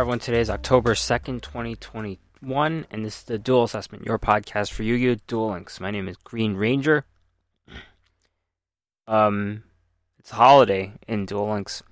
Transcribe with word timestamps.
Everyone. 0.00 0.18
Today 0.18 0.40
is 0.40 0.48
October 0.48 0.94
2nd, 0.94 1.42
2021, 1.42 2.86
and 2.90 3.04
this 3.04 3.18
is 3.18 3.22
the 3.24 3.38
Duel 3.38 3.64
Assessment, 3.64 4.06
your 4.06 4.18
podcast 4.18 4.70
for 4.72 4.82
Yu 4.82 4.96
Gi 4.96 5.10
Oh! 5.10 5.16
Duel 5.26 5.50
Links. 5.50 5.78
My 5.78 5.90
name 5.90 6.08
is 6.08 6.16
GreenRanger. 6.16 7.02
Um, 9.06 9.64
It's 10.18 10.32
a 10.32 10.36
holiday 10.36 10.94
in 11.06 11.26
Duel 11.26 11.50
Links. 11.50 11.82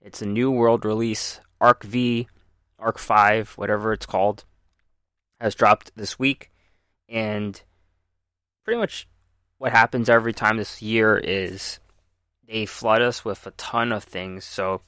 It's 0.00 0.22
a 0.22 0.26
new 0.26 0.52
world 0.52 0.84
release. 0.84 1.40
Arc 1.60 1.82
V, 1.82 2.28
Arc 2.78 2.96
5, 2.96 3.54
whatever 3.54 3.92
it's 3.92 4.06
called, 4.06 4.44
has 5.40 5.56
dropped 5.56 5.90
this 5.96 6.16
week. 6.16 6.52
And 7.08 7.60
pretty 8.62 8.78
much 8.78 9.08
what 9.58 9.72
happens 9.72 10.08
every 10.08 10.32
time 10.32 10.58
this 10.58 10.80
year 10.80 11.18
is 11.18 11.80
they 12.46 12.66
flood 12.66 13.02
us 13.02 13.24
with 13.24 13.44
a 13.48 13.50
ton 13.50 13.90
of 13.90 14.04
things. 14.04 14.44
So, 14.44 14.82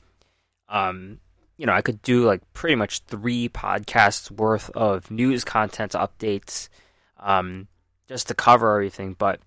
um, 0.69 1.19
you 1.61 1.67
know, 1.67 1.75
I 1.75 1.83
could 1.83 2.01
do 2.01 2.25
like 2.25 2.41
pretty 2.55 2.75
much 2.75 3.01
three 3.01 3.51
podcasts 3.51 4.31
worth 4.31 4.71
of 4.71 5.11
news 5.11 5.45
content 5.45 5.93
updates 5.93 6.71
um, 7.19 7.69
just 8.09 8.29
to 8.29 8.35
cover 8.35 8.73
everything. 8.77 9.13
But 9.13 9.41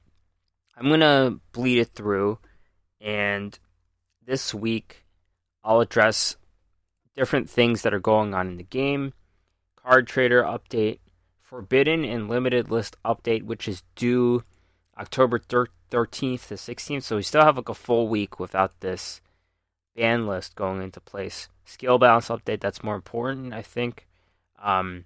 I'm 0.78 0.90
going 0.90 1.00
to 1.00 1.40
bleed 1.54 1.80
it 1.80 1.96
through. 1.96 2.38
And 3.02 3.58
this 4.24 4.54
week, 4.54 5.06
I'll 5.64 5.80
address 5.80 6.36
different 7.16 7.50
things 7.50 7.82
that 7.82 7.96
are 7.96 8.00
going 8.00 8.36
on 8.36 8.48
in 8.48 8.58
the 8.58 8.64
game, 8.64 9.14
card 9.76 10.06
trader 10.06 10.44
update, 10.44 11.00
forbidden 11.42 12.06
and 12.06 12.30
limited 12.30 12.70
list 12.70 12.96
update, 13.04 13.42
which 13.42 13.68
is 13.68 13.82
due 13.96 14.44
October 15.00 15.40
13th 15.40 16.48
to 16.48 16.54
16th. 16.54 17.02
So 17.02 17.16
we 17.16 17.24
still 17.24 17.44
have 17.44 17.58
like 17.58 17.70
a 17.70 17.74
full 17.74 18.08
week 18.08 18.40
without 18.40 18.82
this 18.82 19.20
ban 19.96 20.28
list 20.28 20.56
going 20.56 20.82
into 20.82 21.00
place. 21.00 21.50
Skill 21.66 21.98
balance 21.98 22.28
update, 22.28 22.60
that's 22.60 22.84
more 22.84 22.96
important, 22.96 23.54
I 23.54 23.62
think. 23.62 24.08
Um, 24.62 25.06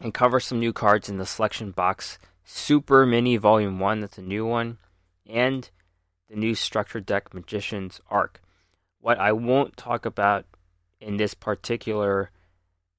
and 0.00 0.14
cover 0.14 0.40
some 0.40 0.60
new 0.60 0.72
cards 0.72 1.08
in 1.08 1.18
the 1.18 1.26
selection 1.26 1.70
box. 1.70 2.18
Super 2.44 3.04
Mini 3.04 3.36
Volume 3.36 3.78
1, 3.78 4.00
that's 4.00 4.18
a 4.18 4.22
new 4.22 4.46
one. 4.46 4.78
And 5.26 5.68
the 6.28 6.36
new 6.36 6.54
Structured 6.54 7.06
Deck 7.06 7.34
Magician's 7.34 8.00
Arc. 8.10 8.40
What 9.00 9.18
I 9.18 9.32
won't 9.32 9.76
talk 9.76 10.06
about 10.06 10.46
in 11.00 11.16
this 11.16 11.34
particular 11.34 12.30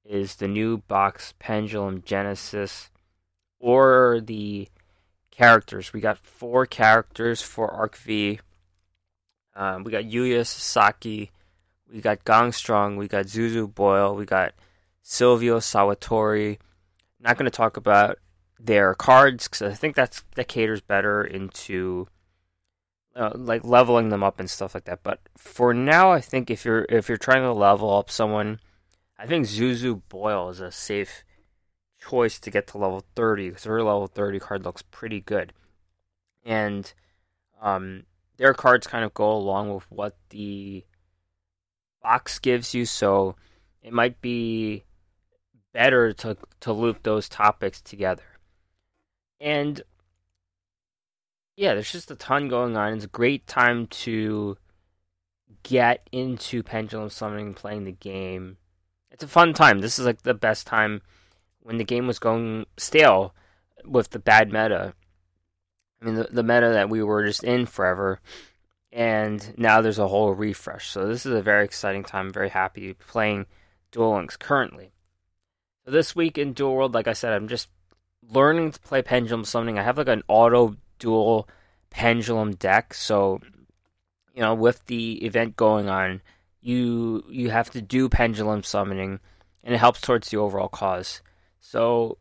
is 0.04 0.36
the 0.36 0.48
new 0.48 0.78
box 0.78 1.34
Pendulum 1.38 2.02
Genesis 2.04 2.90
or 3.58 4.20
the 4.22 4.68
characters. 5.30 5.92
We 5.92 6.00
got 6.00 6.18
four 6.18 6.66
characters 6.66 7.42
for 7.42 7.70
Arc 7.70 7.96
V. 7.96 8.40
Um, 9.54 9.84
we 9.84 9.90
got 9.90 10.04
Yuya 10.04 10.42
Sakaki, 10.42 11.30
we 11.92 12.00
got 12.00 12.24
Gong 12.24 12.52
Strong, 12.52 12.96
we 12.96 13.08
got 13.08 13.26
Zuzu 13.26 13.72
Boyle, 13.72 14.14
we 14.14 14.24
got 14.24 14.54
Sylvio 15.04 15.58
Sawatari. 15.58 16.58
Not 17.20 17.36
going 17.36 17.50
to 17.50 17.56
talk 17.56 17.76
about 17.76 18.18
their 18.58 18.94
cards 18.94 19.48
because 19.48 19.62
I 19.62 19.74
think 19.74 19.96
that's 19.96 20.22
that 20.34 20.48
caters 20.48 20.80
better 20.80 21.24
into 21.24 22.06
uh, 23.16 23.32
like 23.34 23.64
leveling 23.64 24.10
them 24.10 24.22
up 24.22 24.38
and 24.38 24.48
stuff 24.48 24.74
like 24.74 24.84
that. 24.84 25.02
But 25.02 25.20
for 25.36 25.74
now, 25.74 26.12
I 26.12 26.20
think 26.20 26.50
if 26.50 26.64
you're 26.64 26.86
if 26.88 27.08
you're 27.08 27.18
trying 27.18 27.42
to 27.42 27.52
level 27.52 27.94
up 27.96 28.10
someone, 28.10 28.60
I 29.18 29.26
think 29.26 29.46
Zuzu 29.46 30.02
Boyle 30.08 30.48
is 30.50 30.60
a 30.60 30.70
safe 30.70 31.24
choice 32.00 32.38
to 32.40 32.50
get 32.50 32.66
to 32.68 32.78
level 32.78 33.04
30 33.14 33.50
because 33.50 33.64
her 33.64 33.82
level 33.82 34.06
30 34.06 34.38
card 34.38 34.64
looks 34.64 34.82
pretty 34.82 35.20
good. 35.20 35.52
And 36.44 36.92
um, 37.60 38.04
their 38.40 38.54
cards 38.54 38.86
kind 38.86 39.04
of 39.04 39.12
go 39.12 39.30
along 39.30 39.74
with 39.74 39.84
what 39.90 40.16
the 40.30 40.82
box 42.02 42.38
gives 42.38 42.72
you, 42.72 42.86
so 42.86 43.36
it 43.82 43.92
might 43.92 44.22
be 44.22 44.82
better 45.74 46.14
to 46.14 46.38
to 46.60 46.72
loop 46.72 47.02
those 47.02 47.28
topics 47.28 47.82
together. 47.82 48.24
And 49.42 49.82
yeah, 51.54 51.74
there's 51.74 51.92
just 51.92 52.10
a 52.10 52.16
ton 52.16 52.48
going 52.48 52.78
on. 52.78 52.94
It's 52.94 53.04
a 53.04 53.08
great 53.08 53.46
time 53.46 53.86
to 53.88 54.56
get 55.62 56.08
into 56.10 56.62
Pendulum 56.62 57.10
Summoning, 57.10 57.52
playing 57.52 57.84
the 57.84 57.92
game. 57.92 58.56
It's 59.10 59.22
a 59.22 59.28
fun 59.28 59.52
time. 59.52 59.80
This 59.80 59.98
is 59.98 60.06
like 60.06 60.22
the 60.22 60.32
best 60.32 60.66
time 60.66 61.02
when 61.60 61.76
the 61.76 61.84
game 61.84 62.06
was 62.06 62.18
going 62.18 62.64
stale 62.78 63.34
with 63.84 64.10
the 64.10 64.18
bad 64.18 64.48
meta. 64.48 64.94
I 66.00 66.04
mean, 66.04 66.14
the, 66.16 66.28
the 66.30 66.42
meta 66.42 66.70
that 66.70 66.88
we 66.88 67.02
were 67.02 67.26
just 67.26 67.44
in 67.44 67.66
forever, 67.66 68.20
and 68.92 69.54
now 69.58 69.80
there's 69.80 69.98
a 69.98 70.08
whole 70.08 70.32
refresh. 70.32 70.88
So 70.88 71.06
this 71.06 71.26
is 71.26 71.32
a 71.32 71.42
very 71.42 71.64
exciting 71.64 72.04
time. 72.04 72.26
I'm 72.26 72.32
very 72.32 72.48
happy 72.48 72.94
playing 72.94 73.46
Duel 73.92 74.16
Links 74.16 74.36
currently. 74.36 74.92
So 75.84 75.90
this 75.90 76.16
week 76.16 76.38
in 76.38 76.52
Duel 76.52 76.74
World, 76.74 76.94
like 76.94 77.08
I 77.08 77.12
said, 77.12 77.32
I'm 77.32 77.48
just 77.48 77.68
learning 78.28 78.72
to 78.72 78.80
play 78.80 79.02
Pendulum 79.02 79.44
Summoning. 79.44 79.78
I 79.78 79.82
have 79.82 79.98
like 79.98 80.08
an 80.08 80.22
auto 80.28 80.76
dual 80.98 81.48
pendulum 81.90 82.54
deck, 82.54 82.94
so 82.94 83.40
you 84.34 84.40
know, 84.40 84.54
with 84.54 84.86
the 84.86 85.24
event 85.24 85.56
going 85.56 85.88
on, 85.88 86.22
you 86.60 87.24
you 87.28 87.50
have 87.50 87.70
to 87.70 87.82
do 87.82 88.08
pendulum 88.08 88.62
summoning, 88.62 89.20
and 89.64 89.74
it 89.74 89.78
helps 89.78 90.00
towards 90.00 90.30
the 90.30 90.36
overall 90.36 90.68
cause. 90.68 91.20
So, 91.60 92.18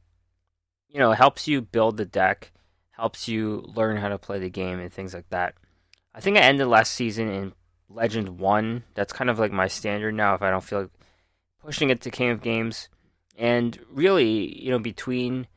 you 0.90 1.00
know, 1.00 1.11
it 1.11 1.17
helps 1.17 1.47
you 1.47 1.61
build 1.61 1.97
the 1.97 2.06
deck, 2.06 2.51
helps 2.99 3.27
you 3.27 3.63
learn 3.75 3.97
how 3.97 4.09
to 4.09 4.17
play 4.17 4.39
the 4.39 4.49
game 4.49 4.79
and 4.79 4.91
things 4.91 5.13
like 5.13 5.29
that. 5.29 5.55
I 6.13 6.19
think 6.19 6.37
I 6.37 6.41
ended 6.41 6.67
last 6.67 6.93
season 6.93 7.29
in 7.29 7.53
Legend 7.87 8.39
1. 8.39 8.83
That's 8.93 9.13
kind 9.13 9.29
of 9.29 9.39
like 9.39 9.53
my 9.53 9.67
standard 9.67 10.13
now 10.13 10.35
if 10.35 10.41
I 10.41 10.49
don't 10.51 10.63
feel 10.63 10.81
like 10.81 10.91
pushing 11.63 11.89
it 11.89 12.01
to 12.01 12.11
King 12.11 12.29
of 12.29 12.41
Games. 12.41 12.89
And 13.37 13.79
really, 13.89 14.61
you 14.61 14.69
know, 14.69 14.79
between 14.79 15.47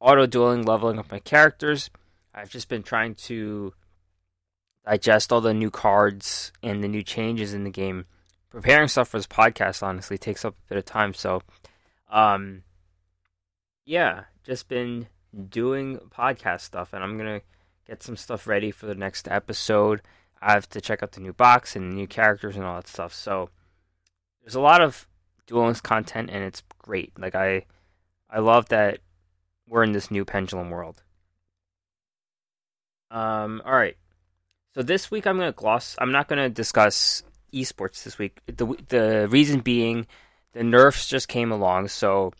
auto 0.00 0.26
dueling, 0.26 0.64
leveling 0.64 0.98
up 0.98 1.10
my 1.10 1.18
characters, 1.18 1.88
I've 2.34 2.50
just 2.50 2.68
been 2.68 2.82
trying 2.82 3.14
to 3.14 3.72
digest 4.84 5.32
all 5.32 5.40
the 5.40 5.54
new 5.54 5.70
cards 5.70 6.52
and 6.62 6.84
the 6.84 6.88
new 6.88 7.02
changes 7.02 7.54
in 7.54 7.64
the 7.64 7.70
game. 7.70 8.04
Preparing 8.50 8.88
stuff 8.88 9.08
for 9.08 9.16
this 9.16 9.26
podcast 9.26 9.82
honestly 9.82 10.18
takes 10.18 10.44
up 10.44 10.54
a 10.54 10.68
bit 10.68 10.78
of 10.78 10.84
time, 10.84 11.14
so 11.14 11.42
um 12.10 12.64
yeah, 13.86 14.24
just 14.44 14.68
been 14.68 15.06
doing 15.48 15.98
podcast 16.10 16.62
stuff, 16.62 16.92
and 16.92 17.02
I'm 17.02 17.16
gonna 17.16 17.42
get 17.86 18.02
some 18.02 18.16
stuff 18.16 18.46
ready 18.46 18.70
for 18.70 18.86
the 18.86 18.94
next 18.94 19.28
episode. 19.28 20.02
I 20.40 20.52
have 20.52 20.68
to 20.70 20.80
check 20.80 21.02
out 21.02 21.12
the 21.12 21.20
new 21.20 21.32
box 21.32 21.76
and 21.76 21.94
new 21.94 22.06
characters 22.06 22.56
and 22.56 22.64
all 22.64 22.76
that 22.76 22.88
stuff. 22.88 23.14
So 23.14 23.50
there's 24.42 24.54
a 24.54 24.60
lot 24.60 24.80
of 24.80 25.06
Duel 25.46 25.64
Links 25.64 25.80
content, 25.80 26.30
and 26.32 26.42
it's 26.44 26.62
great. 26.78 27.12
Like 27.18 27.34
I, 27.34 27.66
I 28.28 28.40
love 28.40 28.68
that 28.70 28.98
we're 29.68 29.84
in 29.84 29.92
this 29.92 30.10
new 30.10 30.24
Pendulum 30.24 30.70
world. 30.70 31.02
Um, 33.10 33.62
all 33.64 33.74
right. 33.74 33.96
So 34.74 34.82
this 34.82 35.10
week 35.10 35.26
I'm 35.26 35.38
gonna 35.38 35.52
gloss. 35.52 35.96
I'm 35.98 36.12
not 36.12 36.28
gonna 36.28 36.48
discuss 36.48 37.22
esports 37.52 38.02
this 38.04 38.18
week. 38.18 38.40
The 38.46 38.66
the 38.88 39.28
reason 39.30 39.60
being, 39.60 40.06
the 40.52 40.64
nerfs 40.64 41.06
just 41.06 41.28
came 41.28 41.52
along, 41.52 41.88
so 41.88 42.32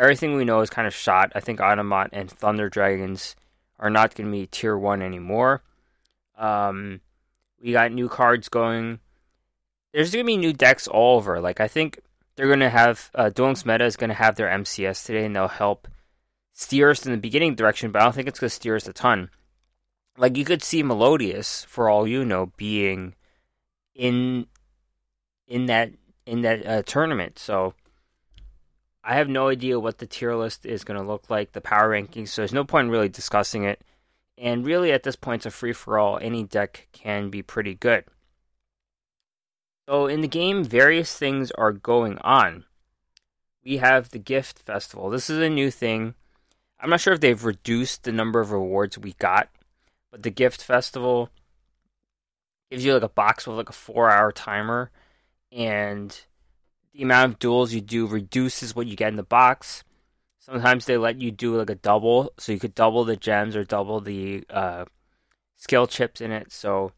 everything 0.00 0.34
we 0.34 0.46
know 0.46 0.60
is 0.62 0.70
kind 0.70 0.88
of 0.88 0.94
shot. 0.94 1.30
I 1.34 1.40
think 1.40 1.60
Onomat 1.60 2.08
and 2.12 2.30
Thunder 2.30 2.70
Dragons 2.70 3.36
are 3.78 3.90
not 3.90 4.14
going 4.14 4.26
to 4.26 4.32
be 4.32 4.46
tier 4.46 4.76
one 4.76 5.02
anymore. 5.02 5.62
Um, 6.38 7.02
we 7.62 7.72
got 7.72 7.92
new 7.92 8.08
cards 8.08 8.48
going. 8.48 9.00
There's 9.92 10.10
going 10.10 10.24
to 10.24 10.26
be 10.26 10.38
new 10.38 10.54
decks 10.54 10.88
all 10.88 11.18
over. 11.18 11.40
Like 11.40 11.60
I 11.60 11.68
think 11.68 12.00
they're 12.34 12.46
going 12.46 12.60
to 12.60 12.70
have 12.70 13.10
uh, 13.14 13.28
Duel 13.28 13.48
Links 13.48 13.66
Meta 13.66 13.84
is 13.84 13.96
going 13.96 14.08
to 14.08 14.14
have 14.14 14.36
their 14.36 14.48
MCS 14.48 15.04
today, 15.04 15.26
and 15.26 15.36
they'll 15.36 15.48
help 15.48 15.86
steer 16.54 16.90
us 16.90 17.04
in 17.04 17.12
the 17.12 17.18
beginning 17.18 17.54
direction. 17.54 17.90
But 17.90 18.00
I 18.00 18.04
don't 18.06 18.14
think 18.14 18.28
it's 18.28 18.40
going 18.40 18.48
to 18.48 18.54
steer 18.54 18.76
us 18.76 18.88
a 18.88 18.94
ton. 18.94 19.28
Like 20.16 20.36
you 20.36 20.46
could 20.46 20.62
see 20.62 20.82
Melodious, 20.82 21.64
for 21.64 21.90
all 21.90 22.06
you 22.06 22.24
know, 22.24 22.52
being 22.56 23.14
in 23.94 24.46
in 25.46 25.66
that 25.66 25.92
in 26.24 26.40
that 26.40 26.66
uh, 26.66 26.82
tournament. 26.82 27.38
So 27.38 27.74
I 29.02 29.14
have 29.14 29.28
no 29.28 29.48
idea 29.48 29.80
what 29.80 29.98
the 29.98 30.06
tier 30.06 30.34
list 30.34 30.66
is 30.66 30.84
going 30.84 31.00
to 31.00 31.06
look 31.06 31.30
like, 31.30 31.52
the 31.52 31.60
power 31.60 31.90
rankings, 31.90 32.28
so 32.28 32.42
there's 32.42 32.52
no 32.52 32.64
point 32.64 32.86
in 32.86 32.90
really 32.90 33.08
discussing 33.08 33.64
it. 33.64 33.82
And 34.36 34.64
really, 34.64 34.92
at 34.92 35.02
this 35.02 35.16
point, 35.16 35.40
it's 35.40 35.46
a 35.46 35.50
free 35.50 35.72
for 35.72 35.98
all. 35.98 36.18
Any 36.18 36.44
deck 36.44 36.88
can 36.92 37.30
be 37.30 37.42
pretty 37.42 37.74
good. 37.74 38.04
So, 39.88 40.06
in 40.06 40.20
the 40.20 40.28
game, 40.28 40.64
various 40.64 41.16
things 41.16 41.50
are 41.52 41.72
going 41.72 42.18
on. 42.18 42.64
We 43.64 43.78
have 43.78 44.10
the 44.10 44.18
Gift 44.18 44.60
Festival. 44.60 45.10
This 45.10 45.28
is 45.28 45.38
a 45.38 45.50
new 45.50 45.70
thing. 45.70 46.14
I'm 46.78 46.88
not 46.88 47.00
sure 47.00 47.12
if 47.12 47.20
they've 47.20 47.44
reduced 47.44 48.04
the 48.04 48.12
number 48.12 48.40
of 48.40 48.52
rewards 48.52 48.96
we 48.96 49.12
got, 49.14 49.48
but 50.10 50.22
the 50.22 50.30
Gift 50.30 50.62
Festival 50.62 51.30
gives 52.70 52.84
you 52.84 52.94
like 52.94 53.02
a 53.02 53.08
box 53.08 53.46
with 53.46 53.56
like 53.56 53.68
a 53.68 53.74
four 53.74 54.10
hour 54.10 54.32
timer, 54.32 54.90
and 55.52 56.18
the 56.92 57.02
amount 57.02 57.32
of 57.32 57.38
duels 57.38 57.72
you 57.72 57.80
do 57.80 58.06
reduces 58.06 58.74
what 58.74 58.86
you 58.86 58.96
get 58.96 59.08
in 59.08 59.16
the 59.16 59.22
box. 59.22 59.84
Sometimes 60.38 60.86
they 60.86 60.96
let 60.96 61.20
you 61.20 61.30
do 61.30 61.56
like 61.56 61.70
a 61.70 61.74
double, 61.74 62.32
so 62.38 62.52
you 62.52 62.58
could 62.58 62.74
double 62.74 63.04
the 63.04 63.16
gems 63.16 63.54
or 63.54 63.62
double 63.62 64.00
the 64.00 64.44
uh, 64.50 64.84
skill 65.56 65.86
chips 65.86 66.20
in 66.20 66.32
it. 66.32 66.50
So 66.50 66.92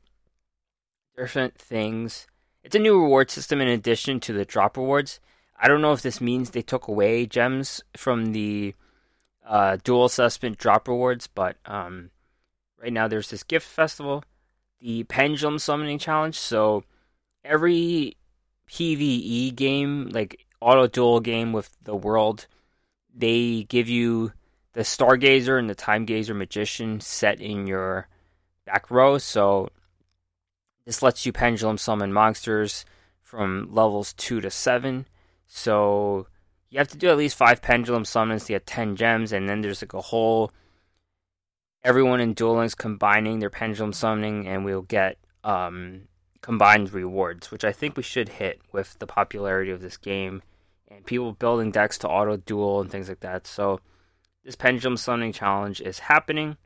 different 1.16 1.58
things. 1.58 2.26
It's 2.64 2.76
a 2.76 2.78
new 2.78 3.00
reward 3.00 3.30
system 3.30 3.60
in 3.60 3.68
addition 3.68 4.20
to 4.20 4.32
the 4.32 4.44
drop 4.44 4.76
rewards. 4.76 5.20
I 5.60 5.68
don't 5.68 5.82
know 5.82 5.92
if 5.92 6.02
this 6.02 6.20
means 6.20 6.50
they 6.50 6.62
took 6.62 6.88
away 6.88 7.26
gems 7.26 7.82
from 7.96 8.32
the 8.32 8.74
uh, 9.46 9.76
duel 9.82 10.06
assessment 10.06 10.58
drop 10.58 10.88
rewards, 10.88 11.26
but 11.26 11.56
um, 11.66 12.10
right 12.80 12.92
now 12.92 13.08
there's 13.08 13.30
this 13.30 13.42
gift 13.42 13.66
festival, 13.66 14.24
the 14.80 15.04
pendulum 15.04 15.58
summoning 15.58 15.98
challenge. 15.98 16.38
So 16.38 16.84
every 17.44 18.16
PVE 18.72 19.54
game, 19.54 20.08
like 20.12 20.46
auto 20.60 20.86
duel 20.86 21.20
game 21.20 21.52
with 21.52 21.70
the 21.82 21.94
world, 21.94 22.46
they 23.14 23.64
give 23.64 23.88
you 23.88 24.32
the 24.72 24.80
Stargazer 24.80 25.58
and 25.58 25.68
the 25.68 25.74
Time 25.74 26.06
Gazer 26.06 26.32
Magician 26.32 26.98
set 27.00 27.38
in 27.38 27.66
your 27.66 28.08
back 28.64 28.90
row. 28.90 29.18
So 29.18 29.68
this 30.86 31.02
lets 31.02 31.26
you 31.26 31.32
pendulum 31.32 31.76
summon 31.76 32.14
monsters 32.14 32.86
from 33.20 33.68
levels 33.70 34.14
2 34.14 34.40
to 34.40 34.50
7. 34.50 35.04
So 35.46 36.26
you 36.70 36.78
have 36.78 36.88
to 36.88 36.96
do 36.96 37.10
at 37.10 37.18
least 37.18 37.36
5 37.36 37.60
pendulum 37.60 38.06
summons 38.06 38.46
to 38.46 38.54
get 38.54 38.66
10 38.66 38.96
gems, 38.96 39.32
and 39.32 39.46
then 39.48 39.60
there's 39.60 39.82
like 39.82 39.92
a 39.92 40.00
whole. 40.00 40.50
Everyone 41.84 42.20
in 42.20 42.32
Duel 42.32 42.56
Links 42.56 42.74
combining 42.74 43.40
their 43.40 43.50
pendulum 43.50 43.92
summoning, 43.92 44.46
and 44.46 44.64
we'll 44.64 44.82
get 44.82 45.18
um, 45.44 46.02
combined 46.42 46.92
rewards, 46.92 47.50
which 47.50 47.64
I 47.64 47.72
think 47.72 47.96
we 47.96 48.02
should 48.02 48.28
hit 48.28 48.60
with 48.72 48.98
the 48.98 49.06
popularity 49.06 49.70
of 49.70 49.80
this 49.80 49.96
game 49.96 50.42
and 50.88 51.06
people 51.06 51.32
building 51.32 51.70
decks 51.70 51.96
to 51.98 52.08
auto 52.08 52.36
duel 52.36 52.80
and 52.80 52.90
things 52.90 53.08
like 53.08 53.20
that. 53.20 53.46
So 53.46 53.80
this 54.44 54.56
pendulum 54.56 54.96
summoning 54.96 55.32
challenge 55.32 55.80
is 55.80 56.00
happening. 56.00 56.56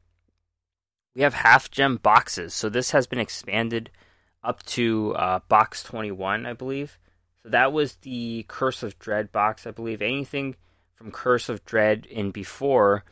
We 1.15 1.23
have 1.23 1.35
half 1.35 1.71
gem 1.71 1.97
boxes, 1.99 2.55
so 2.55 2.69
this 2.69 2.91
has 2.91 3.07
been 3.07 3.19
expanded 3.19 3.91
up 4.43 4.63
to 4.65 5.15
uh, 5.17 5.41
box 5.49 5.83
21, 5.83 6.47
I 6.47 6.53
believe. 6.53 6.99
So 7.43 7.51
that 7.51 7.73
was 7.73 7.97
the 7.97 8.45
Curse 8.49 8.83
of 8.83 8.99
Dread 8.99 9.31
box, 9.33 9.67
I 9.67 9.71
believe. 9.71 10.03
Anything 10.03 10.57
from 10.95 11.11
Curse 11.11 11.49
of 11.49 11.65
Dread 11.65 12.07
in 12.07 12.31
before 12.31 13.05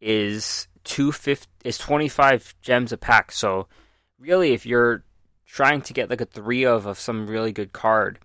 is 0.00 0.68
two 0.84 1.12
fifty 1.12 1.48
is 1.64 1.78
25 1.78 2.54
gems 2.62 2.92
a 2.92 2.96
pack. 2.96 3.32
So 3.32 3.68
really, 4.18 4.52
if 4.52 4.66
you're 4.66 5.04
trying 5.46 5.80
to 5.82 5.92
get 5.92 6.10
like 6.10 6.20
a 6.20 6.26
three 6.26 6.64
of 6.64 6.86
of 6.86 6.98
some 6.98 7.26
really 7.26 7.52
good 7.52 7.72
card, 7.72 8.18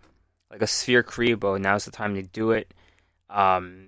like 0.49 0.61
a 0.61 0.67
Sphere 0.67 1.03
Kuriboh. 1.03 1.59
now's 1.59 1.85
the 1.85 1.91
time 1.91 2.15
to 2.15 2.23
do 2.23 2.51
it. 2.51 2.73
Um, 3.29 3.87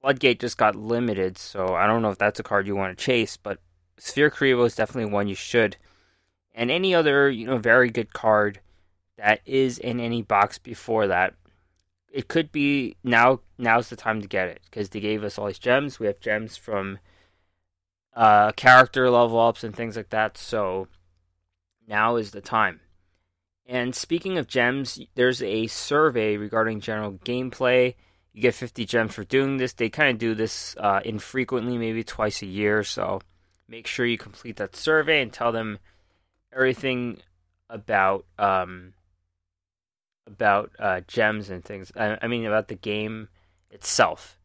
Floodgate 0.00 0.40
just 0.40 0.58
got 0.58 0.76
limited, 0.76 1.38
so 1.38 1.74
I 1.74 1.86
don't 1.86 2.02
know 2.02 2.10
if 2.10 2.18
that's 2.18 2.40
a 2.40 2.42
card 2.42 2.66
you 2.66 2.76
want 2.76 2.96
to 2.96 3.04
chase, 3.04 3.36
but 3.36 3.58
Sphere 3.98 4.30
Kuriboh 4.30 4.66
is 4.66 4.74
definitely 4.74 5.10
one 5.10 5.28
you 5.28 5.34
should. 5.34 5.76
And 6.54 6.70
any 6.70 6.94
other, 6.94 7.30
you 7.30 7.46
know, 7.46 7.58
very 7.58 7.90
good 7.90 8.12
card 8.12 8.60
that 9.16 9.40
is 9.46 9.78
in 9.78 10.00
any 10.00 10.22
box 10.22 10.58
before 10.58 11.06
that, 11.06 11.34
it 12.12 12.28
could 12.28 12.52
be 12.52 12.96
now. 13.02 13.40
Now's 13.58 13.88
the 13.88 13.96
time 13.96 14.20
to 14.20 14.28
get 14.28 14.48
it 14.48 14.60
because 14.64 14.90
they 14.90 15.00
gave 15.00 15.24
us 15.24 15.38
all 15.38 15.46
these 15.46 15.58
gems. 15.58 15.98
We 15.98 16.06
have 16.06 16.20
gems 16.20 16.56
from 16.56 16.98
uh, 18.14 18.52
character 18.52 19.10
level 19.10 19.40
ups 19.40 19.64
and 19.64 19.74
things 19.74 19.96
like 19.96 20.10
that. 20.10 20.36
So 20.38 20.88
now 21.86 22.16
is 22.16 22.30
the 22.30 22.40
time. 22.40 22.80
And 23.66 23.94
speaking 23.94 24.36
of 24.36 24.46
gems, 24.46 25.00
there's 25.14 25.42
a 25.42 25.66
survey 25.68 26.36
regarding 26.36 26.80
general 26.80 27.12
gameplay. 27.12 27.94
You 28.32 28.42
get 28.42 28.54
50 28.54 28.84
gems 28.84 29.14
for 29.14 29.24
doing 29.24 29.56
this. 29.56 29.72
They 29.72 29.88
kind 29.88 30.10
of 30.10 30.18
do 30.18 30.34
this 30.34 30.76
uh, 30.78 31.00
infrequently, 31.04 31.78
maybe 31.78 32.04
twice 32.04 32.42
a 32.42 32.46
year. 32.46 32.82
So 32.82 33.20
make 33.68 33.86
sure 33.86 34.04
you 34.04 34.18
complete 34.18 34.56
that 34.56 34.76
survey 34.76 35.22
and 35.22 35.32
tell 35.32 35.52
them 35.52 35.78
everything 36.52 37.20
about 37.70 38.26
um, 38.38 38.92
about 40.26 40.72
uh, 40.78 41.00
gems 41.06 41.50
and 41.50 41.64
things. 41.64 41.90
I, 41.96 42.18
I 42.20 42.26
mean, 42.26 42.44
about 42.44 42.68
the 42.68 42.74
game 42.74 43.28
itself. 43.70 44.38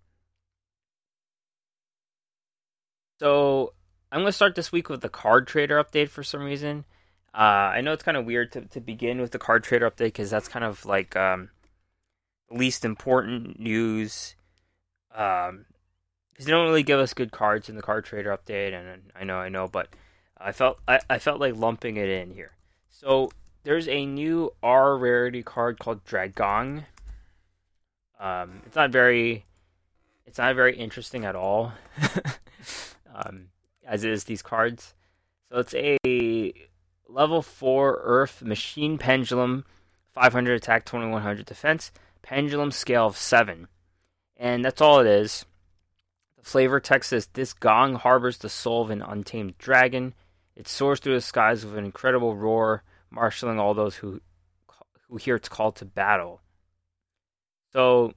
So 3.20 3.74
I'm 4.12 4.22
gonna 4.22 4.32
start 4.32 4.56
this 4.56 4.72
week 4.72 4.90
with 4.90 5.02
the 5.02 5.10
card 5.10 5.48
trader 5.48 5.84
update 5.84 6.10
for 6.10 6.24
some 6.24 6.44
reason. 6.44 6.86
Uh, 7.34 7.72
I 7.76 7.82
know 7.82 7.94
it's 7.94 8.04
kind 8.04 8.18
of 8.18 8.26
weird 8.26 8.52
to, 8.54 8.62
to 8.62 8.80
begin 8.80 9.22
with 9.22 9.32
the 9.32 9.40
card 9.40 9.64
trader 9.64 9.90
update 9.90 10.06
because 10.06 10.30
that's 10.30 10.48
kind 10.48 10.66
of 10.66 10.86
like 10.86 11.16
um, 11.16 11.50
the 12.50 12.58
least 12.58 12.84
important 12.84 13.60
news. 13.60 14.36
Um, 15.14 15.66
because 16.32 16.46
they 16.46 16.52
don't 16.54 16.68
really 16.68 16.84
give 16.84 17.02
us 17.02 17.14
good 17.14 17.34
cards 17.34 17.68
in 17.68 17.76
the 17.76 17.82
card 17.82 18.06
trader 18.06 18.36
update, 18.36 18.74
and 18.74 19.12
I 19.14 19.26
know, 19.26 19.36
I 19.36 19.50
know, 19.50 19.68
but 19.68 19.90
I 20.38 20.54
felt 20.54 20.80
I, 20.88 21.02
I 21.10 21.20
felt 21.20 21.42
like 21.42 21.54
lumping 21.58 21.98
it 21.98 22.08
in 22.08 22.32
here. 22.32 22.52
So 22.90 23.30
there's 23.64 23.90
a 23.90 24.06
new 24.06 24.54
R 24.64 24.98
rarity 24.98 25.44
card 25.44 25.80
called 25.80 26.06
Dragong. 26.06 26.86
Um, 28.22 28.62
it's 28.66 28.76
not 28.76 28.90
very, 28.90 29.46
it's 30.26 30.38
not 30.38 30.56
very 30.56 30.78
interesting 30.78 31.26
at 31.26 31.36
all, 31.36 31.74
um, 33.14 33.48
as 33.86 34.06
is 34.06 34.24
these 34.24 34.42
cards. 34.42 34.94
So 35.52 35.60
it's 35.60 35.74
a 35.74 35.98
level 37.10 37.42
4 37.42 38.02
Earth 38.04 38.42
Machine 38.42 38.98
Pendulum, 38.98 39.66
500 40.14 40.54
attack, 40.56 40.86
2100 40.86 41.46
defense, 41.46 41.92
Pendulum 42.22 42.72
scale 42.72 43.08
of 43.08 43.18
7. 43.18 43.68
And 44.38 44.64
that's 44.64 44.82
all 44.82 45.00
it 45.00 45.08
is. 45.08 45.46
The 46.38 46.44
flavor 46.44 46.80
text 46.80 47.10
says 47.10 47.28
This 47.34 47.54
gong 47.54 47.96
harbors 47.96 48.38
the 48.38 48.50
soul 48.50 48.84
of 48.84 48.90
an 48.92 49.02
untamed 49.02 49.58
dragon. 49.58 50.14
It 50.56 50.68
soars 50.68 51.00
through 51.00 51.16
the 51.16 51.22
skies 51.22 51.66
with 51.66 51.78
an 51.78 51.86
incredible 51.86 52.36
roar, 52.36 52.84
marshaling 53.10 53.60
all 53.60 53.74
those 53.74 53.96
who, 53.96 54.22
who 55.08 55.18
hear 55.18 55.36
its 55.36 55.50
call 55.50 55.72
to 55.74 55.86
battle. 55.86 56.42
So, 57.74 58.14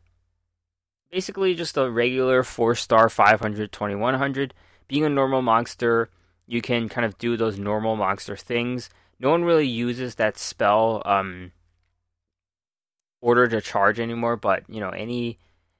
basically, 1.10 1.54
just 1.54 1.76
a 1.76 1.90
regular 1.90 2.42
4 2.42 2.74
star 2.74 3.08
500, 3.08 3.72
2100. 3.72 4.54
Being 4.88 5.04
a 5.04 5.08
normal 5.08 5.42
monster 5.42 6.10
you 6.46 6.60
can 6.60 6.88
kind 6.88 7.04
of 7.04 7.18
do 7.18 7.36
those 7.36 7.58
normal 7.58 7.96
monster 7.96 8.36
things. 8.36 8.90
No 9.18 9.30
one 9.30 9.44
really 9.44 9.66
uses 9.66 10.16
that 10.16 10.38
spell 10.38 11.02
um, 11.04 11.52
order 13.20 13.48
to 13.48 13.60
charge 13.60 14.00
anymore, 14.00 14.36
but 14.36 14.64
you 14.68 14.80
know 14.80 14.90
any 14.90 15.38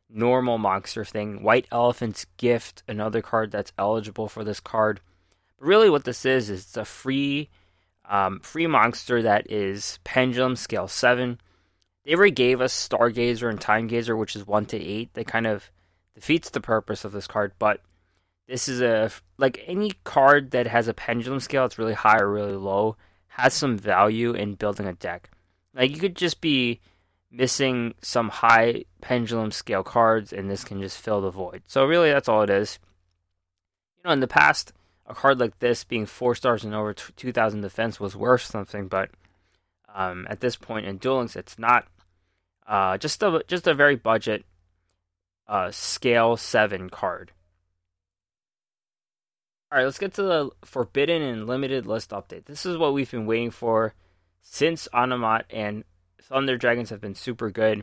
normal 0.08 0.58
monster 0.58 1.04
thing. 1.04 1.42
White 1.42 1.66
Elephant's 1.72 2.26
Gift, 2.37 2.82
another 2.87 3.22
card 3.22 3.50
that's 3.50 3.72
eligible 3.78 4.28
for 4.28 4.44
this 4.44 4.60
card. 4.60 5.00
But 5.58 5.66
really, 5.66 5.90
what 5.90 6.04
this 6.04 6.25
is 6.25 6.50
is 6.50 6.60
it's 6.60 6.76
a 6.76 6.84
free 6.84 7.50
um, 8.08 8.40
free 8.40 8.66
monster 8.66 9.22
that 9.22 9.50
is 9.50 9.98
Pendulum 10.04 10.56
Scale 10.56 10.88
Seven. 10.88 11.40
They 12.04 12.14
already 12.14 12.32
gave 12.32 12.60
us 12.60 12.88
Stargazer 12.88 13.48
and 13.48 13.60
Time 13.60 13.87
Gazer, 13.87 14.16
which 14.16 14.34
is 14.34 14.46
one 14.46 14.66
to 14.66 14.76
eight. 14.76 15.14
That 15.14 15.26
kind 15.26 15.46
of 15.46 15.70
defeats 16.14 16.50
the 16.50 16.60
purpose 16.60 17.04
of 17.04 17.12
this 17.12 17.26
card, 17.26 17.52
but 17.58 17.80
this 18.52 18.68
is 18.68 18.82
a 18.82 19.11
like 19.38 19.64
any 19.66 19.92
card 20.04 20.50
that 20.50 20.66
has 20.66 20.87
a 20.87 20.92
pendulum 20.92 21.40
scale, 21.40 21.64
it's 21.64 21.78
really 21.78 21.94
high 21.94 22.18
or 22.18 22.30
really 22.30 22.54
low, 22.54 22.99
has 23.28 23.54
some 23.54 23.78
value 23.78 24.35
in 24.35 24.56
building 24.56 24.87
a 24.87 24.92
deck. 24.92 25.30
Like 25.75 25.90
you 25.90 25.97
could 25.97 26.14
just 26.14 26.42
be 26.42 26.78
missing 27.30 27.94
some 28.02 28.28
high 28.28 28.85
pendulum 29.00 29.52
scale 29.52 29.82
cards, 29.82 30.35
and 30.35 30.50
this 30.50 30.64
can 30.64 30.82
just 30.82 30.99
fill 30.99 31.23
the 31.23 31.30
void. 31.30 31.62
So 31.66 31.87
really, 31.87 32.11
that's 32.11 32.28
all 32.28 32.42
it 32.42 32.50
is. 32.50 32.78
You 33.97 34.02
know, 34.04 34.12
in 34.12 34.21
the 34.21 34.28
past, 34.28 34.75
a 35.06 35.14
card 35.14 35.40
like 35.40 35.59
this 35.59 35.82
being 35.82 36.04
four 36.04 36.35
stars 36.35 36.62
and 36.62 36.75
over 36.75 36.92
two 36.92 37.32
thousand 37.32 37.62
defense 37.62 37.99
was 37.99 38.14
worth 38.14 38.42
something, 38.42 38.87
but 38.87 39.09
um, 39.94 40.26
at 40.28 40.40
this 40.40 40.56
point 40.56 40.85
in 40.85 40.99
Duel 40.99 41.18
Links, 41.18 41.37
it's 41.37 41.59
not. 41.59 41.87
Uh, 42.66 42.99
just 42.99 43.23
a 43.23 43.42
just 43.49 43.66
a 43.66 43.73
very 43.73 43.97
budget 43.97 44.44
uh, 45.49 45.71
scale 45.71 46.37
seven 46.37 46.90
card. 46.90 47.32
All 49.72 49.78
right, 49.78 49.86
let's 49.86 49.98
get 49.98 50.12
to 50.14 50.22
the 50.22 50.50
forbidden 50.66 51.22
and 51.22 51.46
limited 51.46 51.86
list 51.86 52.10
update. 52.10 52.44
This 52.44 52.66
is 52.66 52.76
what 52.76 52.92
we've 52.92 53.10
been 53.10 53.24
waiting 53.24 53.50
for 53.50 53.94
since 54.42 54.86
Onomat 54.92 55.44
and 55.48 55.84
Thunder 56.20 56.58
Dragons 56.58 56.90
have 56.90 57.00
been 57.00 57.14
super 57.14 57.50
good. 57.50 57.82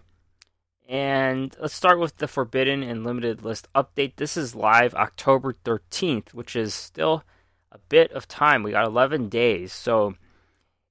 And 0.88 1.56
let's 1.60 1.74
start 1.74 2.00
with 2.00 2.18
the 2.18 2.28
forbidden 2.28 2.84
and 2.84 3.04
limited 3.04 3.44
list 3.44 3.68
update. 3.74 4.18
This 4.18 4.38
is 4.38 4.54
live 4.54 4.94
October 4.94 5.52
13th, 5.66 6.32
which 6.32 6.56
is 6.56 6.76
still 6.76 7.24
a 7.72 7.80
bit 7.80 8.12
of 8.12 8.28
time. 8.28 8.62
We 8.62 8.70
got 8.70 8.86
11 8.86 9.28
days. 9.28 9.74
So 9.74 10.14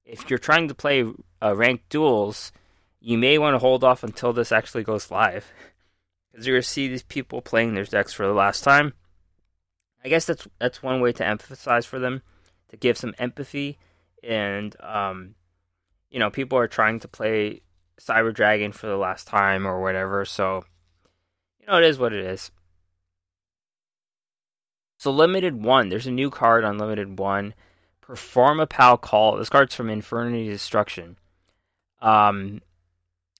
if 0.03 0.29
you're 0.29 0.37
trying 0.37 0.67
to 0.67 0.75
play 0.75 1.05
uh, 1.41 1.55
ranked 1.55 1.87
duels, 1.87 2.51
you 2.99 3.17
may 3.17 3.37
want 3.37 3.53
to 3.53 3.59
hold 3.59 3.85
off 3.85 4.03
until 4.03 4.33
this 4.33 4.51
actually 4.51 4.83
goes 4.83 5.09
live. 5.09 5.49
Because 6.29 6.45
you're 6.45 6.57
going 6.57 6.63
to 6.63 6.67
see 6.67 6.89
these 6.89 7.03
people 7.03 7.41
playing 7.41 7.73
their 7.73 7.85
decks 7.85 8.11
for 8.11 8.27
the 8.27 8.33
last 8.33 8.65
time 8.65 8.95
I 10.03 10.09
guess 10.09 10.25
that's 10.25 10.47
that's 10.59 10.83
one 10.83 11.01
way 11.01 11.11
to 11.13 11.25
emphasize 11.25 11.85
for 11.85 11.99
them 11.99 12.21
to 12.69 12.77
give 12.77 12.97
some 12.97 13.13
empathy 13.17 13.77
and 14.23 14.75
um, 14.81 15.35
you 16.09 16.19
know 16.19 16.29
people 16.29 16.57
are 16.57 16.67
trying 16.67 16.99
to 17.01 17.07
play 17.07 17.61
Cyber 17.99 18.33
Dragon 18.33 18.71
for 18.71 18.87
the 18.87 18.97
last 18.97 19.27
time 19.27 19.67
or 19.67 19.81
whatever, 19.81 20.25
so 20.25 20.63
you 21.59 21.67
know 21.67 21.77
it 21.77 21.83
is 21.83 21.99
what 21.99 22.13
it 22.13 22.23
is. 22.23 22.51
So 24.97 25.11
limited 25.11 25.63
one, 25.63 25.89
there's 25.89 26.07
a 26.07 26.11
new 26.11 26.29
card 26.29 26.63
on 26.63 26.77
limited 26.77 27.19
one. 27.19 27.53
Performapal 28.01 28.99
Call. 29.01 29.37
This 29.37 29.49
card's 29.49 29.75
from 29.75 29.89
Infernity 29.89 30.49
Destruction. 30.49 31.17
Um, 32.01 32.61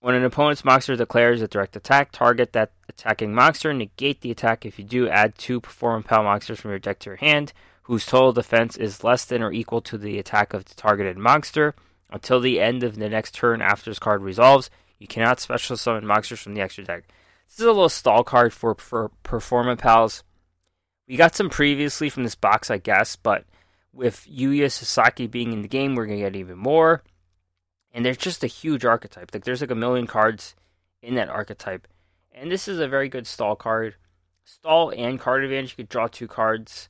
when 0.01 0.15
an 0.15 0.23
opponent's 0.23 0.63
monster 0.63 0.95
declares 0.95 1.41
a 1.41 1.47
direct 1.47 1.75
attack, 1.75 2.11
target 2.11 2.53
that 2.53 2.71
attacking 2.87 3.33
monster, 3.33 3.73
negate 3.73 4.21
the 4.21 4.31
attack. 4.31 4.65
If 4.65 4.79
you 4.79 4.85
do, 4.85 5.09
add 5.09 5.37
two 5.37 5.59
Performapal 5.59 6.23
monsters 6.23 6.59
from 6.59 6.71
your 6.71 6.79
deck 6.79 6.99
to 6.99 7.09
your 7.09 7.17
hand, 7.17 7.51
whose 7.83 8.05
total 8.05 8.31
defense 8.31 8.77
is 8.77 9.03
less 9.03 9.25
than 9.25 9.41
or 9.41 9.51
equal 9.51 9.81
to 9.81 9.97
the 9.97 10.17
attack 10.17 10.53
of 10.53 10.65
the 10.65 10.75
targeted 10.75 11.17
monster. 11.17 11.75
Until 12.11 12.39
the 12.39 12.59
end 12.59 12.83
of 12.83 12.95
the 12.95 13.09
next 13.09 13.35
turn 13.35 13.61
after 13.61 13.91
this 13.91 13.99
card 13.99 14.21
resolves, 14.21 14.69
you 14.97 15.07
cannot 15.07 15.39
special 15.39 15.77
summon 15.77 16.07
monsters 16.07 16.39
from 16.39 16.55
the 16.55 16.61
extra 16.61 16.83
deck. 16.83 17.03
This 17.47 17.59
is 17.59 17.65
a 17.65 17.71
little 17.71 17.89
stall 17.89 18.23
card 18.23 18.53
for, 18.53 18.75
for 18.75 19.11
Performapals. 19.23 20.23
We 21.07 21.17
got 21.17 21.35
some 21.35 21.49
previously 21.49 22.09
from 22.09 22.23
this 22.23 22.35
box, 22.35 22.71
I 22.71 22.77
guess, 22.77 23.15
but 23.15 23.45
with 23.91 24.27
Yuya 24.27 24.65
Sakaki 24.65 25.29
being 25.29 25.51
in 25.51 25.61
the 25.61 25.67
game, 25.67 25.95
we're 25.95 26.05
going 26.05 26.19
to 26.19 26.25
get 26.25 26.35
even 26.35 26.57
more. 26.57 27.03
And 27.91 28.05
there's 28.05 28.17
just 28.17 28.43
a 28.43 28.47
huge 28.47 28.85
archetype. 28.85 29.33
Like 29.33 29.43
there's 29.43 29.61
like 29.61 29.71
a 29.71 29.75
million 29.75 30.07
cards 30.07 30.55
in 31.01 31.15
that 31.15 31.29
archetype. 31.29 31.87
And 32.31 32.51
this 32.51 32.67
is 32.67 32.79
a 32.79 32.87
very 32.87 33.09
good 33.09 33.27
stall 33.27 33.55
card. 33.55 33.95
Stall 34.43 34.91
and 34.95 35.19
card 35.19 35.43
advantage. 35.43 35.71
You 35.71 35.83
could 35.83 35.89
draw 35.89 36.07
two 36.07 36.27
cards. 36.27 36.89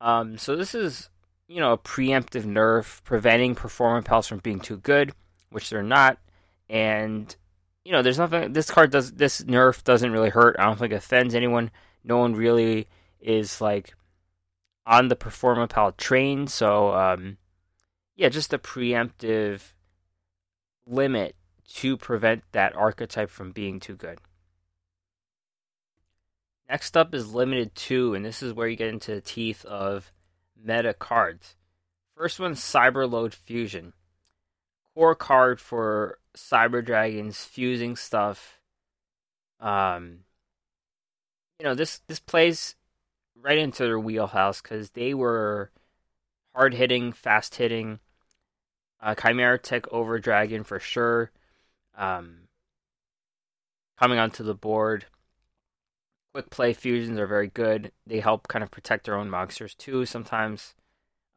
Um, 0.00 0.38
so 0.38 0.56
this 0.56 0.74
is, 0.74 1.10
you 1.48 1.60
know, 1.60 1.72
a 1.72 1.78
preemptive 1.78 2.44
nerf, 2.44 3.02
preventing 3.04 3.54
Performapals 3.54 4.28
from 4.28 4.38
being 4.38 4.60
too 4.60 4.76
good, 4.76 5.12
which 5.50 5.70
they're 5.70 5.82
not. 5.82 6.18
And 6.68 7.34
you 7.88 7.92
know, 7.92 8.02
there's 8.02 8.18
nothing. 8.18 8.52
This 8.52 8.70
card 8.70 8.90
does. 8.90 9.12
This 9.12 9.40
nerf 9.40 9.82
doesn't 9.82 10.12
really 10.12 10.28
hurt. 10.28 10.56
I 10.58 10.64
don't 10.64 10.78
think 10.78 10.92
it 10.92 10.96
offends 10.96 11.34
anyone. 11.34 11.70
No 12.04 12.18
one 12.18 12.34
really 12.34 12.86
is 13.18 13.62
like 13.62 13.94
on 14.84 15.08
the 15.08 15.16
Performapal 15.16 15.96
train. 15.96 16.48
So, 16.48 16.92
um, 16.94 17.38
yeah, 18.14 18.28
just 18.28 18.52
a 18.52 18.58
preemptive 18.58 19.72
limit 20.88 21.36
to 21.74 21.96
prevent 21.96 22.42
that 22.52 22.74
archetype 22.74 23.30
from 23.30 23.52
being 23.52 23.78
too 23.78 23.94
good. 23.94 24.18
Next 26.68 26.96
up 26.96 27.14
is 27.14 27.34
Limited 27.34 27.74
2, 27.74 28.14
and 28.14 28.24
this 28.24 28.42
is 28.42 28.52
where 28.52 28.68
you 28.68 28.76
get 28.76 28.88
into 28.88 29.14
the 29.14 29.20
teeth 29.20 29.64
of 29.64 30.12
meta 30.62 30.92
cards. 30.92 31.56
First 32.16 32.40
one, 32.40 32.54
Cyberload 32.54 33.32
Fusion. 33.32 33.94
Core 34.94 35.14
card 35.14 35.60
for 35.60 36.18
Cyber 36.36 36.84
Dragons 36.84 37.44
fusing 37.44 37.96
stuff. 37.96 38.60
Um, 39.60 40.20
you 41.58 41.64
know, 41.64 41.74
this 41.74 42.00
this 42.06 42.20
plays 42.20 42.74
right 43.34 43.58
into 43.58 43.84
their 43.84 43.98
wheelhouse 43.98 44.60
because 44.60 44.90
they 44.90 45.14
were 45.14 45.70
hard 46.54 46.74
hitting, 46.74 47.12
fast 47.12 47.54
hitting, 47.54 48.00
uh, 49.00 49.14
Chimera 49.14 49.58
Tech 49.58 49.90
over 49.92 50.18
Dragon 50.18 50.64
for 50.64 50.80
sure. 50.80 51.30
Um, 51.96 52.48
coming 53.98 54.18
onto 54.18 54.42
the 54.42 54.54
board. 54.54 55.06
Quick 56.32 56.50
play 56.50 56.72
fusions 56.72 57.18
are 57.18 57.26
very 57.26 57.48
good. 57.48 57.92
They 58.06 58.20
help 58.20 58.48
kind 58.48 58.62
of 58.62 58.70
protect 58.70 59.04
their 59.06 59.16
own 59.16 59.30
monsters 59.30 59.74
too 59.74 60.06
sometimes. 60.06 60.74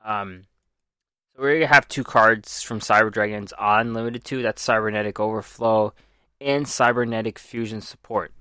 Um, 0.05 0.43
so 1.35 1.41
we're 1.41 1.55
gonna 1.55 1.67
have 1.67 1.87
two 1.87 2.03
cards 2.03 2.61
from 2.61 2.79
Cyber 2.79 3.11
Dragons 3.11 3.53
on 3.53 3.93
limited 3.93 4.23
two. 4.23 4.41
That's 4.41 4.61
Cybernetic 4.61 5.19
Overflow 5.19 5.93
and 6.39 6.67
Cybernetic 6.67 7.39
Fusion 7.39 7.81
Support. 7.81 8.33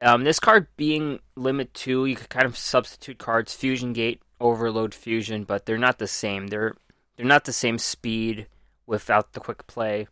Um, 0.00 0.24
this 0.24 0.40
card 0.40 0.66
being 0.76 1.20
limit 1.36 1.72
two, 1.72 2.04
you 2.06 2.16
could 2.16 2.28
kind 2.28 2.44
of 2.44 2.56
substitute 2.58 3.18
cards 3.18 3.54
Fusion 3.54 3.92
Gate, 3.92 4.20
Overload 4.40 4.94
Fusion, 4.94 5.44
but 5.44 5.64
they're 5.64 5.78
not 5.78 5.98
the 5.98 6.06
same. 6.06 6.48
They're 6.48 6.74
they're 7.16 7.26
not 7.26 7.44
the 7.44 7.52
same 7.52 7.78
speed 7.78 8.46
without 8.86 9.32
the 9.32 9.40
quick 9.40 9.66
play. 9.66 10.08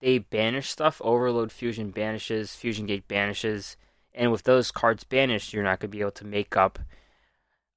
They 0.00 0.18
banish 0.18 0.70
stuff. 0.70 1.00
Overload 1.04 1.52
Fusion 1.52 1.90
banishes, 1.90 2.54
Fusion 2.54 2.86
Gate 2.86 3.06
banishes, 3.06 3.76
and 4.14 4.32
with 4.32 4.42
those 4.42 4.70
cards 4.70 5.04
banished, 5.04 5.52
you're 5.52 5.62
not 5.62 5.80
going 5.80 5.90
to 5.90 5.96
be 5.96 6.00
able 6.00 6.10
to 6.12 6.26
make 6.26 6.56
up 6.56 6.78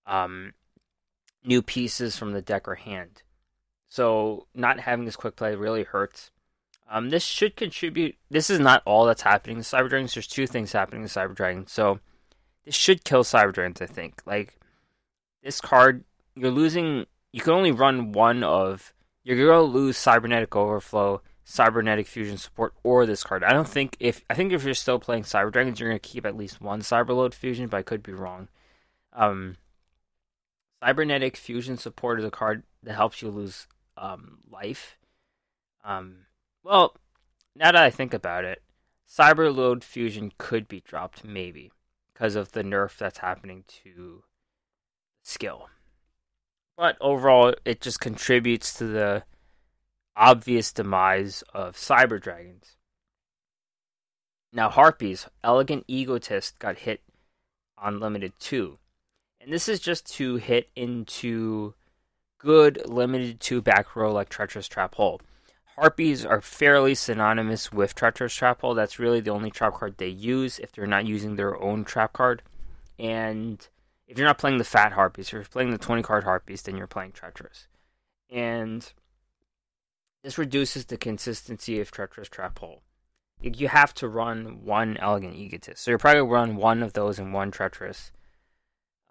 um, 0.06 0.54
new 1.44 1.62
pieces 1.62 2.18
from 2.18 2.34
the 2.34 2.42
deck 2.42 2.68
or 2.68 2.76
hand. 2.76 3.22
So 3.90 4.48
not 4.54 4.80
having 4.82 5.06
this 5.06 5.16
quick 5.16 5.36
play 5.36 5.56
really 5.56 5.84
hurts. 5.84 6.32
Um, 6.90 7.10
this 7.10 7.24
should 7.24 7.56
contribute. 7.56 8.16
This 8.30 8.50
is 8.50 8.60
not 8.60 8.84
all 8.86 9.06
that's 9.06 9.22
happening 9.22 9.58
to 9.58 9.64
Cyber 9.64 9.90
Dragons. 9.90 10.14
There's 10.14 10.28
two 10.28 10.48
things 10.48 10.74
happening 10.74 11.04
to 11.04 11.10
Cyber 11.10 11.36
Dragons. 11.36 11.72
So 11.72 12.00
this 12.66 12.76
should 12.76 13.04
kill 13.04 13.24
Cyber 13.24 13.54
Dragons. 13.54 13.82
I 13.82 13.86
think. 13.86 14.22
Like 14.26 14.60
this 15.44 15.62
card, 15.62 16.04
you're 16.36 16.52
losing 16.52 17.06
you 17.36 17.42
can 17.42 17.52
only 17.52 17.74
run 17.74 18.14
one 18.14 18.46
of. 18.46 18.94
You're 19.26 19.36
gonna 19.36 19.62
lose 19.62 19.98
cybernetic 19.98 20.56
overflow, 20.56 21.22
cybernetic 21.44 22.08
fusion 22.08 22.38
support, 22.38 22.74
or 22.82 23.06
this 23.06 23.26
card. 23.26 23.44
I 23.44 23.52
don't 23.52 23.68
think 23.68 23.98
if 24.00 24.24
I 24.30 24.36
think 24.36 24.54
if 24.54 24.64
you're 24.64 24.74
still 24.74 25.00
playing 25.00 25.24
Cyber 25.24 25.52
Dragons, 25.52 25.78
you're 25.78 25.90
gonna 25.90 26.00
keep 26.00 26.26
at 26.26 26.38
least 26.38 26.62
one 26.62 26.80
cyberload 26.80 27.34
fusion, 27.34 27.68
but 27.68 27.76
I 27.76 27.82
could 27.82 28.02
be 28.02 28.14
wrong. 28.14 28.48
Um, 29.12 29.58
cybernetic 30.82 31.36
fusion 31.36 31.78
support 31.78 32.20
is 32.20 32.26
a 32.26 32.32
card 32.32 32.64
that 32.84 32.96
helps 32.96 33.22
you 33.22 33.30
lose 33.30 33.68
um, 33.98 34.38
life. 34.50 34.98
Um, 35.84 36.28
well, 36.64 36.96
now 37.54 37.74
that 37.74 37.84
I 37.84 37.90
think 37.90 38.14
about 38.14 38.46
it, 38.46 38.64
cyberload 39.10 39.84
fusion 39.84 40.32
could 40.38 40.70
be 40.70 40.80
dropped 40.80 41.26
maybe 41.26 41.74
because 42.14 42.38
of 42.38 42.54
the 42.54 42.64
nerf 42.64 42.98
that's 42.98 43.18
happening 43.18 43.66
to 43.84 44.24
skill. 45.22 45.68
But 46.78 46.98
overall, 47.00 47.54
it 47.64 47.82
just 47.82 48.00
contributes 48.00 48.74
to 48.76 48.86
the 48.86 49.24
obvious 50.16 50.72
demise 50.72 51.44
of 51.54 51.76
cyber 51.76 52.22
dragons. 52.22 52.76
Now, 54.52 54.70
Harpies, 54.70 55.28
Elegant 55.44 55.84
Egotist, 55.88 56.60
got 56.60 56.80
hit 56.80 57.02
on 57.78 58.00
Limited 58.00 58.34
2. 58.40 58.78
And 59.42 59.52
this 59.52 59.68
is 59.68 59.80
just 59.80 60.12
to 60.16 60.38
hit 60.38 60.70
into 60.76 61.74
good 62.40 62.82
Limited 62.88 63.40
2 63.40 63.62
back 63.62 63.96
row 63.96 64.12
like 64.12 64.30
Treacherous 64.30 64.68
Trap 64.68 64.96
Hole. 64.96 65.22
Harpies 65.76 66.26
are 66.26 66.42
fairly 66.42 66.96
synonymous 66.96 67.72
with 67.72 67.96
Treacherous 67.96 68.34
Trap 68.34 68.62
Hole. 68.62 68.74
That's 68.74 68.98
really 68.98 69.20
the 69.20 69.32
only 69.32 69.52
trap 69.52 69.74
card 69.76 69.98
they 69.98 70.08
use 70.08 70.58
if 70.60 70.72
they're 70.72 70.88
not 70.88 71.06
using 71.06 71.36
their 71.36 71.62
own 71.62 71.84
trap 71.84 72.14
card. 72.14 72.42
And 72.98 73.68
if 74.08 74.18
you're 74.18 74.28
not 74.28 74.38
playing 74.38 74.58
the 74.58 74.64
fat 74.64 74.94
harpies, 74.94 75.28
if 75.28 75.34
you're 75.34 75.44
playing 75.44 75.72
the 75.72 75.78
20 75.78 76.02
card 76.04 76.24
harpies, 76.24 76.62
then 76.62 76.78
you're 76.78 76.88
playing 76.88 77.12
treacherous. 77.12 77.68
And 78.30 78.92
this 80.24 80.38
reduces 80.38 80.86
the 80.86 80.98
consistency 80.98 81.80
of 81.80 81.92
treacherous 81.92 82.30
trap 82.30 82.60
hole. 82.60 82.82
You 83.42 83.68
have 83.68 83.94
to 83.96 84.08
run 84.08 84.64
one 84.64 84.98
elegant 84.98 85.36
egotist. 85.36 85.84
So 85.84 85.92
you're 85.92 85.98
probably 85.98 86.22
run 86.22 86.56
one 86.56 86.82
of 86.82 86.94
those 86.94 87.20
and 87.20 87.34
one 87.34 87.52
treacherous. 87.52 88.12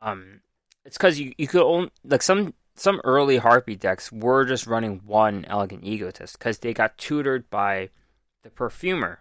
Um, 0.00 0.40
it's 0.84 0.96
because 0.96 1.20
you, 1.20 1.32
you 1.38 1.46
could 1.46 1.62
only 1.62 1.90
like 2.04 2.22
some 2.22 2.54
some 2.76 3.00
early 3.04 3.36
harpy 3.36 3.76
decks 3.76 4.10
were 4.10 4.44
just 4.44 4.66
running 4.66 5.00
one 5.04 5.44
elegant 5.44 5.84
egotist 5.84 6.38
because 6.38 6.58
they 6.58 6.74
got 6.74 6.98
tutored 6.98 7.48
by 7.48 7.90
the 8.42 8.50
perfumer. 8.50 9.20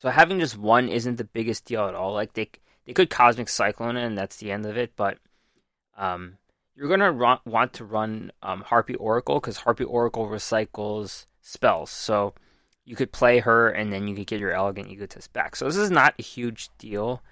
So 0.00 0.10
having 0.10 0.38
just 0.38 0.56
one 0.56 0.88
isn't 0.88 1.16
the 1.16 1.24
biggest 1.24 1.64
deal 1.64 1.86
at 1.86 1.94
all. 1.94 2.12
Like 2.12 2.34
they 2.34 2.50
they 2.86 2.92
could 2.92 3.10
Cosmic 3.10 3.48
Cyclone 3.48 3.96
and 3.96 4.16
that's 4.16 4.36
the 4.36 4.50
end 4.50 4.66
of 4.66 4.76
it. 4.76 4.92
But 4.96 5.18
um, 5.96 6.38
you're 6.74 6.88
gonna 6.88 7.40
want 7.44 7.72
to 7.74 7.84
run 7.84 8.32
um, 8.42 8.64
Harpie 8.64 8.96
Oracle 8.98 9.40
because 9.40 9.58
Harpie 9.58 9.88
Oracle 9.88 10.26
recycles 10.26 11.26
spells. 11.40 11.90
So 11.90 12.34
you 12.84 12.96
could 12.96 13.12
play 13.12 13.38
her, 13.38 13.70
and 13.70 13.92
then 13.92 14.06
you 14.06 14.14
could 14.14 14.26
get 14.26 14.40
your 14.40 14.52
Elegant 14.52 14.90
Egotist 14.90 15.32
back. 15.32 15.56
So 15.56 15.64
this 15.64 15.76
is 15.76 15.90
not 15.90 16.14
a 16.18 16.22
huge 16.22 16.68
deal 16.78 17.22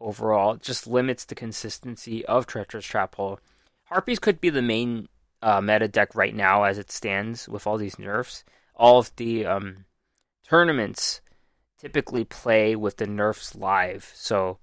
overall. 0.00 0.54
It 0.54 0.62
just 0.62 0.86
limits 0.86 1.24
the 1.24 1.34
consistency 1.34 2.24
of 2.26 2.46
Treacherous 2.46 2.84
Trap 2.84 3.16
Hole. 3.16 3.40
Harpies 3.86 4.20
could 4.20 4.40
be 4.40 4.50
the 4.50 4.62
main 4.62 5.08
uh, 5.42 5.60
meta 5.60 5.88
deck 5.88 6.14
right 6.14 6.34
now 6.34 6.62
as 6.64 6.78
it 6.78 6.92
stands 6.92 7.48
with 7.48 7.66
all 7.66 7.76
these 7.76 7.98
nerfs. 7.98 8.44
All 8.76 9.00
of 9.00 9.14
the 9.16 9.46
um, 9.46 9.84
tournaments 10.48 11.20
typically 11.78 12.24
play 12.24 12.76
with 12.76 12.98
the 12.98 13.06
nerfs 13.06 13.56
live, 13.56 14.12
so 14.14 14.58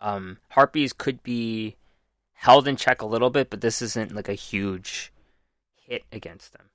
um, 0.00 0.38
Harpies 0.50 0.92
could 0.92 1.22
be 1.22 1.76
held 2.34 2.68
in 2.68 2.76
check 2.76 3.00
a 3.02 3.06
little 3.06 3.30
bit, 3.30 3.50
but 3.50 3.60
this 3.60 3.80
isn't 3.80 4.14
like 4.14 4.28
a 4.28 4.34
huge 4.34 5.12
hit 5.74 6.04
against 6.12 6.52
them. 6.52 6.70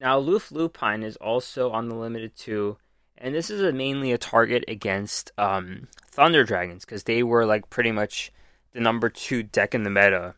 Now, 0.00 0.18
Loof 0.18 0.50
Lupine 0.50 1.02
is 1.02 1.16
also 1.16 1.70
on 1.70 1.88
the 1.88 1.94
limited 1.94 2.36
too, 2.36 2.78
and 3.18 3.34
this 3.34 3.50
is 3.50 3.60
a, 3.60 3.72
mainly 3.72 4.12
a 4.12 4.18
target 4.18 4.64
against 4.66 5.30
um, 5.36 5.88
Thunder 6.06 6.44
Dragons 6.44 6.84
because 6.84 7.04
they 7.04 7.22
were 7.22 7.44
like 7.44 7.68
pretty 7.68 7.92
much 7.92 8.32
the 8.72 8.80
number 8.80 9.08
two 9.08 9.42
deck 9.42 9.74
in 9.74 9.82
the 9.82 9.90
meta, 9.90 10.34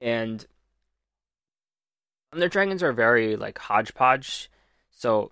and 0.00 0.46
Thunder 2.30 2.48
Dragons 2.48 2.82
are 2.82 2.92
very 2.92 3.36
like 3.36 3.58
hodgepodge, 3.58 4.50
so 4.90 5.30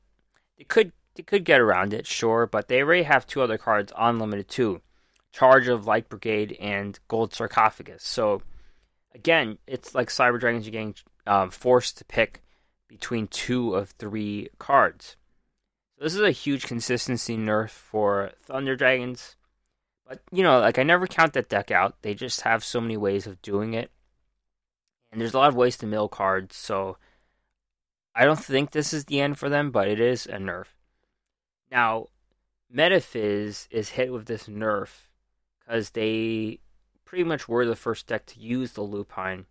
they 0.59 0.65
could 0.65 0.93
they 1.15 1.23
could 1.23 1.45
get 1.45 1.61
around 1.61 1.93
it, 1.93 2.07
sure, 2.07 2.47
but 2.47 2.69
they 2.69 2.83
already 2.83 3.03
have 3.03 3.27
two 3.27 3.43
other 3.43 3.59
cards 3.59 3.93
on 3.93 4.19
limited 4.19 4.49
too. 4.49 4.81
Charge 5.33 5.69
of 5.69 5.87
Light 5.87 6.09
Brigade 6.09 6.57
and 6.61 6.99
Gold 7.09 7.35
Sarcophagus. 7.35 8.03
So 8.03 8.43
again, 9.15 9.59
it's 9.67 9.95
like 9.95 10.09
Cyber 10.09 10.41
Dragons 10.41 10.67
you're 10.67 10.73
getting 10.73 10.95
um, 11.27 11.51
forced 11.51 11.99
to 11.99 12.05
pick 12.05 12.43
between 12.89 13.29
two 13.29 13.75
of 13.75 13.91
three 13.91 14.49
cards. 14.59 15.17
So 15.97 16.05
this 16.05 16.15
is 16.15 16.21
a 16.21 16.31
huge 16.31 16.67
consistency 16.67 17.37
nerf 17.37 17.71
for 17.71 18.33
Thunder 18.43 18.77
Dragons. 18.77 19.37
But 20.09 20.21
you 20.33 20.43
know, 20.43 20.59
like 20.59 20.79
I 20.79 20.83
never 20.83 21.07
count 21.07 21.35
that 21.35 21.49
deck 21.49 21.71
out. 21.71 22.03
They 22.03 22.15
just 22.15 22.41
have 22.43 22.65
so 22.65 22.81
many 22.81 22.97
ways 22.97 23.27
of 23.27 23.43
doing 23.43 23.75
it. 23.75 23.91
And 25.13 25.21
there's 25.21 25.35
a 25.35 25.39
lot 25.39 25.49
of 25.49 25.57
ways 25.57 25.77
to 25.79 25.87
mill 25.87 26.09
cards, 26.09 26.57
so 26.57 26.97
I 28.15 28.25
don't 28.25 28.39
think 28.39 28.71
this 28.71 28.93
is 28.93 29.07
the 29.07 29.21
end 29.21 29.39
for 29.39 29.49
them, 29.49 29.71
but 29.71 29.89
it 29.89 29.99
is 30.01 30.27
a 30.27 30.37
nerf. 30.37 30.67
Now, 31.71 32.09
Metaphys 32.73 33.69
is 33.71 33.91
hit 33.91 34.13
with 34.13 34.27
this 34.27 34.47
nerf 34.47 34.89
because 35.61 35.91
they 35.91 36.61
pretty 37.05 37.25
much 37.25 37.49
were 37.49 37.67
the 37.67 37.77
first 37.77 38.07
deck 38.07 38.27
to 38.27 38.41
use 38.41 38.73
the 38.73 38.83
Lupine. 38.83 39.47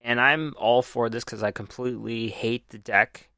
And 0.00 0.20
I'm 0.20 0.54
all 0.56 0.82
for 0.82 1.10
this 1.10 1.24
because 1.24 1.42
I 1.42 1.50
completely 1.50 2.28
hate 2.28 2.68
the 2.70 2.78
deck. 2.78 3.28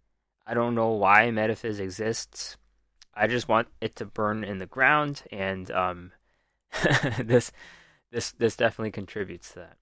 I 0.47 0.55
don't 0.55 0.75
know 0.75 0.91
why 0.91 1.31
Metaphys 1.31 1.81
exists. 1.81 2.57
I 3.15 3.27
just 3.27 3.49
want 3.49 3.69
it 3.81 3.97
to 3.97 4.05
burn 4.05 4.45
in 4.45 4.59
the 4.59 4.67
ground, 4.67 5.25
and 5.31 5.71
um, 5.71 6.13
this 7.19 7.53
this 8.11 8.33
this 8.33 8.57
definitely 8.57 8.91
contributes 8.91 9.51
to 9.51 9.61
that. 9.61 9.77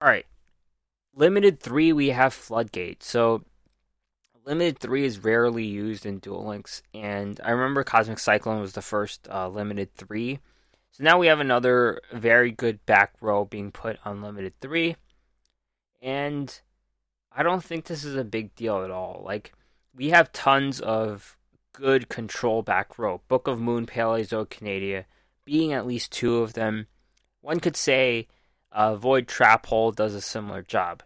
All 0.00 0.08
right, 0.08 0.26
limited 1.14 1.60
three 1.60 1.92
we 1.92 2.10
have 2.10 2.32
Floodgate. 2.32 3.02
So 3.02 3.44
limited 4.46 4.78
three 4.78 5.04
is 5.04 5.24
rarely 5.24 5.64
used 5.64 6.06
in 6.06 6.18
Duel 6.18 6.46
Links, 6.46 6.82
and 6.94 7.40
I 7.44 7.50
remember 7.50 7.84
Cosmic 7.84 8.18
Cyclone 8.18 8.60
was 8.60 8.72
the 8.72 8.82
first 8.82 9.28
uh, 9.28 9.48
limited 9.48 9.94
three. 9.94 10.38
So 10.92 11.04
now 11.04 11.18
we 11.18 11.26
have 11.26 11.40
another 11.40 12.00
very 12.12 12.52
good 12.52 12.86
back 12.86 13.12
row 13.20 13.44
being 13.44 13.72
put 13.72 13.98
on 14.04 14.22
limited 14.22 14.54
three, 14.60 14.96
and 16.00 16.58
I 17.30 17.42
don't 17.42 17.62
think 17.62 17.84
this 17.84 18.04
is 18.04 18.14
a 18.14 18.24
big 18.24 18.54
deal 18.54 18.82
at 18.82 18.90
all. 18.90 19.22
Like 19.24 19.52
we 19.94 20.10
have 20.10 20.32
tons 20.32 20.80
of 20.80 21.36
good 21.72 22.08
control 22.08 22.62
back 22.62 22.98
row. 22.98 23.20
Book 23.28 23.46
of 23.46 23.60
Moon, 23.60 23.84
Paleozoic 23.84 24.48
Canadia, 24.48 25.04
being 25.44 25.72
at 25.72 25.86
least 25.86 26.12
two 26.12 26.38
of 26.38 26.54
them. 26.54 26.86
One 27.40 27.60
could 27.60 27.76
say 27.76 28.28
uh, 28.72 28.96
Void 28.96 29.28
Trap 29.28 29.66
Hole 29.66 29.92
does 29.92 30.14
a 30.14 30.20
similar 30.20 30.62
job. 30.62 31.02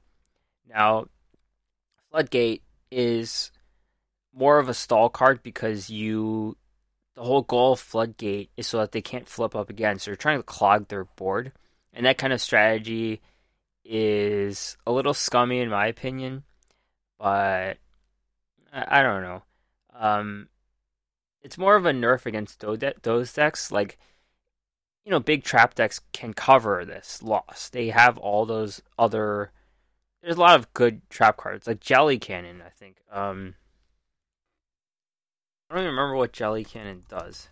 Now, 0.69 1.07
Floodgate 2.11 2.63
is 2.91 3.51
more 4.33 4.59
of 4.59 4.69
a 4.69 4.75
stall 4.75 5.09
card 5.09 5.43
because 5.43 5.91
you 5.91 6.57
the 7.15 7.23
whole 7.23 7.43
goal 7.43 7.73
of 7.73 7.81
Floodgate 7.81 8.51
is 8.57 8.67
so 8.67 8.79
that 8.79 8.93
they 8.93 9.03
can't 9.03 9.29
flip 9.29 9.55
up 9.55 9.69
again. 9.69 9.99
So 9.99 10.11
you're 10.11 10.17
trying 10.17 10.39
to 10.39 10.45
clog 10.45 10.89
their 10.89 11.05
board. 11.05 11.53
And 11.93 12.07
that 12.07 12.19
kind 12.19 12.33
of 12.33 12.41
strategy 12.41 13.21
is 13.85 14.77
a 14.87 14.93
little 14.93 15.13
scummy 15.13 15.61
in 15.61 15.69
my 15.69 15.87
opinion. 15.87 16.45
But 17.19 17.79
I, 18.73 19.01
I 19.01 19.03
don't 19.03 19.23
know. 19.23 19.43
Um, 19.95 20.49
it's 21.43 21.59
more 21.59 21.77
of 21.77 21.85
a 21.85 21.93
nerf 21.93 22.27
against 22.27 22.65
those 23.03 23.33
decks. 23.33 23.73
Like, 23.73 23.99
you 25.05 25.11
know, 25.11 25.21
big 25.21 25.45
trap 25.45 25.75
decks 25.75 26.01
can 26.13 26.33
cover 26.33 26.85
this 26.85 27.23
loss. 27.23 27.69
They 27.69 27.89
have 27.89 28.19
all 28.19 28.47
those 28.47 28.81
other 28.99 29.53
there's 30.23 30.37
a 30.37 30.41
lot 30.41 30.59
of 30.59 30.73
good 30.75 31.09
trap 31.11 31.37
cards, 31.37 31.67
like 31.67 31.81
Jelly 31.81 32.19
Cannon. 32.19 32.63
I 32.65 32.71
think. 32.71 32.97
Um, 33.11 33.55
I 35.69 35.75
don't 35.75 35.85
even 35.85 35.95
remember 35.95 36.17
what 36.17 36.33
Jelly 36.33 36.65
Cannon 36.65 37.05
does. 37.09 37.49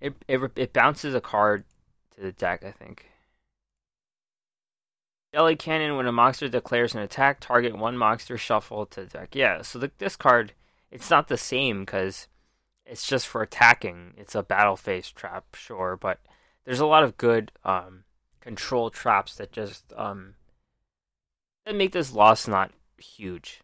It 0.00 0.14
it 0.28 0.40
it 0.56 0.72
bounces 0.72 1.14
a 1.14 1.20
card 1.20 1.64
to 2.14 2.20
the 2.20 2.32
deck. 2.32 2.64
I 2.64 2.70
think. 2.70 3.06
Jelly 5.34 5.56
Cannon. 5.56 5.96
When 5.96 6.06
a 6.06 6.12
monster 6.12 6.48
declares 6.48 6.94
an 6.94 7.00
attack, 7.00 7.40
target 7.40 7.76
one 7.76 7.96
monster 7.96 8.36
shuffle 8.36 8.86
to 8.86 9.02
the 9.02 9.06
deck. 9.06 9.34
Yeah. 9.34 9.62
So 9.62 9.78
the, 9.78 9.90
this 9.98 10.16
card, 10.16 10.52
it's 10.90 11.10
not 11.10 11.28
the 11.28 11.38
same 11.38 11.84
because 11.84 12.28
it's 12.84 13.06
just 13.06 13.26
for 13.26 13.42
attacking. 13.42 14.14
It's 14.16 14.34
a 14.34 14.42
battle 14.42 14.76
phase 14.76 15.10
trap, 15.10 15.54
sure, 15.54 15.96
but 15.96 16.20
there's 16.64 16.80
a 16.80 16.86
lot 16.86 17.02
of 17.02 17.16
good 17.16 17.50
um, 17.64 18.04
control 18.40 18.90
traps 18.90 19.36
that 19.36 19.52
just 19.52 19.92
um, 19.96 20.34
that 21.64 21.74
make 21.74 21.92
this 21.92 22.12
loss 22.12 22.48
not 22.48 22.72
huge. 22.98 23.60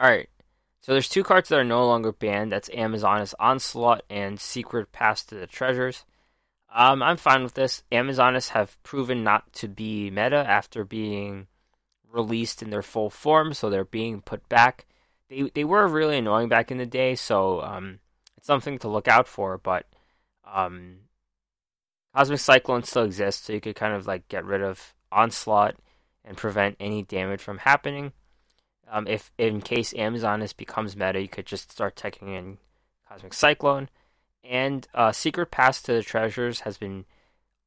Alright, 0.00 0.28
so 0.80 0.92
there's 0.92 1.08
two 1.08 1.24
cards 1.24 1.48
that 1.48 1.58
are 1.58 1.64
no 1.64 1.86
longer 1.86 2.12
banned. 2.12 2.52
That's 2.52 2.68
Amazoness 2.68 3.34
Onslaught 3.40 4.02
and 4.10 4.38
Secret 4.38 4.92
Pass 4.92 5.24
to 5.24 5.34
the 5.34 5.46
Treasures. 5.46 6.04
Um, 6.74 7.02
I'm 7.02 7.16
fine 7.16 7.42
with 7.42 7.54
this. 7.54 7.82
Amazoness 7.90 8.50
have 8.50 8.82
proven 8.82 9.24
not 9.24 9.52
to 9.54 9.68
be 9.68 10.10
meta 10.10 10.36
after 10.36 10.84
being 10.84 11.46
released 12.12 12.62
in 12.62 12.70
their 12.70 12.82
full 12.82 13.08
form, 13.08 13.54
so 13.54 13.70
they're 13.70 13.84
being 13.84 14.20
put 14.20 14.46
back. 14.48 14.86
They 15.28 15.50
they 15.54 15.64
were 15.64 15.88
really 15.88 16.18
annoying 16.18 16.48
back 16.48 16.70
in 16.70 16.78
the 16.78 16.86
day, 16.86 17.14
so 17.14 17.62
um, 17.62 18.00
it's 18.36 18.46
something 18.46 18.78
to 18.80 18.88
look 18.88 19.08
out 19.08 19.26
for. 19.26 19.56
But 19.56 19.86
um, 20.44 20.98
Cosmic 22.16 22.40
Cyclone 22.40 22.82
still 22.82 23.02
exists, 23.02 23.46
so 23.46 23.52
you 23.52 23.60
could 23.60 23.76
kind 23.76 23.92
of 23.92 24.06
like 24.06 24.26
get 24.28 24.46
rid 24.46 24.62
of 24.62 24.94
Onslaught 25.12 25.76
and 26.24 26.34
prevent 26.34 26.76
any 26.80 27.02
damage 27.02 27.42
from 27.42 27.58
happening. 27.58 28.12
Um, 28.90 29.06
if 29.06 29.30
in 29.36 29.60
case 29.60 29.92
Amazoness 29.92 30.56
becomes 30.56 30.96
meta, 30.96 31.20
you 31.20 31.28
could 31.28 31.44
just 31.44 31.70
start 31.70 31.94
taking 31.94 32.32
in 32.32 32.56
Cosmic 33.06 33.34
Cyclone. 33.34 33.90
And 34.42 34.88
uh, 34.94 35.12
Secret 35.12 35.50
Pass 35.50 35.82
to 35.82 35.92
the 35.92 36.02
Treasures 36.02 36.60
has 36.60 36.78
been 36.78 37.04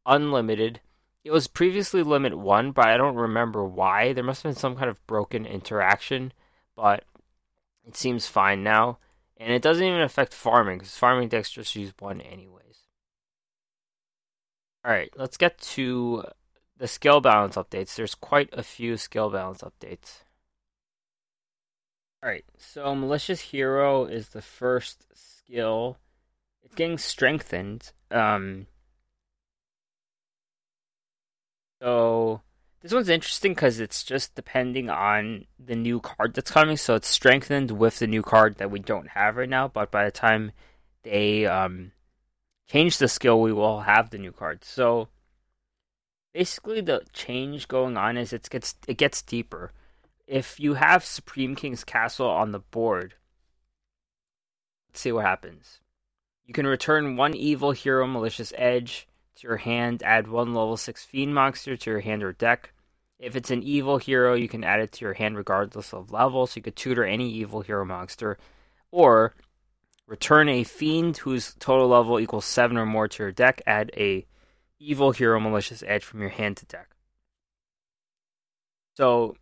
unlimited. 0.08 0.80
It 1.24 1.30
was 1.30 1.46
previously 1.46 2.02
limit 2.02 2.36
one, 2.36 2.72
but 2.72 2.88
I 2.88 2.98
don't 2.98 3.16
remember 3.16 3.64
why. 3.64 4.14
There 4.14 4.24
must 4.24 4.42
have 4.42 4.54
been 4.54 4.60
some 4.60 4.78
kind 4.78 4.90
of 4.90 5.06
broken 5.06 5.46
interaction, 5.46 6.34
but 6.76 7.04
it 7.86 7.96
seems 7.96 8.26
fine 8.26 8.64
now. 8.64 8.98
And 9.38 9.54
it 9.54 9.62
doesn't 9.62 9.86
even 9.86 10.02
affect 10.02 10.34
farming, 10.34 10.80
because 10.80 10.98
farming 10.98 11.30
decks 11.30 11.52
just 11.52 11.76
use 11.76 11.94
one 12.00 12.20
anyway. 12.22 12.64
All 14.86 14.92
right, 14.92 15.12
let's 15.18 15.38
get 15.38 15.58
to 15.60 16.24
the 16.78 16.88
skill 16.88 17.20
balance 17.20 17.56
updates. 17.56 17.96
There's 17.96 18.16
quite 18.16 18.50
a 18.54 18.64
few 18.64 18.96
skill 18.98 19.30
balance 19.30 19.62
updates. 19.62 20.24
All 22.24 22.30
right, 22.30 22.46
so 22.58 22.96
malicious 22.96 23.42
hero 23.42 24.06
is 24.06 24.30
the 24.30 24.42
first 24.42 25.06
skill. 25.14 25.98
It's 26.64 26.76
getting 26.76 26.98
strengthened. 26.98 27.92
Um, 28.12 28.68
so 31.82 32.42
this 32.82 32.94
one's 32.94 33.10
interesting 33.10 33.54
because 33.54 33.80
it's 33.80 34.04
just 34.04 34.36
depending 34.36 34.90
on 34.90 35.46
the 35.58 35.76
new 35.76 36.00
card 36.00 36.34
that's 36.34 36.52
coming. 36.52 36.78
So 36.78 36.96
it's 36.96 37.08
strengthened 37.08 37.72
with 37.72 38.00
the 38.00 38.08
new 38.08 38.22
card 38.22 38.58
that 38.58 38.72
we 38.72 38.80
don't 38.80 39.10
have 39.10 39.38
right 39.38 39.50
now. 39.50 39.68
But 39.68 39.92
by 39.92 40.06
the 40.06 40.12
time 40.12 40.52
they 41.04 41.46
um, 41.46 41.92
change 42.70 42.98
the 42.98 43.08
skill, 43.08 43.42
we 43.42 43.52
will 43.52 43.82
have 43.82 44.10
the 44.10 44.18
new 44.18 44.32
card. 44.32 44.64
So 44.64 45.10
basically, 46.34 46.82
the 46.82 47.02
change 47.14 47.68
going 47.68 47.98
on 47.98 48.18
is 48.18 48.32
it 48.32 48.50
gets 48.50 48.76
it 48.88 48.98
gets 48.98 49.22
deeper. 49.22 49.72
If 50.28 50.60
you 50.60 50.76
have 50.76 51.04
Supreme 51.04 51.56
King's 51.56 51.84
Castle 51.84 52.30
on 52.30 52.52
the 52.52 52.60
board, 52.60 53.16
let's 54.90 55.02
see 55.02 55.12
what 55.12 55.26
happens. 55.26 55.80
You 56.46 56.54
can 56.54 56.68
return 56.68 57.16
one 57.16 57.36
evil 57.36 57.72
hero 57.72 58.08
malicious 58.08 58.54
edge 58.56 59.08
to 59.36 59.48
your 59.48 59.58
hand, 59.58 60.04
add 60.04 60.28
one 60.28 60.54
level 60.54 60.78
6 60.78 61.06
fiend 61.06 61.34
monster 61.34 61.78
to 61.78 61.90
your 61.90 62.00
hand 62.00 62.24
or 62.24 62.34
deck. 62.34 62.74
If 63.20 63.36
it's 63.36 63.52
an 63.52 63.64
evil 63.64 63.98
hero, 63.98 64.34
you 64.34 64.48
can 64.48 64.64
add 64.64 64.80
it 64.80 64.92
to 64.94 65.06
your 65.06 65.14
hand 65.14 65.38
regardless 65.38 65.94
of 65.94 66.12
level, 66.12 66.48
so 66.48 66.58
you 66.58 66.62
could 66.62 66.76
tutor 66.76 67.04
any 67.04 67.30
evil 67.30 67.62
hero 67.62 67.86
monster. 67.86 68.38
Or 68.92 69.36
Return 70.10 70.50
a 70.50 70.64
fiend 70.64 71.18
whose 71.18 71.54
total 71.60 71.88
level 71.88 72.20
equals 72.20 72.44
seven 72.44 72.78
or 72.78 72.86
more 72.88 73.08
to 73.08 73.22
your 73.22 73.32
deck. 73.32 73.62
Add 73.68 73.92
a 73.96 74.26
evil 74.80 75.12
hero 75.12 75.40
malicious 75.40 75.84
edge 75.86 76.04
from 76.04 76.20
your 76.20 76.32
hand 76.32 76.58
to 76.58 76.66
deck. 76.66 76.96
So 78.98 79.36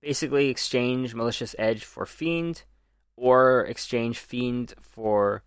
basically, 0.00 0.48
exchange 0.48 1.14
malicious 1.14 1.54
edge 1.56 1.84
for 1.84 2.04
fiend, 2.04 2.64
or 3.16 3.60
exchange 3.66 4.18
fiend 4.18 4.74
for 4.80 5.44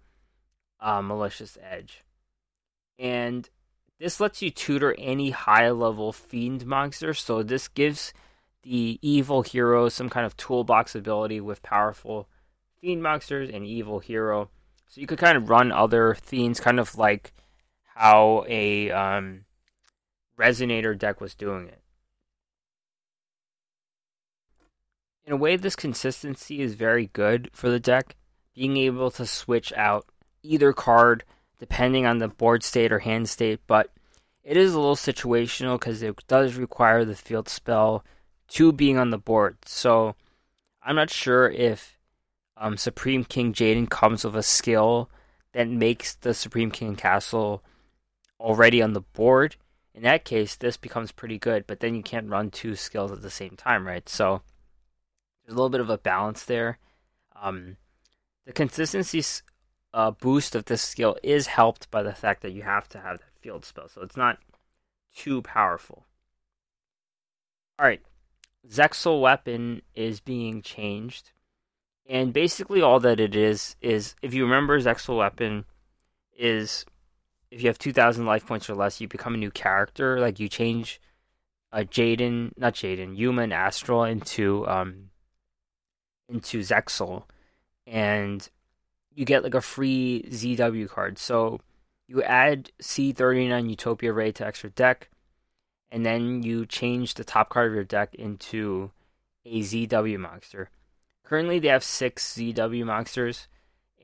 uh, 0.80 1.02
malicious 1.02 1.58
edge. 1.62 2.06
And 2.98 3.50
this 4.00 4.22
lets 4.22 4.42
you 4.42 4.52
tutor 4.52 4.96
any 4.98 5.32
high 5.32 5.70
level 5.72 6.14
fiend 6.14 6.66
monster. 6.66 7.14
So 7.14 7.44
this 7.44 7.68
gives 7.68 8.14
the 8.64 9.00
evil 9.02 9.42
hero 9.42 9.90
some 9.90 10.08
kind 10.08 10.26
of 10.26 10.38
toolbox 10.38 10.96
ability 10.96 11.42
with 11.42 11.62
powerful 11.62 12.30
Fiend 12.80 13.02
Monsters 13.02 13.50
and 13.50 13.66
Evil 13.66 14.00
Hero. 14.00 14.50
So 14.88 15.02
you 15.02 15.08
could 15.08 15.20
kind 15.20 15.38
of 15.38 15.50
run 15.50 15.72
other 15.72 16.16
themes, 16.16 16.60
kind 16.60 16.80
of 16.80 16.98
like 16.98 17.34
how 17.96 18.46
a 18.48 18.92
um, 18.92 19.46
Resonator 20.38 20.98
deck 20.98 21.22
was 21.22 21.36
doing 21.36 21.68
it. 21.68 21.82
In 25.26 25.34
a 25.34 25.38
way, 25.38 25.56
this 25.56 25.76
consistency 25.76 26.62
is 26.62 26.76
very 26.76 27.08
good 27.08 27.50
for 27.52 27.70
the 27.70 27.80
deck, 27.80 28.16
being 28.54 28.78
able 28.78 29.10
to 29.12 29.26
switch 29.26 29.74
out 29.74 30.06
either 30.44 30.72
card 30.72 31.24
depending 31.60 32.06
on 32.06 32.20
the 32.20 32.28
board 32.28 32.64
state 32.64 32.92
or 32.92 33.00
hand 33.00 33.30
state, 33.30 33.60
but 33.66 33.90
it 34.44 34.58
is 34.58 34.74
a 34.74 34.80
little 34.80 34.96
situational 34.96 35.80
because 35.80 36.04
it 36.04 36.16
does 36.28 36.56
require 36.56 37.04
the 37.04 37.16
field 37.16 37.50
spell 37.50 38.04
to 38.48 38.72
being 38.72 38.98
on 38.98 39.10
the 39.10 39.18
board. 39.18 39.58
So 39.66 40.16
I'm 40.84 40.96
not 40.96 41.10
sure 41.10 41.50
if 41.50 41.95
um, 42.58 42.78
Supreme 42.78 43.24
King 43.24 43.54
Jaden 43.54 43.90
comes 43.90 44.24
with 44.24 44.36
a 44.36 44.44
skill 44.44 45.10
that 45.54 45.68
makes 45.68 46.16
the 46.16 46.34
Supreme 46.34 46.72
King 46.72 46.96
Castle 46.96 47.64
already 48.40 48.82
on 48.82 48.94
the 48.94 49.02
board. 49.02 49.56
In 49.94 50.04
that 50.04 50.26
case, 50.26 50.56
this 50.56 50.76
becomes 50.78 51.12
pretty 51.12 51.38
good, 51.38 51.66
but 51.68 51.80
then 51.80 51.96
you 51.96 52.04
can't 52.04 52.30
run 52.30 52.52
two 52.52 52.76
skills 52.76 53.12
at 53.12 53.22
the 53.22 53.30
same 53.30 53.56
time, 53.56 53.88
right? 53.88 54.08
So 54.10 54.42
there's 55.46 55.54
a 55.54 55.58
little 55.58 55.70
bit 55.70 55.82
of 55.82 55.90
a 55.90 55.98
balance 55.98 56.44
there. 56.44 56.80
Um, 57.42 57.78
the 58.46 58.54
consistency 58.54 59.24
uh, 59.94 60.12
boost 60.12 60.56
of 60.56 60.66
this 60.66 60.82
skill 60.82 61.16
is 61.24 61.48
helped 61.48 61.90
by 61.90 62.04
the 62.04 62.14
fact 62.14 62.42
that 62.42 62.52
you 62.52 62.64
have 62.64 62.90
to 62.90 63.00
have 63.00 63.20
that 63.20 63.40
field 63.40 63.64
spell, 63.64 63.88
so 63.88 64.02
it's 64.02 64.18
not 64.18 64.40
too 65.16 65.42
powerful. 65.42 66.06
All 67.80 67.86
right, 67.86 68.02
Zexal 68.70 69.22
weapon 69.22 69.82
is 69.96 70.20
being 70.20 70.62
changed, 70.62 71.32
and 72.08 72.34
basically 72.34 72.82
all 72.82 73.00
that 73.00 73.20
it 73.20 73.36
is 73.36 73.76
is 73.82 74.16
if 74.22 74.34
you 74.34 74.44
remember 74.44 74.80
Zexal 74.80 75.18
weapon 75.18 75.66
is 76.38 76.86
if 77.52 77.62
you 77.62 77.70
have 77.70 77.80
2,000 77.80 78.26
life 78.26 78.46
points 78.46 78.70
or 78.70 78.76
less, 78.76 79.00
you 79.00 79.08
become 79.08 79.34
a 79.34 79.38
new 79.38 79.52
character. 79.52 80.20
Like 80.20 80.40
you 80.40 80.50
change 80.50 81.00
a 81.72 81.78
uh, 81.78 81.84
Jaden, 81.84 82.52
not 82.58 82.74
Jaden, 82.74 83.18
Yuma 83.18 83.44
and 83.44 83.54
Astral 83.54 84.04
into 84.04 84.68
um 84.68 85.10
into 86.30 86.60
Zexal, 86.60 87.24
and 87.86 88.50
you 89.14 89.26
get 89.26 89.44
like 89.44 89.54
a 89.54 89.62
free 89.62 90.26
ZW 90.30 90.90
card. 90.90 91.18
So 91.18 91.60
you 92.08 92.22
add 92.24 92.72
C39 92.82 93.70
Utopia 93.70 94.14
Ray 94.14 94.32
to 94.34 94.46
extra 94.46 94.70
deck, 94.70 95.10
and 95.92 96.06
then 96.06 96.44
you 96.44 96.66
change 96.66 97.14
the 97.14 97.24
top 97.24 97.50
card 97.50 97.70
of 97.70 97.76
your 97.76 97.84
deck 97.84 98.14
into 98.16 98.92
a 99.46 99.62
ZW 99.62 100.20
monster. 100.20 100.70
Currently, 101.26 101.60
they 101.60 101.70
have 101.70 101.84
six 101.84 102.36
ZW 102.38 102.86
monsters, 102.86 103.48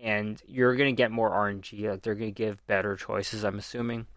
and 0.01 0.41
you're 0.47 0.75
gonna 0.75 0.91
get 0.91 1.11
more 1.11 1.29
RNG. 1.29 1.89
Like 1.89 2.01
they're 2.01 2.15
gonna 2.15 2.31
give 2.31 2.65
better 2.65 2.95
choices. 2.95 3.45
I'm 3.45 3.59
assuming. 3.59 4.07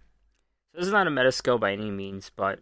So 0.72 0.78
this 0.78 0.86
is 0.86 0.92
not 0.92 1.06
a 1.06 1.10
meta 1.10 1.30
skill 1.30 1.58
by 1.58 1.72
any 1.72 1.90
means, 1.90 2.30
but 2.34 2.60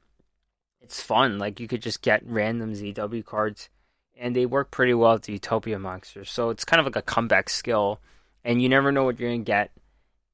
it's 0.80 1.00
fun. 1.00 1.38
Like 1.38 1.60
you 1.60 1.68
could 1.68 1.80
just 1.80 2.02
get 2.02 2.26
random 2.26 2.74
ZW 2.74 3.24
cards, 3.24 3.70
and 4.16 4.34
they 4.34 4.44
work 4.44 4.72
pretty 4.72 4.94
well 4.94 5.14
with 5.14 5.22
the 5.22 5.34
Utopia 5.34 5.78
monsters. 5.78 6.30
So 6.30 6.50
it's 6.50 6.64
kind 6.64 6.80
of 6.80 6.86
like 6.86 6.96
a 6.96 7.02
comeback 7.02 7.48
skill, 7.48 8.00
and 8.44 8.60
you 8.60 8.68
never 8.68 8.90
know 8.90 9.04
what 9.04 9.20
you're 9.20 9.30
gonna 9.30 9.44
get. 9.44 9.70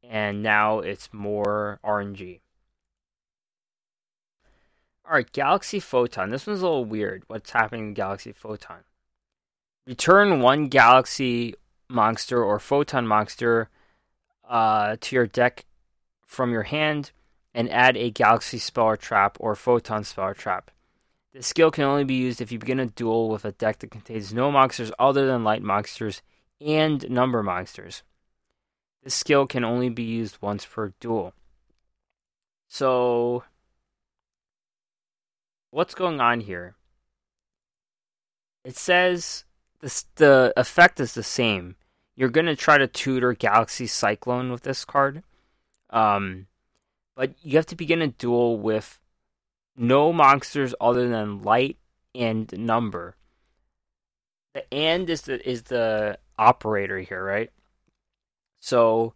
And 0.02 0.42
now 0.42 0.78
it's 0.78 1.12
more 1.12 1.80
RNG. 1.84 2.40
Alright, 5.06 5.32
Galaxy 5.32 5.80
Photon. 5.80 6.30
This 6.30 6.46
one's 6.46 6.60
a 6.60 6.64
little 6.64 6.84
weird. 6.86 7.24
What's 7.26 7.50
happening 7.50 7.88
in 7.88 7.94
Galaxy 7.94 8.32
Photon? 8.32 8.84
Return 9.88 10.40
one 10.40 10.66
Galaxy 10.66 11.54
Monster 11.88 12.44
or 12.44 12.58
Photon 12.58 13.06
Monster 13.06 13.70
uh, 14.46 14.98
to 15.00 15.16
your 15.16 15.26
deck 15.26 15.64
from 16.26 16.52
your 16.52 16.64
hand 16.64 17.10
and 17.54 17.70
add 17.70 17.96
a 17.96 18.10
Galaxy 18.10 18.58
Spell 18.58 18.98
Trap 18.98 19.38
or 19.40 19.54
Photon 19.54 20.04
Spell 20.04 20.34
Trap. 20.34 20.70
This 21.32 21.46
skill 21.46 21.70
can 21.70 21.84
only 21.84 22.04
be 22.04 22.16
used 22.16 22.42
if 22.42 22.52
you 22.52 22.58
begin 22.58 22.80
a 22.80 22.84
duel 22.84 23.30
with 23.30 23.46
a 23.46 23.52
deck 23.52 23.78
that 23.78 23.90
contains 23.90 24.34
no 24.34 24.50
monsters 24.52 24.92
other 24.98 25.26
than 25.26 25.42
light 25.42 25.62
monsters 25.62 26.20
and 26.60 27.08
number 27.08 27.42
monsters. 27.42 28.02
This 29.02 29.14
skill 29.14 29.46
can 29.46 29.64
only 29.64 29.88
be 29.88 30.02
used 30.02 30.36
once 30.42 30.66
per 30.66 30.92
duel. 31.00 31.32
So, 32.68 33.42
what's 35.70 35.94
going 35.94 36.20
on 36.20 36.40
here? 36.40 36.74
It 38.66 38.76
says 38.76 39.46
the 39.80 40.52
effect 40.56 41.00
is 41.00 41.14
the 41.14 41.22
same. 41.22 41.76
You're 42.16 42.28
gonna 42.28 42.56
try 42.56 42.78
to 42.78 42.86
tutor 42.86 43.32
Galaxy 43.32 43.86
Cyclone 43.86 44.50
with 44.50 44.62
this 44.62 44.84
card, 44.84 45.22
um, 45.90 46.46
but 47.14 47.32
you 47.42 47.56
have 47.56 47.66
to 47.66 47.76
begin 47.76 48.02
a 48.02 48.08
duel 48.08 48.58
with 48.58 48.98
no 49.76 50.12
monsters 50.12 50.74
other 50.80 51.08
than 51.08 51.42
light 51.42 51.78
and 52.14 52.52
number. 52.58 53.14
The 54.54 54.74
and 54.74 55.08
is 55.08 55.22
the 55.22 55.48
is 55.48 55.64
the 55.64 56.18
operator 56.38 56.98
here, 56.98 57.22
right? 57.22 57.50
So, 58.60 59.14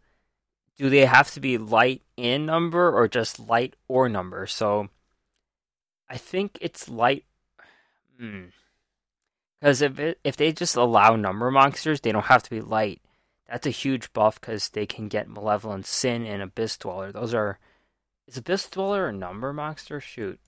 do 0.76 0.88
they 0.88 1.04
have 1.06 1.32
to 1.32 1.40
be 1.40 1.58
light 1.58 2.02
and 2.16 2.46
number 2.46 2.96
or 2.96 3.08
just 3.08 3.40
light 3.40 3.74
or 3.88 4.08
number? 4.08 4.46
So, 4.46 4.88
I 6.08 6.16
think 6.16 6.58
it's 6.60 6.88
light. 6.88 7.24
Hmm. 8.18 8.46
Because 9.62 9.80
if 9.80 10.00
it, 10.00 10.18
if 10.24 10.36
they 10.36 10.50
just 10.50 10.74
allow 10.74 11.14
number 11.14 11.48
monsters, 11.48 12.00
they 12.00 12.10
don't 12.10 12.24
have 12.24 12.42
to 12.42 12.50
be 12.50 12.60
light. 12.60 13.00
That's 13.48 13.64
a 13.64 13.70
huge 13.70 14.12
buff 14.12 14.40
because 14.40 14.70
they 14.70 14.86
can 14.86 15.06
get 15.06 15.28
Malevolent 15.28 15.86
Sin 15.86 16.26
and 16.26 16.42
Abyss 16.42 16.78
Dweller. 16.78 17.12
Those 17.12 17.32
are 17.32 17.60
is 18.26 18.36
Abyss 18.36 18.68
Dweller 18.70 19.06
a 19.06 19.12
number 19.12 19.52
monster? 19.52 20.00
Shoot. 20.00 20.40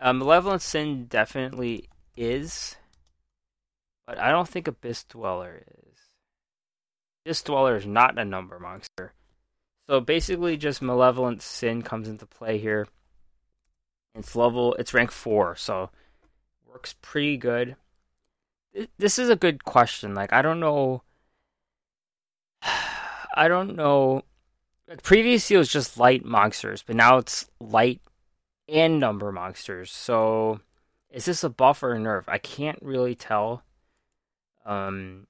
Uh, 0.00 0.14
Malevolent 0.14 0.62
Sin 0.62 1.08
definitely 1.10 1.90
is, 2.16 2.76
but 4.06 4.18
I 4.18 4.30
don't 4.30 4.48
think 4.48 4.66
Abyss 4.66 5.04
Dweller 5.04 5.62
is. 5.66 5.98
Abyss 7.26 7.42
Dweller 7.42 7.76
is 7.76 7.86
not 7.86 8.18
a 8.18 8.24
number 8.24 8.58
monster. 8.58 9.12
So 9.90 10.00
basically, 10.00 10.56
just 10.56 10.80
Malevolent 10.80 11.42
Sin 11.42 11.82
comes 11.82 12.08
into 12.08 12.24
play 12.24 12.56
here. 12.56 12.86
It's 14.14 14.36
level. 14.36 14.74
It's 14.74 14.92
rank 14.92 15.10
four, 15.10 15.56
so 15.56 15.90
works 16.66 16.94
pretty 17.00 17.36
good. 17.36 17.76
This 18.98 19.18
is 19.18 19.28
a 19.28 19.36
good 19.36 19.64
question. 19.64 20.14
Like 20.14 20.32
I 20.32 20.42
don't 20.42 20.60
know. 20.60 21.02
I 23.34 23.48
don't 23.48 23.76
know. 23.76 24.24
Like 24.88 25.02
previously, 25.02 25.56
it 25.56 25.58
was 25.58 25.70
just 25.70 25.98
light 25.98 26.24
monsters, 26.24 26.82
but 26.82 26.96
now 26.96 27.18
it's 27.18 27.48
light 27.60 28.00
and 28.68 29.00
number 29.00 29.32
monsters. 29.32 29.90
So, 29.90 30.60
is 31.10 31.24
this 31.24 31.44
a 31.44 31.48
buff 31.48 31.82
or 31.82 31.94
a 31.94 31.98
nerf? 31.98 32.24
I 32.28 32.38
can't 32.38 32.78
really 32.82 33.14
tell. 33.14 33.62
Um, 34.66 35.26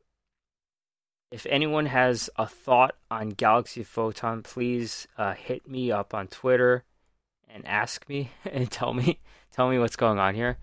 if 1.31 1.47
anyone 1.47 1.87
has 1.87 2.29
a 2.37 2.47
thought 2.47 2.95
on 3.11 3.31
Galaxy 3.31 3.83
Photon, 3.83 4.43
please 4.43 5.07
uh, 5.17 5.35
hit 5.35 5.69
me 5.69 5.91
up 5.91 6.13
on 6.13 6.27
Twitter 6.27 6.85
and 7.53 7.67
ask 7.67 8.09
me 8.09 8.31
and 8.45 8.71
tell 8.71 8.95
me 8.95 9.21
tell 9.53 9.69
me 9.69 9.79
what's 9.79 9.97
going 9.97 10.19
on 10.19 10.35
here. 10.35 10.59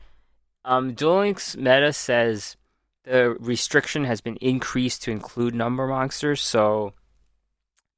Um, 0.66 0.94
Duel 0.94 1.20
Links 1.20 1.56
meta 1.56 1.94
says 1.94 2.58
the 3.04 3.36
restriction 3.40 4.04
has 4.04 4.22
been 4.22 4.36
increased 4.38 5.04
to 5.04 5.12
include 5.12 5.56
number 5.56 5.88
monsters, 5.88 6.42
so 6.42 6.94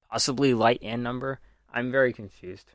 possibly 0.09 0.53
light 0.53 0.79
and 0.81 1.01
number. 1.01 1.39
I'm 1.73 1.91
very 1.91 2.13
confused. 2.13 2.73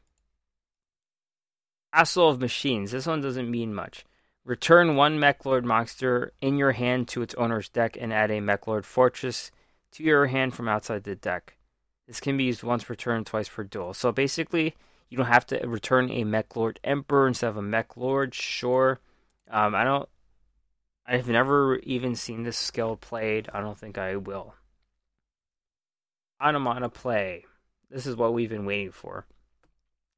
Castle 1.94 2.28
of 2.28 2.40
Machines. 2.40 2.90
This 2.90 3.06
one 3.06 3.20
doesn't 3.20 3.50
mean 3.50 3.72
much. 3.72 4.04
Return 4.44 4.96
one 4.96 5.18
Mechlord 5.18 5.64
monster 5.64 6.32
in 6.40 6.56
your 6.56 6.72
hand 6.72 7.08
to 7.08 7.22
its 7.22 7.34
owner's 7.34 7.68
deck 7.68 7.96
and 7.98 8.12
add 8.12 8.30
a 8.30 8.40
Mechlord 8.40 8.84
Fortress 8.84 9.50
to 9.92 10.02
your 10.02 10.26
hand 10.26 10.54
from 10.54 10.68
outside 10.68 11.04
the 11.04 11.16
deck. 11.16 11.56
This 12.06 12.20
can 12.20 12.36
be 12.36 12.44
used 12.44 12.62
once 12.62 12.84
per 12.84 12.94
turn, 12.94 13.24
twice 13.24 13.48
per 13.48 13.64
duel. 13.64 13.94
So 13.94 14.12
basically, 14.12 14.74
you 15.08 15.16
don't 15.16 15.26
have 15.26 15.46
to 15.46 15.58
return 15.66 16.10
a 16.10 16.24
Mechlord 16.24 16.78
Emperor 16.82 17.28
instead 17.28 17.48
of 17.48 17.56
a 17.56 17.62
Mechlord. 17.62 18.34
Sure. 18.34 19.00
Um, 19.50 19.74
I 19.74 19.84
don't. 19.84 20.08
I've 21.06 21.28
never 21.28 21.76
even 21.78 22.16
seen 22.16 22.42
this 22.42 22.58
skill 22.58 22.96
played. 22.96 23.48
I 23.54 23.60
don't 23.60 23.78
think 23.78 23.96
I 23.96 24.16
will. 24.16 24.54
Onomat 26.42 26.92
play. 26.92 27.44
This 27.90 28.06
is 28.06 28.16
what 28.16 28.34
we've 28.34 28.50
been 28.50 28.66
waiting 28.66 28.90
for. 28.90 29.26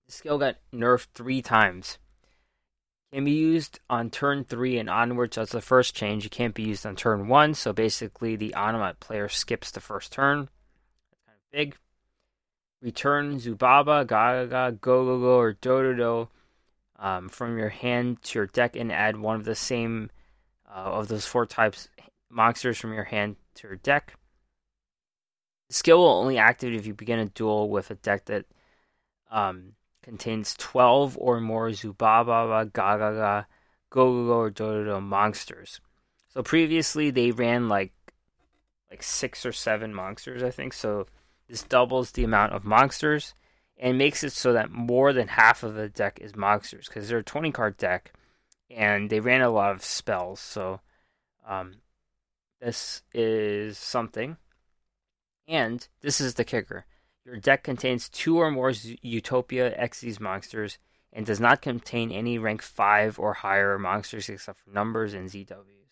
The 0.07 0.12
skill 0.12 0.38
got 0.38 0.57
nerfed 0.72 1.09
three 1.14 1.42
times. 1.42 1.98
Can 3.12 3.24
be 3.24 3.33
used 3.33 3.81
on 3.88 4.11
turn 4.11 4.44
three 4.44 4.79
and 4.79 4.88
onwards. 4.88 5.37
That's 5.37 5.53
the 5.53 5.61
first 5.61 5.94
change. 5.94 6.27
It 6.27 6.31
can't 6.31 6.55
be 6.55 6.62
used 6.62 6.87
on 6.87 6.96
turn 6.96 7.29
one. 7.29 7.55
So 7.55 7.72
basically, 7.72 8.37
the 8.37 8.55
Onomat 8.57 9.01
player 9.01 9.29
skips 9.29 9.70
the 9.70 9.81
first 9.81 10.12
turn. 10.12 10.48
That's 11.11 11.22
kind 11.27 11.37
of 11.37 11.53
big 11.53 11.77
return 12.81 13.38
Zubaba, 13.38 14.07
Gaga, 14.07 14.79
Go 14.81 15.05
Go 15.05 15.21
Go, 15.21 15.38
or 15.38 15.55
Dododo 15.55 16.29
um, 16.99 17.29
from 17.29 17.59
your 17.59 17.69
hand 17.69 18.23
to 18.25 18.38
your 18.38 18.47
deck 18.47 18.77
and 18.77 18.93
add 18.93 19.17
one 19.17 19.37
of 19.37 19.45
the 19.45 19.55
same 19.55 20.11
uh, 20.69 20.79
of 20.79 21.09
those 21.09 21.27
four 21.27 21.47
types 21.47 21.88
monsters 22.31 22.79
from 22.79 22.93
your 22.93 23.05
hand 23.05 23.37
to 23.55 23.69
your 23.69 23.77
deck. 23.77 24.14
The 25.69 25.75
skill 25.75 25.99
will 25.99 26.09
only 26.09 26.38
activate 26.38 26.79
if 26.79 26.87
you 26.87 26.95
begin 26.95 27.19
a 27.19 27.27
duel 27.27 27.69
with 27.69 27.91
a 27.91 27.95
deck 27.95 28.27
that 28.27 28.47
um, 29.31 29.73
contains 30.03 30.55
12 30.59 31.17
or 31.19 31.41
more 31.41 31.69
Zubaba, 31.71 32.73
Gaga, 32.73 33.47
Go 33.91 34.12
Go 34.12 34.27
Go, 34.27 34.33
or 34.35 34.51
Dododo 34.51 35.03
monsters. 35.03 35.81
So 36.29 36.43
previously 36.43 37.11
they 37.11 37.31
ran 37.31 37.69
like 37.69 37.93
like 38.91 39.03
six 39.03 39.45
or 39.45 39.53
seven 39.53 39.93
monsters, 39.95 40.43
I 40.43 40.51
think. 40.51 40.73
So 40.73 41.07
this 41.49 41.63
doubles 41.63 42.13
the 42.13 42.25
amount 42.25 42.53
of 42.53 42.65
monsters, 42.65 43.35
and 43.79 43.99
makes 43.99 44.25
it 44.25 44.33
so 44.33 44.53
that 44.53 44.71
more 44.71 45.13
than 45.13 45.29
half 45.29 45.63
of 45.63 45.75
the 45.75 45.89
deck 45.89 46.19
is 46.21 46.35
monsters 46.37 46.89
because 46.89 47.09
they're 47.09 47.19
a 47.19 47.25
20 47.25 47.53
card 47.53 47.77
deck 47.77 48.13
and 48.71 49.09
they 49.09 49.21
ran 49.21 49.41
a 49.41 49.51
lot 49.51 49.73
of 49.73 49.85
spells. 49.85 50.41
So 50.41 50.81
um, 51.47 51.77
this 52.61 53.03
is 53.15 53.79
something. 53.79 54.37
And 55.47 55.87
this 56.03 56.21
is 56.21 56.35
the 56.35 56.45
kicker. 56.45 56.85
Your 57.25 57.37
deck 57.37 57.63
contains 57.63 58.09
two 58.09 58.39
or 58.39 58.51
more 58.51 58.73
Utopia 59.03 59.75
Xyz 59.79 60.21
monsters 60.21 60.79
and 61.13 61.25
does 61.25 61.41
not 61.41 61.63
contain 61.63 62.11
any 62.11 62.39
rank 62.39 62.61
5 62.61 63.19
or 63.19 63.35
higher 63.35 63.79
monsters 63.79 64.29
except 64.29 64.61
for 64.61 64.71
numbers 64.71 65.15
and 65.15 65.29
ZWs. 65.29 65.89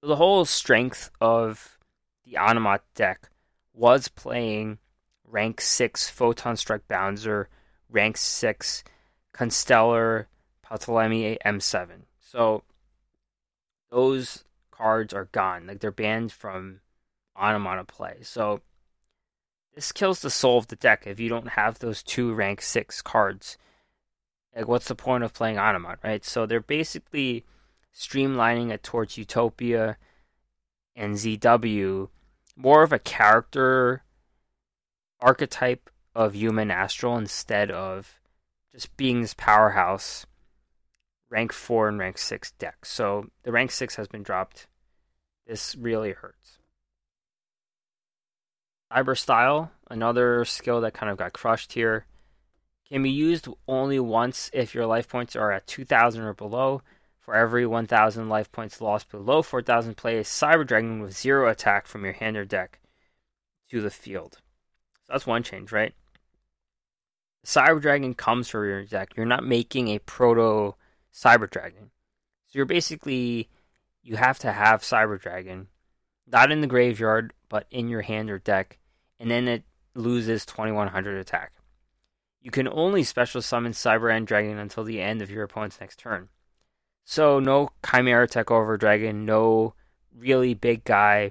So 0.00 0.06
the 0.06 0.16
whole 0.16 0.44
strength 0.44 1.10
of 1.20 1.78
the 2.24 2.34
Onomat 2.34 2.80
deck 2.94 3.30
was 3.78 4.08
playing 4.08 4.78
rank 5.24 5.60
6 5.60 6.10
Photon 6.10 6.56
Strike 6.56 6.88
Bouncer, 6.88 7.48
rank 7.88 8.16
6 8.16 8.82
Constellar 9.32 10.28
Ptolemy 10.62 11.38
M7. 11.46 12.02
So 12.20 12.64
those 13.90 14.44
cards 14.70 15.14
are 15.14 15.28
gone. 15.32 15.66
Like 15.66 15.80
they're 15.80 15.90
banned 15.90 16.32
from 16.32 16.80
Onomat 17.40 17.86
play. 17.86 18.18
So 18.22 18.60
this 19.74 19.92
kills 19.92 20.20
the 20.20 20.30
soul 20.30 20.58
of 20.58 20.66
the 20.66 20.76
deck 20.76 21.06
if 21.06 21.20
you 21.20 21.28
don't 21.28 21.50
have 21.50 21.78
those 21.78 22.02
two 22.02 22.34
rank 22.34 22.60
6 22.60 23.00
cards. 23.02 23.56
Like 24.56 24.66
what's 24.66 24.88
the 24.88 24.94
point 24.96 25.22
of 25.22 25.32
playing 25.32 25.56
Onomat, 25.56 25.98
right? 26.02 26.24
So 26.24 26.46
they're 26.46 26.60
basically 26.60 27.44
streamlining 27.94 28.70
it 28.72 28.82
towards 28.82 29.16
Utopia 29.16 29.96
and 30.96 31.14
ZW, 31.14 32.08
more 32.58 32.82
of 32.82 32.92
a 32.92 32.98
character 32.98 34.02
archetype 35.20 35.88
of 36.14 36.34
human 36.34 36.70
astral 36.70 37.16
instead 37.16 37.70
of 37.70 38.20
just 38.74 38.94
being 38.96 39.22
this 39.22 39.34
powerhouse 39.34 40.26
rank 41.30 41.52
4 41.52 41.88
and 41.88 41.98
rank 41.98 42.18
6 42.18 42.50
deck. 42.52 42.84
So 42.84 43.28
the 43.44 43.52
rank 43.52 43.70
6 43.70 43.94
has 43.94 44.08
been 44.08 44.24
dropped. 44.24 44.66
This 45.46 45.76
really 45.76 46.12
hurts. 46.12 46.58
Cyber 48.92 49.16
Style, 49.16 49.70
another 49.88 50.44
skill 50.44 50.80
that 50.80 50.94
kind 50.94 51.12
of 51.12 51.18
got 51.18 51.32
crushed 51.32 51.74
here, 51.74 52.06
can 52.88 53.02
be 53.02 53.10
used 53.10 53.46
only 53.68 54.00
once 54.00 54.50
if 54.52 54.74
your 54.74 54.86
life 54.86 55.08
points 55.08 55.36
are 55.36 55.52
at 55.52 55.66
2,000 55.66 56.22
or 56.22 56.34
below. 56.34 56.82
For 57.28 57.34
every 57.34 57.66
1,000 57.66 58.30
life 58.30 58.50
points 58.50 58.80
lost 58.80 59.10
below 59.10 59.42
4,000, 59.42 59.98
play 59.98 60.16
a 60.16 60.22
Cyber 60.22 60.66
Dragon 60.66 61.02
with 61.02 61.14
zero 61.14 61.50
attack 61.50 61.86
from 61.86 62.02
your 62.02 62.14
hand 62.14 62.38
or 62.38 62.46
deck 62.46 62.78
to 63.68 63.82
the 63.82 63.90
field. 63.90 64.38
So 65.02 65.12
that's 65.12 65.26
one 65.26 65.42
change, 65.42 65.70
right? 65.70 65.92
Cyber 67.44 67.82
Dragon 67.82 68.14
comes 68.14 68.48
from 68.48 68.64
your 68.64 68.82
deck. 68.86 69.10
You're 69.14 69.26
not 69.26 69.44
making 69.44 69.88
a 69.88 69.98
proto 69.98 70.74
Cyber 71.12 71.50
Dragon. 71.50 71.90
So 72.46 72.56
you're 72.56 72.64
basically 72.64 73.50
you 74.02 74.16
have 74.16 74.38
to 74.38 74.50
have 74.50 74.80
Cyber 74.80 75.20
Dragon, 75.20 75.68
not 76.26 76.50
in 76.50 76.62
the 76.62 76.66
graveyard, 76.66 77.34
but 77.50 77.66
in 77.70 77.90
your 77.90 78.00
hand 78.00 78.30
or 78.30 78.38
deck, 78.38 78.78
and 79.20 79.30
then 79.30 79.48
it 79.48 79.64
loses 79.94 80.46
2100 80.46 81.18
attack. 81.18 81.52
You 82.40 82.50
can 82.50 82.68
only 82.68 83.02
special 83.02 83.42
summon 83.42 83.72
Cyber 83.72 84.10
End 84.10 84.26
Dragon 84.26 84.56
until 84.56 84.84
the 84.84 85.02
end 85.02 85.20
of 85.20 85.30
your 85.30 85.44
opponent's 85.44 85.78
next 85.78 85.98
turn. 85.98 86.30
So 87.10 87.40
no 87.40 87.70
Chimera 87.90 88.28
Tech 88.28 88.50
over 88.50 88.76
Dragon, 88.76 89.24
no 89.24 89.72
really 90.14 90.52
big 90.52 90.84
guy. 90.84 91.30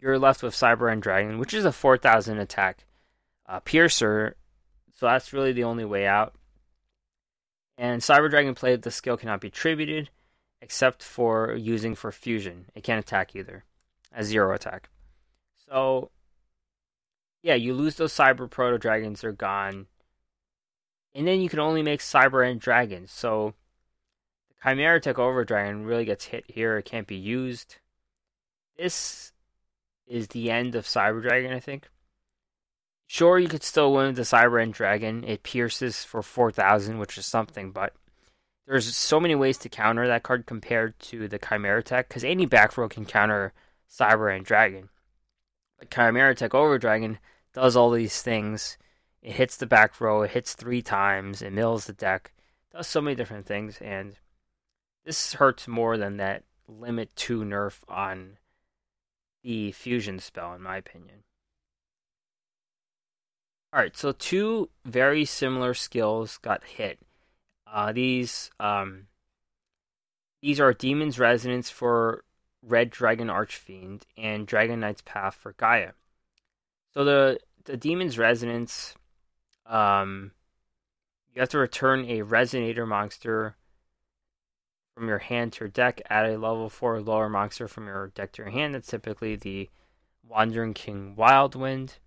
You're 0.00 0.18
left 0.18 0.42
with 0.42 0.52
Cyber 0.52 0.90
End 0.90 1.00
Dragon, 1.00 1.38
which 1.38 1.54
is 1.54 1.64
a 1.64 1.70
4000 1.70 2.38
attack 2.38 2.84
uh, 3.46 3.60
piercer. 3.60 4.34
So 4.92 5.06
that's 5.06 5.32
really 5.32 5.52
the 5.52 5.62
only 5.62 5.84
way 5.84 6.08
out. 6.08 6.34
And 7.78 8.02
Cyber 8.02 8.28
Dragon 8.28 8.56
play 8.56 8.74
the 8.74 8.90
skill 8.90 9.16
cannot 9.16 9.40
be 9.40 9.46
attributed 9.46 10.10
except 10.60 11.04
for 11.04 11.54
using 11.54 11.94
for 11.94 12.10
fusion. 12.10 12.66
It 12.74 12.82
can't 12.82 12.98
attack 12.98 13.36
either. 13.36 13.62
A 14.12 14.24
zero 14.24 14.52
attack. 14.52 14.88
So 15.68 16.10
yeah, 17.44 17.54
you 17.54 17.74
lose 17.74 17.94
those 17.94 18.12
cyber 18.12 18.50
proto 18.50 18.76
dragons, 18.76 19.20
they're 19.20 19.30
gone. 19.30 19.86
And 21.14 21.28
then 21.28 21.40
you 21.40 21.48
can 21.48 21.60
only 21.60 21.84
make 21.84 22.00
Cyber 22.00 22.44
End 22.44 22.58
Dragons. 22.58 23.12
So 23.12 23.54
Chimera 24.62 25.00
Dragon 25.00 25.84
really 25.84 26.04
gets 26.04 26.26
hit 26.26 26.44
here. 26.48 26.78
It 26.78 26.84
can't 26.84 27.06
be 27.06 27.16
used. 27.16 27.76
This 28.76 29.32
is 30.06 30.28
the 30.28 30.50
end 30.50 30.74
of 30.74 30.84
Cyber 30.84 31.20
Dragon, 31.22 31.52
I 31.52 31.60
think. 31.60 31.88
Sure, 33.06 33.38
you 33.38 33.48
could 33.48 33.62
still 33.62 33.92
win 33.92 34.14
the 34.14 34.22
Cyber 34.22 34.62
End 34.62 34.74
Dragon. 34.74 35.24
It 35.24 35.42
pierces 35.42 36.04
for 36.04 36.22
4,000, 36.22 36.98
which 36.98 37.18
is 37.18 37.26
something, 37.26 37.72
but 37.72 37.92
there's 38.66 38.96
so 38.96 39.20
many 39.20 39.34
ways 39.34 39.58
to 39.58 39.68
counter 39.68 40.06
that 40.06 40.22
card 40.22 40.46
compared 40.46 40.98
to 41.00 41.28
the 41.28 41.38
Chimera 41.38 41.82
Tech, 41.82 42.08
because 42.08 42.24
any 42.24 42.46
back 42.46 42.78
row 42.78 42.88
can 42.88 43.04
counter 43.04 43.52
Cyber 43.90 44.34
End 44.34 44.46
Dragon. 44.46 44.88
But 45.78 45.90
Chimera 45.90 46.34
Tech 46.34 46.54
Over 46.54 46.78
Dragon 46.78 47.18
does 47.52 47.76
all 47.76 47.90
these 47.90 48.22
things. 48.22 48.78
It 49.20 49.32
hits 49.32 49.56
the 49.56 49.66
back 49.66 50.00
row, 50.00 50.22
it 50.22 50.30
hits 50.30 50.54
three 50.54 50.82
times, 50.82 51.42
it 51.42 51.52
mills 51.52 51.86
the 51.86 51.92
deck, 51.92 52.32
does 52.72 52.86
so 52.86 53.00
many 53.00 53.14
different 53.14 53.46
things, 53.46 53.78
and 53.80 54.16
this 55.04 55.34
hurts 55.34 55.66
more 55.66 55.96
than 55.96 56.16
that 56.18 56.44
limit 56.68 57.14
2 57.16 57.40
nerf 57.40 57.80
on 57.88 58.38
the 59.42 59.72
fusion 59.72 60.18
spell, 60.18 60.54
in 60.54 60.62
my 60.62 60.76
opinion. 60.76 61.24
All 63.72 63.80
right, 63.80 63.96
so 63.96 64.12
two 64.12 64.68
very 64.84 65.24
similar 65.24 65.72
skills 65.72 66.38
got 66.38 66.62
hit. 66.62 66.98
Uh, 67.66 67.90
these 67.90 68.50
um, 68.60 69.06
these 70.42 70.60
are 70.60 70.74
Demon's 70.74 71.18
Resonance 71.18 71.70
for 71.70 72.22
Red 72.62 72.90
Dragon 72.90 73.30
Archfiend 73.30 74.06
and 74.16 74.46
Dragon 74.46 74.80
Knight's 74.80 75.02
Path 75.02 75.34
for 75.34 75.54
Gaia. 75.54 75.92
So 76.92 77.02
the 77.02 77.38
the 77.64 77.78
Demon's 77.78 78.18
Resonance, 78.18 78.94
um, 79.64 80.32
you 81.34 81.40
have 81.40 81.48
to 81.50 81.58
return 81.58 82.04
a 82.04 82.20
Resonator 82.20 82.86
monster 82.86 83.56
from 84.94 85.08
your 85.08 85.18
hand 85.18 85.52
to 85.54 85.60
your 85.60 85.68
deck. 85.68 86.00
Add 86.08 86.26
a 86.26 86.38
level 86.38 86.68
four 86.68 87.00
lower 87.00 87.28
monster 87.28 87.68
from 87.68 87.86
your 87.86 88.08
deck 88.08 88.32
to 88.32 88.42
your 88.42 88.50
hand. 88.50 88.74
That's 88.74 88.88
typically 88.88 89.36
the 89.36 89.68
Wandering 90.28 90.74
King 90.74 91.14
Wildwind. 91.16 91.98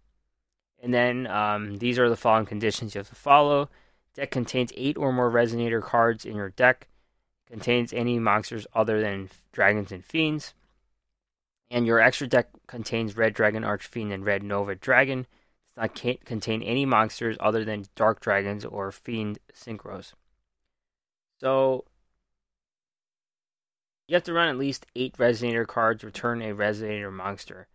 And 0.82 0.93
then 0.93 1.28
um, 1.28 1.78
these 1.78 1.98
are 1.98 2.10
the 2.10 2.15
following 2.15 2.45
conditions 2.45 2.93
you 2.93 3.00
have 3.00 3.10
to 3.10 3.15
follow. 3.15 3.69
Deck 4.13 4.32
contains 4.32 4.71
eight 4.78 4.98
or 4.98 5.12
more 5.12 5.32
Resonator 5.32 5.82
cards 5.82 6.26
in 6.26 6.36
your 6.36 6.50
deck. 6.50 6.88
Contains 7.48 7.93
any 7.93 8.19
monsters 8.19 8.65
other 8.74 9.02
than 9.02 9.30
dragons 9.52 9.91
and 9.91 10.04
fiends. 10.04 10.54
And 11.69 11.86
your 11.86 12.00
extra 12.00 12.28
deck 12.28 12.50
contains 12.67 13.17
Red 13.17 13.34
Dragon 13.34 13.63
Archfiend 13.63 14.12
and 14.12 14.26
Red 14.26 14.43
Nova 14.43 14.76
Dragon. 14.76 15.26
Does 15.76 15.89
not 15.95 16.26
contain 16.26 16.62
any 16.62 16.86
monsters 16.86 17.38
other 17.39 17.65
than 17.65 17.86
Dark 17.95 18.21
Dragons 18.21 18.63
or 18.63 18.91
Fiend 18.91 19.39
Synchros. 19.54 20.13
So 21.39 21.86
you 24.08 24.15
have 24.15 24.24
to 24.24 24.34
run 24.34 24.50
at 24.50 24.58
least 24.58 24.86
eight 24.96 25.18
Resonator 25.18 25.65
cards, 25.65 26.04
return 26.04 26.41
a 26.41 26.54
Resonator 26.54 27.12
monster 27.12 27.68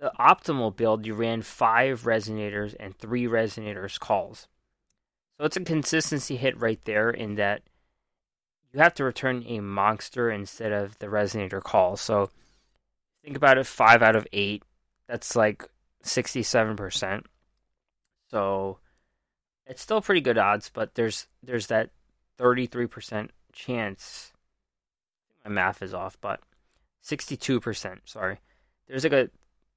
the 0.00 0.12
optimal 0.18 0.74
build, 0.74 1.06
you 1.06 1.14
ran 1.14 1.42
five 1.42 2.02
resonators 2.02 2.74
and 2.80 2.96
three 2.96 3.26
resonators 3.26 4.00
calls. 4.00 4.48
So 5.38 5.44
it's 5.44 5.56
a 5.56 5.60
consistency 5.60 6.36
hit 6.36 6.58
right 6.58 6.80
there 6.84 7.10
in 7.10 7.34
that 7.36 7.62
you 8.72 8.80
have 8.80 8.94
to 8.94 9.04
return 9.04 9.44
a 9.46 9.60
monster 9.60 10.30
instead 10.30 10.72
of 10.72 10.98
the 10.98 11.06
resonator 11.06 11.62
call. 11.62 11.96
So 11.96 12.30
think 13.22 13.36
about 13.36 13.58
it 13.58 13.66
five 13.66 14.02
out 14.02 14.16
of 14.16 14.26
eight. 14.32 14.62
That's 15.06 15.36
like 15.36 15.64
67%. 16.02 17.24
So 18.30 18.78
it's 19.66 19.82
still 19.82 20.00
pretty 20.00 20.20
good 20.22 20.38
odds, 20.38 20.70
but 20.72 20.94
there's 20.94 21.26
there's 21.42 21.66
that 21.66 21.90
33% 22.38 23.28
chance. 23.52 24.29
My 25.44 25.50
math 25.50 25.82
is 25.82 25.94
off, 25.94 26.18
but 26.20 26.40
62%, 27.04 28.00
sorry. 28.04 28.38
There's 28.86 29.04
like 29.04 29.12
a 29.12 29.30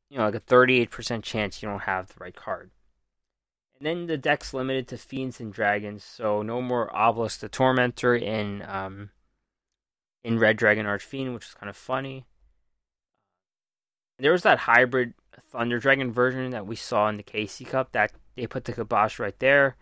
you 0.10 0.20
know, 0.20 0.26
like 0.26 0.36
a 0.36 0.40
38% 0.40 1.24
chance 1.24 1.64
you 1.64 1.68
don't 1.68 1.82
have 1.82 2.10
the 2.10 2.20
right 2.20 2.36
card. 2.36 2.70
And 3.80 3.88
then 3.88 4.06
the 4.06 4.16
deck's 4.16 4.54
limited 4.54 4.88
to 4.90 4.98
Fiends 4.98 5.40
and 5.40 5.52
Dragons, 5.52 6.04
so 6.04 6.44
no 6.44 6.62
more 6.62 6.96
Obelisk 6.96 7.40
the 7.40 7.50
Tormentor 7.50 8.16
in 8.16 8.64
um, 8.68 9.10
in 10.24 10.38
Red 10.38 10.58
Dragon 10.58 10.86
Archfiend, 10.86 11.34
which 11.34 11.48
is 11.48 11.54
kind 11.56 11.70
of 11.70 11.76
funny. 11.76 12.26
There 14.20 14.32
was 14.32 14.44
that 14.44 14.60
hybrid 14.60 15.16
Thunder 15.50 15.80
Dragon 15.80 16.12
version 16.12 16.52
that 16.52 16.68
we 16.68 16.76
saw 16.76 17.10
in 17.10 17.18
the 17.18 17.24
KC 17.24 17.68
Cup 17.68 17.92
that 17.94 18.12
they 18.36 18.46
put 18.46 18.66
the 18.66 18.74
kibosh 18.74 19.18
right 19.18 19.38
there 19.40 19.76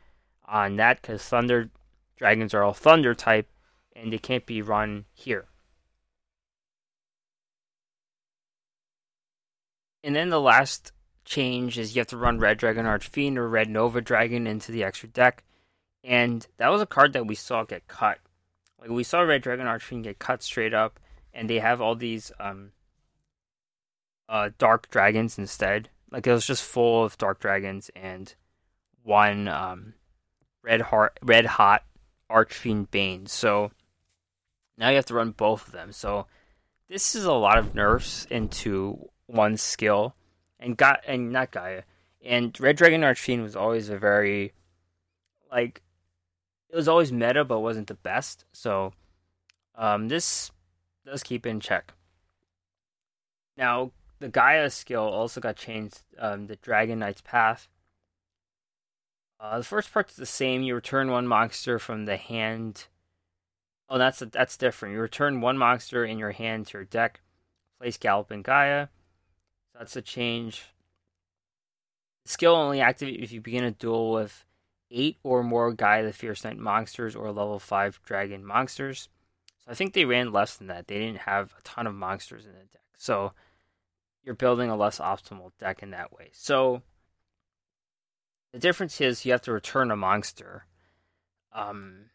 on 0.48 0.78
that 0.78 1.02
because 1.02 1.22
Thunder 1.24 1.70
Dragons 2.16 2.54
are 2.54 2.64
all 2.64 2.74
Thunder 2.74 3.14
type 3.14 3.50
and 3.94 4.14
they 4.14 4.18
can't 4.18 4.46
be 4.46 4.62
run 4.62 5.06
here. 5.14 5.48
And 10.04 10.16
then 10.16 10.30
the 10.30 10.42
last 10.42 10.92
change 11.26 11.78
is 11.78 11.96
you 11.96 12.00
have 12.00 12.08
to 12.08 12.18
run 12.18 12.40
Red 12.40 12.58
Dragon 12.58 12.86
Archfiend 12.86 13.38
or 13.38 13.48
Red 13.48 13.70
Nova 13.70 14.02
Dragon 14.02 14.48
into 14.48 14.72
the 14.72 14.84
extra 14.84 15.10
deck. 15.10 15.44
And 16.04 16.46
that 16.58 16.70
was 16.70 16.82
a 16.82 16.88
card 16.88 17.14
that 17.14 17.28
we 17.28 17.36
saw 17.36 17.64
get 17.64 17.88
cut. 17.88 18.20
Like 18.80 18.90
we 18.90 19.04
saw 19.04 19.22
Red 19.22 19.44
Dragon 19.44 19.68
Archfiend 19.68 20.04
get 20.04 20.18
cut 20.18 20.42
straight 20.42 20.74
up, 20.74 21.00
and 21.34 21.48
they 21.50 21.60
have 21.60 21.80
all 21.80 21.96
these 21.96 22.32
um 22.40 22.72
uh 24.28 24.50
dark 24.58 24.90
dragons 24.90 25.38
instead. 25.38 25.90
Like 26.10 26.26
it 26.26 26.32
was 26.32 26.48
just 26.48 26.64
full 26.64 27.04
of 27.04 27.18
dark 27.18 27.40
dragons 27.40 27.92
and 27.96 28.34
one 29.04 29.48
um 29.48 29.94
red 30.64 30.82
heart 30.82 31.20
red 31.22 31.46
hot 31.46 31.84
Archfiend 32.30 32.90
Bane. 32.90 33.28
So 33.28 33.72
now 34.78 34.90
you 34.90 34.96
have 34.96 35.06
to 35.06 35.14
run 35.14 35.32
both 35.32 35.68
of 35.68 35.74
them. 35.74 35.92
So 35.92 36.26
this 36.90 37.14
is 37.14 37.26
a 37.26 37.34
lot 37.34 37.60
of 37.60 37.76
nerfs 37.76 38.26
into 38.32 39.10
one 39.32 39.58
skill. 39.58 40.16
And 40.60 40.78
got 40.78 41.02
and 41.08 41.32
not 41.32 41.52
Gaia. 41.52 41.84
And 42.24 42.58
Red 42.60 42.78
Dragon 42.78 43.04
Archfiend 43.04 43.42
was 43.42 43.56
always 43.56 43.90
a 43.90 43.98
very 43.98 44.54
like 45.52 45.82
it 46.70 46.76
was 46.76 46.88
always 46.88 47.12
meta 47.12 47.44
but 47.44 47.60
wasn't 47.60 47.88
the 47.88 47.96
best. 47.96 48.46
So 48.52 48.94
um 49.76 50.08
this 50.08 50.52
does 51.06 51.24
keep 51.24 51.46
in 51.46 51.60
check. 51.60 51.94
Now 53.58 53.92
the 54.20 54.30
Gaia 54.30 54.70
skill 54.70 55.04
also 55.04 55.42
got 55.42 55.56
changed, 55.56 56.04
um, 56.20 56.46
the 56.46 56.56
Dragon 56.58 57.00
Knight's 57.00 57.22
Path. 57.22 57.68
Uh, 59.40 59.58
the 59.58 59.64
first 59.64 59.92
part's 59.92 60.16
the 60.16 60.28
same. 60.28 60.62
You 60.62 60.76
return 60.76 61.10
one 61.10 61.26
monster 61.26 61.80
from 61.80 62.06
the 62.06 62.18
hand 62.18 62.86
Oh, 63.92 63.98
that's 63.98 64.20
that's 64.20 64.56
different. 64.56 64.96
You 64.96 65.02
return 65.02 65.42
one 65.42 65.58
monster 65.58 66.06
in 66.06 66.18
your 66.18 66.32
hand 66.32 66.68
to 66.68 66.78
your 66.78 66.86
deck. 66.86 67.20
Place 67.78 67.98
Gallop 67.98 68.30
Galloping 68.30 68.42
Gaia. 68.42 68.88
That's 69.78 69.96
a 69.96 70.02
change. 70.02 70.66
skill 72.26 72.56
only 72.56 72.80
activates 72.80 73.24
if 73.24 73.32
you 73.32 73.42
begin 73.42 73.64
a 73.64 73.72
duel 73.72 74.12
with 74.12 74.46
eight 74.92 75.18
or 75.24 75.44
more 75.44 75.74
Gaia 75.74 76.04
the 76.04 76.14
Fierce 76.14 76.44
Knight 76.44 76.58
monsters 76.58 77.16
or 77.16 77.32
level 77.32 77.58
five 77.60 78.00
dragon 78.06 78.46
monsters. 78.46 79.10
So 79.60 79.72
I 79.72 79.74
think 79.74 79.94
they 79.94 80.06
ran 80.06 80.32
less 80.32 80.56
than 80.56 80.68
that. 80.68 80.88
They 80.88 81.00
didn't 81.00 81.22
have 81.22 81.56
a 81.58 81.62
ton 81.64 81.88
of 81.88 81.96
monsters 81.96 82.46
in 82.46 82.52
the 82.52 82.60
deck. 82.60 82.82
So 82.98 83.34
you're 84.24 84.36
building 84.36 84.70
a 84.70 84.76
less 84.76 85.00
optimal 85.00 85.52
deck 85.60 85.82
in 85.82 85.92
that 85.92 86.14
way. 86.14 86.30
So 86.34 86.84
the 88.54 88.60
difference 88.60 89.02
is 89.02 89.26
you 89.26 89.32
have 89.32 89.42
to 89.44 89.52
return 89.52 89.90
a 89.92 89.96
monster. 89.96 90.66
Um, 91.54 92.12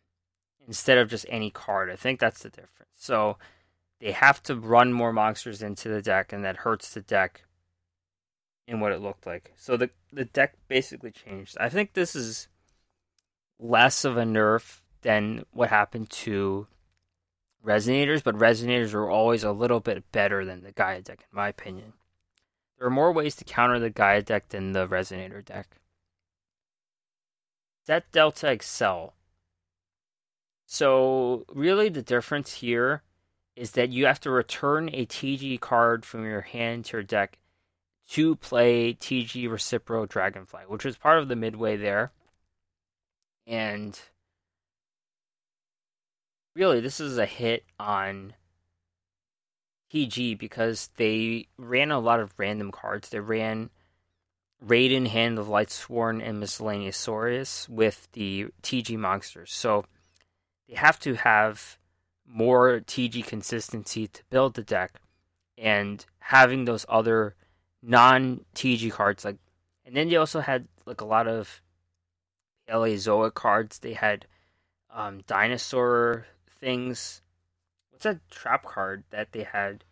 instead 0.66 0.98
of 0.98 1.08
just 1.08 1.26
any 1.28 1.50
card. 1.50 1.90
I 1.90 1.96
think 1.96 2.20
that's 2.20 2.42
the 2.42 2.50
difference. 2.50 2.90
So 2.96 3.38
they 4.00 4.12
have 4.12 4.42
to 4.44 4.56
run 4.56 4.92
more 4.92 5.12
monsters 5.12 5.62
into 5.62 5.88
the 5.88 6.02
deck, 6.02 6.32
and 6.32 6.44
that 6.44 6.58
hurts 6.58 6.92
the 6.92 7.00
deck 7.00 7.42
in 8.66 8.80
what 8.80 8.92
it 8.92 9.00
looked 9.00 9.26
like. 9.26 9.52
So 9.56 9.76
the 9.76 9.90
the 10.12 10.24
deck 10.24 10.54
basically 10.68 11.10
changed. 11.10 11.56
I 11.58 11.68
think 11.68 11.92
this 11.92 12.16
is 12.16 12.48
less 13.58 14.04
of 14.04 14.16
a 14.16 14.24
nerf 14.24 14.80
than 15.02 15.44
what 15.52 15.68
happened 15.68 16.10
to 16.10 16.66
resonators, 17.64 18.22
but 18.22 18.36
resonators 18.36 18.94
are 18.94 19.10
always 19.10 19.44
a 19.44 19.52
little 19.52 19.80
bit 19.80 20.10
better 20.12 20.44
than 20.44 20.62
the 20.62 20.72
Gaia 20.72 21.02
deck, 21.02 21.26
in 21.30 21.36
my 21.36 21.48
opinion. 21.48 21.94
There 22.78 22.86
are 22.86 22.90
more 22.90 23.12
ways 23.12 23.36
to 23.36 23.44
counter 23.44 23.78
the 23.78 23.90
Gaia 23.90 24.22
deck 24.22 24.48
than 24.50 24.72
the 24.72 24.86
resonator 24.86 25.44
deck. 25.44 25.78
Set 27.86 28.10
Delta 28.12 28.46
Accel 28.46 29.12
so, 30.66 31.44
really, 31.48 31.88
the 31.88 32.02
difference 32.02 32.54
here 32.54 33.02
is 33.54 33.70
that 33.72 33.90
you 33.90 34.04
have 34.06 34.20
to 34.20 34.30
return 34.30 34.90
a 34.92 35.06
TG 35.06 35.60
card 35.60 36.04
from 36.04 36.24
your 36.24 36.42
hand 36.42 36.86
to 36.86 36.98
your 36.98 37.04
deck 37.04 37.38
to 38.10 38.36
play 38.36 38.94
TG 38.94 39.48
Recipro 39.48 40.08
Dragonfly, 40.08 40.62
which 40.68 40.84
was 40.84 40.96
part 40.96 41.18
of 41.18 41.28
the 41.28 41.36
midway 41.36 41.76
there. 41.76 42.12
And 43.46 43.98
really, 46.54 46.80
this 46.80 47.00
is 47.00 47.18
a 47.18 47.26
hit 47.26 47.64
on 47.78 48.34
TG 49.92 50.38
because 50.38 50.90
they 50.96 51.48
ran 51.56 51.90
a 51.90 51.98
lot 51.98 52.20
of 52.20 52.38
random 52.38 52.70
cards. 52.72 53.08
They 53.08 53.20
ran 53.20 53.70
Raiden, 54.64 55.08
Hand 55.08 55.38
of 55.38 55.46
Lightsworn, 55.46 56.26
and 56.26 56.42
Miscellaneousaurus 56.42 57.68
with 57.68 58.08
the 58.12 58.46
TG 58.62 58.96
monsters. 58.96 59.52
So 59.52 59.84
they 60.68 60.74
have 60.74 60.98
to 61.00 61.14
have 61.14 61.78
more 62.26 62.80
TG 62.80 63.24
consistency 63.26 64.08
to 64.08 64.22
build 64.30 64.54
the 64.54 64.62
deck, 64.62 65.00
and 65.56 66.04
having 66.18 66.64
those 66.64 66.84
other 66.88 67.34
non 67.86 68.44
TG 68.54 68.90
cards 68.90 69.24
like, 69.24 69.36
and 69.86 69.96
then 69.96 70.08
they 70.08 70.16
also 70.16 70.40
had 70.40 70.66
like 70.84 71.00
a 71.00 71.06
lot 71.06 71.28
of 71.28 71.62
Paleozoic 72.68 73.34
cards. 73.34 73.78
They 73.78 73.94
had 73.94 74.26
um, 74.92 75.22
dinosaur 75.26 76.26
things. 76.60 77.22
What's 77.90 78.04
that 78.04 78.28
trap 78.30 78.64
card 78.64 79.04
that 79.10 79.32
they 79.32 79.44
had? 79.44 79.84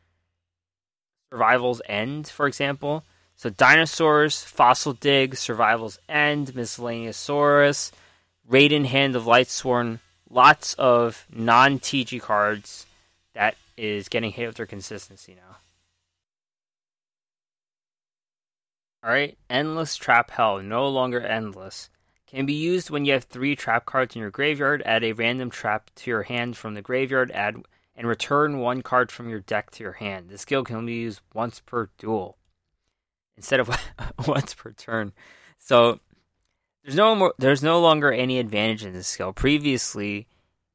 Survival's 1.30 1.80
End, 1.88 2.28
for 2.28 2.46
example. 2.46 3.04
So 3.36 3.50
dinosaurs, 3.50 4.44
fossil 4.44 4.92
dig, 4.92 5.36
survival's 5.36 5.98
end, 6.08 6.54
Miscellaneousaurus, 6.54 7.90
Raiden 8.48 8.86
Hand 8.86 9.16
of 9.16 9.24
Lightsworn, 9.24 9.98
lots 10.30 10.74
of 10.74 11.26
non 11.32 11.78
TG 11.80 12.20
cards 12.20 12.86
that 13.34 13.56
is 13.76 14.08
getting 14.08 14.30
hit 14.30 14.46
with 14.46 14.56
their 14.56 14.66
consistency 14.66 15.34
now. 15.34 15.56
Alright, 19.04 19.36
Endless 19.50 19.96
Trap 19.96 20.30
Hell, 20.30 20.62
no 20.62 20.88
longer 20.88 21.20
endless. 21.20 21.90
Can 22.26 22.46
be 22.46 22.54
used 22.54 22.88
when 22.88 23.04
you 23.04 23.12
have 23.12 23.24
three 23.24 23.54
trap 23.54 23.84
cards 23.84 24.16
in 24.16 24.22
your 24.22 24.30
graveyard. 24.30 24.82
Add 24.86 25.04
a 25.04 25.12
random 25.12 25.50
trap 25.50 25.90
to 25.96 26.10
your 26.10 26.22
hand 26.22 26.56
from 26.56 26.72
the 26.72 26.80
graveyard. 26.80 27.30
Add 27.32 27.62
and 27.94 28.08
return 28.08 28.60
one 28.60 28.80
card 28.80 29.12
from 29.12 29.28
your 29.28 29.40
deck 29.40 29.70
to 29.72 29.84
your 29.84 29.92
hand. 29.92 30.30
The 30.30 30.38
skill 30.38 30.64
can 30.64 30.86
be 30.86 30.94
used 30.94 31.20
once 31.34 31.60
per 31.60 31.90
duel 31.98 32.38
instead 33.36 33.60
of 33.60 33.68
once 34.26 34.54
per 34.54 34.72
turn. 34.72 35.12
So 35.58 36.00
there's 36.82 36.96
no 36.96 37.14
more. 37.14 37.34
There's 37.38 37.62
no 37.62 37.80
longer 37.80 38.10
any 38.10 38.38
advantage 38.38 38.84
in 38.84 38.94
this 38.94 39.06
skill. 39.06 39.34
Previously, 39.34 40.26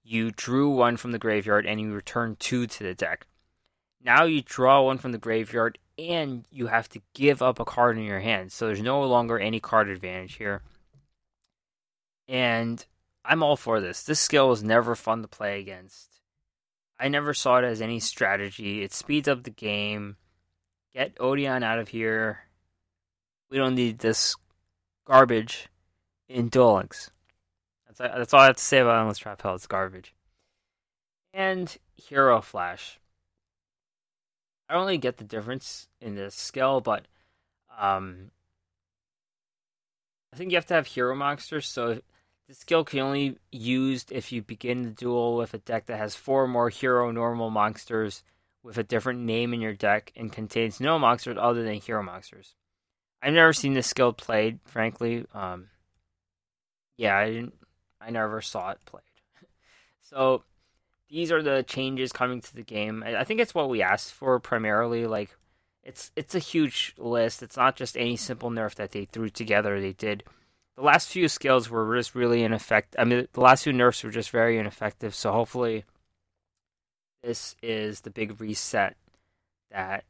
you 0.03 0.29
drew 0.31 0.69
one 0.69 0.97
from 0.97 1.13
the 1.13 1.19
graveyard 1.19 1.65
and 1.65 1.81
you 1.81 1.91
return 1.91 2.37
two 2.39 2.67
to 2.67 2.83
the 2.83 2.93
deck. 2.93 3.25
Now 4.01 4.23
you 4.23 4.41
draw 4.41 4.83
one 4.83 4.99
from 4.99 5.13
the 5.13 5.17
graveyard 5.17 5.79
and 6.07 6.45
you 6.51 6.67
have 6.67 6.87
to 6.89 7.01
give 7.13 7.41
up 7.41 7.59
a 7.59 7.65
card 7.65 7.97
in 7.97 8.03
your 8.03 8.19
hand. 8.19 8.51
So 8.51 8.67
there's 8.67 8.81
no 8.81 9.03
longer 9.03 9.37
any 9.37 9.59
card 9.59 9.89
advantage 9.89 10.35
here. 10.35 10.61
And 12.27 12.83
I'm 13.25 13.43
all 13.43 13.57
for 13.57 13.81
this. 13.81 14.03
This 14.03 14.19
skill 14.19 14.49
was 14.49 14.63
never 14.63 14.95
fun 14.95 15.21
to 15.21 15.27
play 15.27 15.59
against. 15.59 16.21
I 16.99 17.07
never 17.07 17.33
saw 17.33 17.57
it 17.57 17.65
as 17.65 17.81
any 17.81 17.99
strategy. 17.99 18.83
It 18.83 18.93
speeds 18.93 19.27
up 19.27 19.43
the 19.43 19.49
game. 19.49 20.17
Get 20.93 21.15
Odion 21.15 21.63
out 21.63 21.79
of 21.79 21.89
here. 21.89 22.41
We 23.49 23.57
don't 23.57 23.75
need 23.75 23.99
this 23.99 24.35
garbage 25.05 25.69
in 26.27 26.49
Links. 26.53 27.09
That's, 27.87 27.99
that's 27.99 28.33
all 28.33 28.41
I 28.41 28.45
have 28.45 28.57
to 28.57 28.63
say 28.63 28.79
about 28.79 28.99
Endless 28.99 29.17
Trap 29.17 29.41
Hell. 29.41 29.55
It's 29.55 29.67
garbage. 29.67 30.13
And 31.33 31.75
Hero 31.95 32.41
Flash. 32.41 32.98
I 34.69 34.75
don't 34.75 34.83
really 34.83 34.99
get 34.99 35.17
the 35.17 35.23
difference 35.23 35.87
in 35.99 36.13
this 36.15 36.35
skill, 36.35 36.79
but 36.79 37.05
um, 37.79 38.29
I 40.31 40.37
think 40.37 40.51
you 40.51 40.57
have 40.57 40.67
to 40.67 40.75
have 40.75 40.85
hero 40.85 41.15
monsters. 41.15 41.67
So 41.67 42.01
the 42.47 42.53
skill 42.53 42.83
can 42.83 42.99
only 42.99 43.37
be 43.51 43.57
used 43.57 44.11
if 44.11 44.31
you 44.31 44.43
begin 44.43 44.83
the 44.83 44.91
duel 44.91 45.35
with 45.37 45.55
a 45.55 45.57
deck 45.57 45.87
that 45.87 45.97
has 45.97 46.15
four 46.15 46.47
more 46.47 46.69
hero 46.69 47.09
normal 47.09 47.49
monsters 47.49 48.23
with 48.61 48.77
a 48.77 48.83
different 48.83 49.21
name 49.21 49.53
in 49.53 49.61
your 49.61 49.73
deck 49.73 50.11
and 50.15 50.31
contains 50.31 50.79
no 50.79 50.99
monsters 50.99 51.37
other 51.39 51.63
than 51.63 51.75
hero 51.75 52.03
monsters. 52.03 52.53
I've 53.21 53.33
never 53.33 53.53
seen 53.53 53.73
this 53.73 53.87
skill 53.87 54.13
played, 54.13 54.59
frankly. 54.65 55.25
Um, 55.33 55.69
yeah, 56.97 57.17
I 57.17 57.31
didn't. 57.31 57.55
I 57.99 58.11
never 58.11 58.41
saw 58.41 58.71
it 58.71 58.79
played. 58.85 59.03
so 60.01 60.43
these 61.09 61.31
are 61.31 61.41
the 61.41 61.63
changes 61.63 62.11
coming 62.11 62.41
to 62.41 62.55
the 62.55 62.63
game. 62.63 63.03
I 63.03 63.23
think 63.23 63.39
it's 63.39 63.55
what 63.55 63.69
we 63.69 63.81
asked 63.81 64.13
for 64.13 64.39
primarily. 64.39 65.07
Like 65.07 65.35
it's 65.83 66.11
it's 66.15 66.35
a 66.35 66.39
huge 66.39 66.93
list. 66.97 67.41
It's 67.41 67.57
not 67.57 67.75
just 67.75 67.97
any 67.97 68.15
simple 68.15 68.49
nerf 68.49 68.75
that 68.75 68.91
they 68.91 69.05
threw 69.05 69.29
together. 69.29 69.81
They 69.81 69.93
did. 69.93 70.23
The 70.75 70.83
last 70.83 71.09
few 71.09 71.27
skills 71.27 71.69
were 71.69 71.95
just 71.95 72.15
really 72.15 72.43
ineffective. 72.43 72.99
I 72.99 73.03
mean, 73.03 73.27
the 73.33 73.41
last 73.41 73.63
few 73.63 73.73
nerfs 73.73 74.03
were 74.03 74.11
just 74.11 74.29
very 74.29 74.57
ineffective. 74.57 75.13
So 75.13 75.31
hopefully, 75.31 75.83
this 77.23 77.55
is 77.61 78.01
the 78.01 78.11
big 78.11 78.39
reset 78.39 78.95
that 79.71 80.05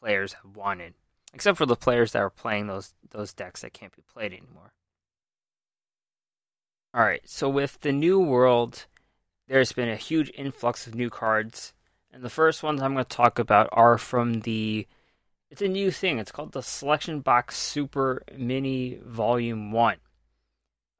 players 0.00 0.32
have 0.32 0.56
wanted, 0.56 0.94
except 1.34 1.58
for 1.58 1.66
the 1.66 1.76
players 1.76 2.12
that 2.12 2.22
are 2.22 2.30
playing 2.30 2.66
those 2.66 2.94
those 3.10 3.32
decks 3.32 3.60
that 3.60 3.72
can't 3.72 3.94
be 3.94 4.02
played 4.12 4.32
anymore. 4.32 4.72
All 6.92 7.02
right, 7.04 7.22
so 7.24 7.48
with 7.48 7.80
the 7.82 7.92
new 7.92 8.18
world, 8.18 8.86
there's 9.50 9.72
been 9.72 9.88
a 9.88 9.96
huge 9.96 10.30
influx 10.36 10.86
of 10.86 10.94
new 10.94 11.10
cards, 11.10 11.72
and 12.12 12.22
the 12.22 12.30
first 12.30 12.62
ones 12.62 12.80
I'm 12.80 12.92
going 12.92 13.04
to 13.04 13.16
talk 13.16 13.40
about 13.40 13.68
are 13.72 13.98
from 13.98 14.42
the 14.42 14.86
it's 15.50 15.60
a 15.60 15.66
new 15.66 15.90
thing. 15.90 16.20
It's 16.20 16.30
called 16.30 16.52
the 16.52 16.62
Selection 16.62 17.18
Box 17.18 17.56
Super 17.56 18.22
Mini 18.38 19.00
Volume 19.04 19.72
1. 19.72 19.96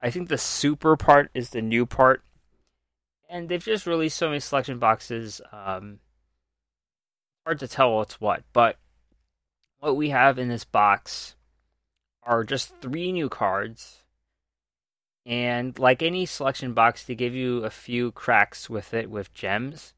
I 0.03 0.11
think 0.11 0.29
the 0.29 0.37
super 0.37 0.97
part 0.97 1.31
is 1.33 1.51
the 1.51 1.63
new 1.63 1.87
part. 1.87 2.25
And 3.29 3.49
they've 3.49 3.65
just 3.65 3.87
released 3.87 4.17
so 4.17 4.27
many 4.27 4.41
selection 4.41 4.81
boxes. 4.81 5.41
Um, 5.53 6.01
hard 7.47 7.61
to 7.61 7.69
tell 7.69 7.95
what's 7.95 8.21
what. 8.21 8.43
But 8.53 8.77
what 9.79 9.97
we 9.97 10.11
have 10.11 10.41
in 10.41 10.49
this 10.49 10.65
box 10.65 11.37
are 12.25 12.43
just 12.43 12.75
three 12.81 13.13
new 13.13 13.29
cards. 13.29 14.00
And 15.31 15.79
like 15.79 16.03
any 16.03 16.27
selection 16.27 16.75
box, 16.75 17.05
they 17.05 17.15
give 17.15 17.37
you 17.37 17.65
a 17.65 17.71
few 17.71 18.11
cracks 18.11 18.69
with 18.69 18.93
it 18.93 19.09
with 19.09 19.33
gems. 19.33 19.95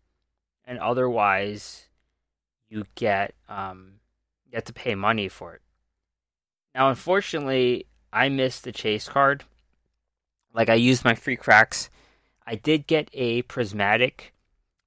And 0.66 0.78
otherwise, 0.78 1.88
you 2.68 2.84
get 2.96 3.34
um, 3.48 3.94
you 4.44 4.56
have 4.56 4.64
to 4.64 4.74
pay 4.74 4.94
money 4.94 5.28
for 5.28 5.54
it. 5.54 5.62
Now, 6.74 6.90
unfortunately, 6.90 7.86
I 8.12 8.28
missed 8.28 8.64
the 8.64 8.72
chase 8.72 9.08
card. 9.08 9.44
Like 10.52 10.68
I 10.68 10.74
used 10.74 11.02
my 11.02 11.14
free 11.14 11.36
cracks. 11.36 11.88
I 12.46 12.56
did 12.56 12.86
get 12.86 13.08
a 13.14 13.40
prismatic 13.40 14.34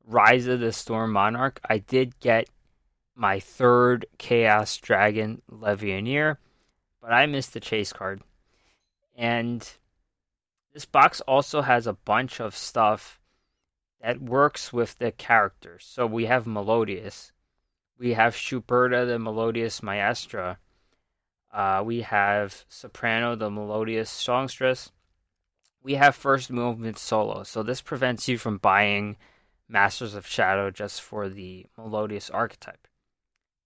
Raiza 0.07 0.59
the 0.59 0.71
Storm 0.71 1.11
Monarch. 1.11 1.59
I 1.67 1.79
did 1.79 2.19
get 2.19 2.47
my 3.15 3.39
third 3.39 4.05
Chaos 4.19 4.77
Dragon 4.77 5.41
Levianeer, 5.51 6.37
but 7.01 7.11
I 7.11 7.25
missed 7.25 7.53
the 7.53 7.59
chase 7.59 7.91
card. 7.91 8.21
And 9.15 9.67
this 10.75 10.85
box 10.85 11.21
also 11.21 11.61
has 11.61 11.87
a 11.87 11.93
bunch 11.93 12.41
of 12.41 12.53
stuff 12.53 13.21
that 14.01 14.21
works 14.21 14.73
with 14.73 14.97
the 14.97 15.09
characters. 15.09 15.87
So 15.89 16.05
we 16.05 16.25
have 16.25 16.45
Melodious, 16.45 17.31
we 17.97 18.13
have 18.13 18.35
Schuberta, 18.35 19.07
the 19.07 19.17
melodious 19.17 19.81
maestra. 19.81 20.59
Uh, 21.53 21.81
we 21.85 22.01
have 22.01 22.65
soprano, 22.67 23.37
the 23.37 23.49
melodious 23.49 24.09
songstress. 24.09 24.91
We 25.81 25.93
have 25.93 26.13
first 26.13 26.51
movement 26.51 26.99
solo. 26.99 27.43
So 27.43 27.63
this 27.63 27.81
prevents 27.81 28.27
you 28.27 28.37
from 28.37 28.57
buying 28.57 29.15
Masters 29.69 30.13
of 30.13 30.27
Shadow 30.27 30.71
just 30.71 31.01
for 31.01 31.29
the 31.29 31.67
melodious 31.77 32.29
archetype. 32.29 32.85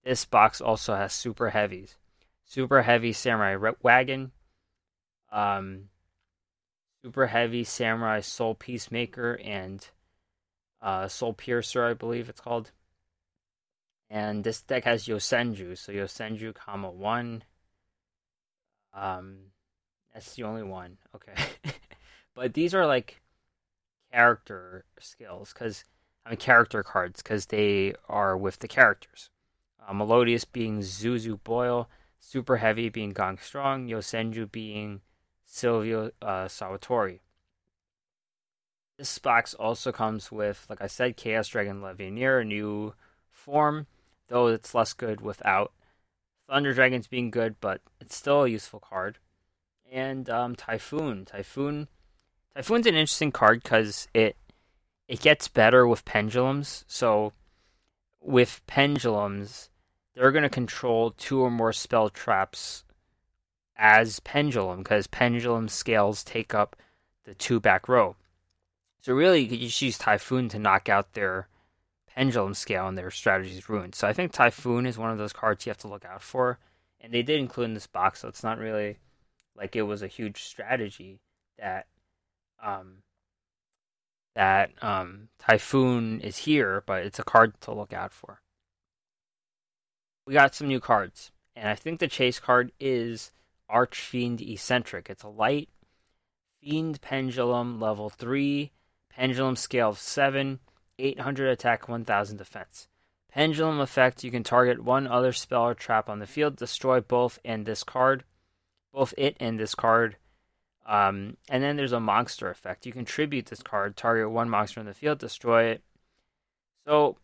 This 0.04 0.24
box 0.24 0.60
also 0.60 0.94
has 0.94 1.12
super 1.12 1.50
heavies. 1.50 1.96
Super 2.44 2.82
heavy 2.82 3.12
samurai 3.12 3.72
wagon. 3.82 4.30
Um, 5.32 5.89
super 7.02 7.26
heavy 7.26 7.64
samurai 7.64 8.20
soul 8.20 8.54
peacemaker 8.54 9.34
and 9.42 9.88
uh, 10.82 11.08
soul 11.08 11.32
piercer, 11.32 11.84
I 11.86 11.94
believe 11.94 12.28
it's 12.28 12.40
called. 12.40 12.70
And 14.08 14.42
this 14.42 14.62
deck 14.62 14.84
has 14.84 15.06
Yosenju, 15.06 15.78
so 15.78 15.92
Yosenju, 15.92 16.54
Kama 16.54 16.90
1. 16.90 17.44
Um, 18.92 19.36
that's 20.12 20.34
the 20.34 20.42
only 20.42 20.64
one. 20.64 20.98
Okay, 21.14 21.34
but 22.34 22.54
these 22.54 22.74
are 22.74 22.86
like 22.86 23.20
character 24.12 24.84
skills 24.98 25.52
because 25.52 25.84
I 26.26 26.30
mean 26.30 26.38
character 26.38 26.82
cards 26.82 27.22
because 27.22 27.46
they 27.46 27.94
are 28.08 28.36
with 28.36 28.58
the 28.58 28.68
characters. 28.68 29.30
Uh, 29.86 29.92
Melodious 29.92 30.44
being 30.44 30.80
Zuzu 30.80 31.42
Boyle, 31.44 31.88
Super 32.18 32.56
Heavy 32.56 32.88
being 32.88 33.10
Gong 33.10 33.38
Strong, 33.38 33.86
Yosenju 33.86 34.50
being 34.50 35.00
Sylvio 35.50 36.10
uh, 36.22 36.48
Salvatore. 36.48 37.20
This 38.98 39.18
box 39.18 39.54
also 39.54 39.92
comes 39.92 40.30
with, 40.30 40.66
like 40.68 40.82
I 40.82 40.86
said, 40.86 41.16
Chaos 41.16 41.48
Dragon 41.48 41.80
Levianeer, 41.80 42.42
a 42.42 42.44
new 42.44 42.94
form 43.28 43.86
though 44.30 44.46
it's 44.46 44.74
less 44.74 44.94
good 44.94 45.20
without 45.20 45.72
Thunder 46.48 46.72
Dragons 46.72 47.06
being 47.06 47.30
good, 47.30 47.56
but 47.60 47.82
it's 48.00 48.16
still 48.16 48.44
a 48.44 48.48
useful 48.48 48.80
card. 48.80 49.18
And 49.92 50.30
um, 50.30 50.56
Typhoon, 50.56 51.26
Typhoon, 51.26 51.88
Typhoon's 52.54 52.86
an 52.86 52.94
interesting 52.94 53.32
card 53.32 53.62
because 53.62 54.08
it 54.14 54.36
it 55.06 55.20
gets 55.20 55.48
better 55.48 55.86
with 55.86 56.04
pendulums. 56.04 56.84
So 56.86 57.32
with 58.20 58.62
pendulums, 58.66 59.68
they're 60.14 60.32
going 60.32 60.44
to 60.44 60.48
control 60.48 61.10
two 61.10 61.40
or 61.40 61.50
more 61.50 61.72
spell 61.72 62.08
traps 62.08 62.84
as 63.80 64.20
pendulum 64.20 64.82
because 64.82 65.06
pendulum 65.06 65.66
scales 65.66 66.22
take 66.22 66.54
up 66.54 66.76
the 67.24 67.34
two 67.34 67.58
back 67.58 67.88
row. 67.88 68.14
So 69.00 69.14
really, 69.14 69.40
you 69.40 69.48
could 69.48 69.60
just 69.60 69.80
use 69.80 69.96
Typhoon 69.96 70.50
to 70.50 70.58
knock 70.58 70.90
out 70.90 71.14
their 71.14 71.48
pendulum 72.06 72.52
scale 72.52 72.86
and 72.86 72.98
their 72.98 73.10
strategies 73.10 73.70
ruined. 73.70 73.94
So 73.94 74.06
I 74.06 74.12
think 74.12 74.32
Typhoon 74.32 74.84
is 74.84 74.98
one 74.98 75.10
of 75.10 75.16
those 75.16 75.32
cards 75.32 75.64
you 75.64 75.70
have 75.70 75.78
to 75.78 75.88
look 75.88 76.04
out 76.04 76.22
for. 76.22 76.58
And 77.00 77.14
they 77.14 77.22
did 77.22 77.40
include 77.40 77.66
in 77.70 77.74
this 77.74 77.86
box, 77.86 78.20
so 78.20 78.28
it's 78.28 78.44
not 78.44 78.58
really 78.58 78.98
like 79.56 79.74
it 79.74 79.82
was 79.82 80.02
a 80.02 80.06
huge 80.06 80.42
strategy 80.42 81.20
that 81.58 81.86
um 82.62 82.96
that 84.34 84.72
um 84.82 85.28
Typhoon 85.38 86.20
is 86.20 86.36
here, 86.36 86.82
but 86.84 87.06
it's 87.06 87.18
a 87.18 87.24
card 87.24 87.58
to 87.62 87.72
look 87.72 87.94
out 87.94 88.12
for. 88.12 88.42
We 90.26 90.34
got 90.34 90.54
some 90.54 90.68
new 90.68 90.80
cards, 90.80 91.32
and 91.56 91.66
I 91.66 91.74
think 91.74 91.98
the 91.98 92.06
chase 92.06 92.38
card 92.38 92.72
is 92.78 93.32
Archfiend 93.70 94.40
Eccentric. 94.40 95.08
It's 95.08 95.22
a 95.22 95.28
light 95.28 95.68
Fiend 96.60 97.00
Pendulum 97.00 97.80
level 97.80 98.10
3, 98.10 98.70
Pendulum 99.08 99.56
scale 99.56 99.90
of 99.90 99.98
7, 99.98 100.60
800 100.98 101.48
attack, 101.48 101.88
1000 101.88 102.36
defense. 102.36 102.88
Pendulum 103.30 103.80
effect 103.80 104.24
you 104.24 104.30
can 104.30 104.42
target 104.42 104.82
one 104.82 105.06
other 105.06 105.32
spell 105.32 105.62
or 105.62 105.74
trap 105.74 106.08
on 106.08 106.18
the 106.18 106.26
field, 106.26 106.56
destroy 106.56 107.00
both 107.00 107.38
and 107.44 107.64
discard. 107.64 108.24
Both 108.92 109.14
it 109.16 109.36
and 109.38 109.58
this 109.58 109.74
card. 109.74 110.16
Um, 110.84 111.36
and 111.48 111.62
then 111.62 111.76
there's 111.76 111.92
a 111.92 112.00
monster 112.00 112.50
effect. 112.50 112.84
You 112.84 112.92
can 112.92 113.04
tribute 113.04 113.46
this 113.46 113.62
card, 113.62 113.96
target 113.96 114.30
one 114.30 114.50
monster 114.50 114.80
in 114.80 114.86
the 114.86 114.94
field, 114.94 115.18
destroy 115.18 115.64
it. 115.64 115.82
So, 116.86 117.16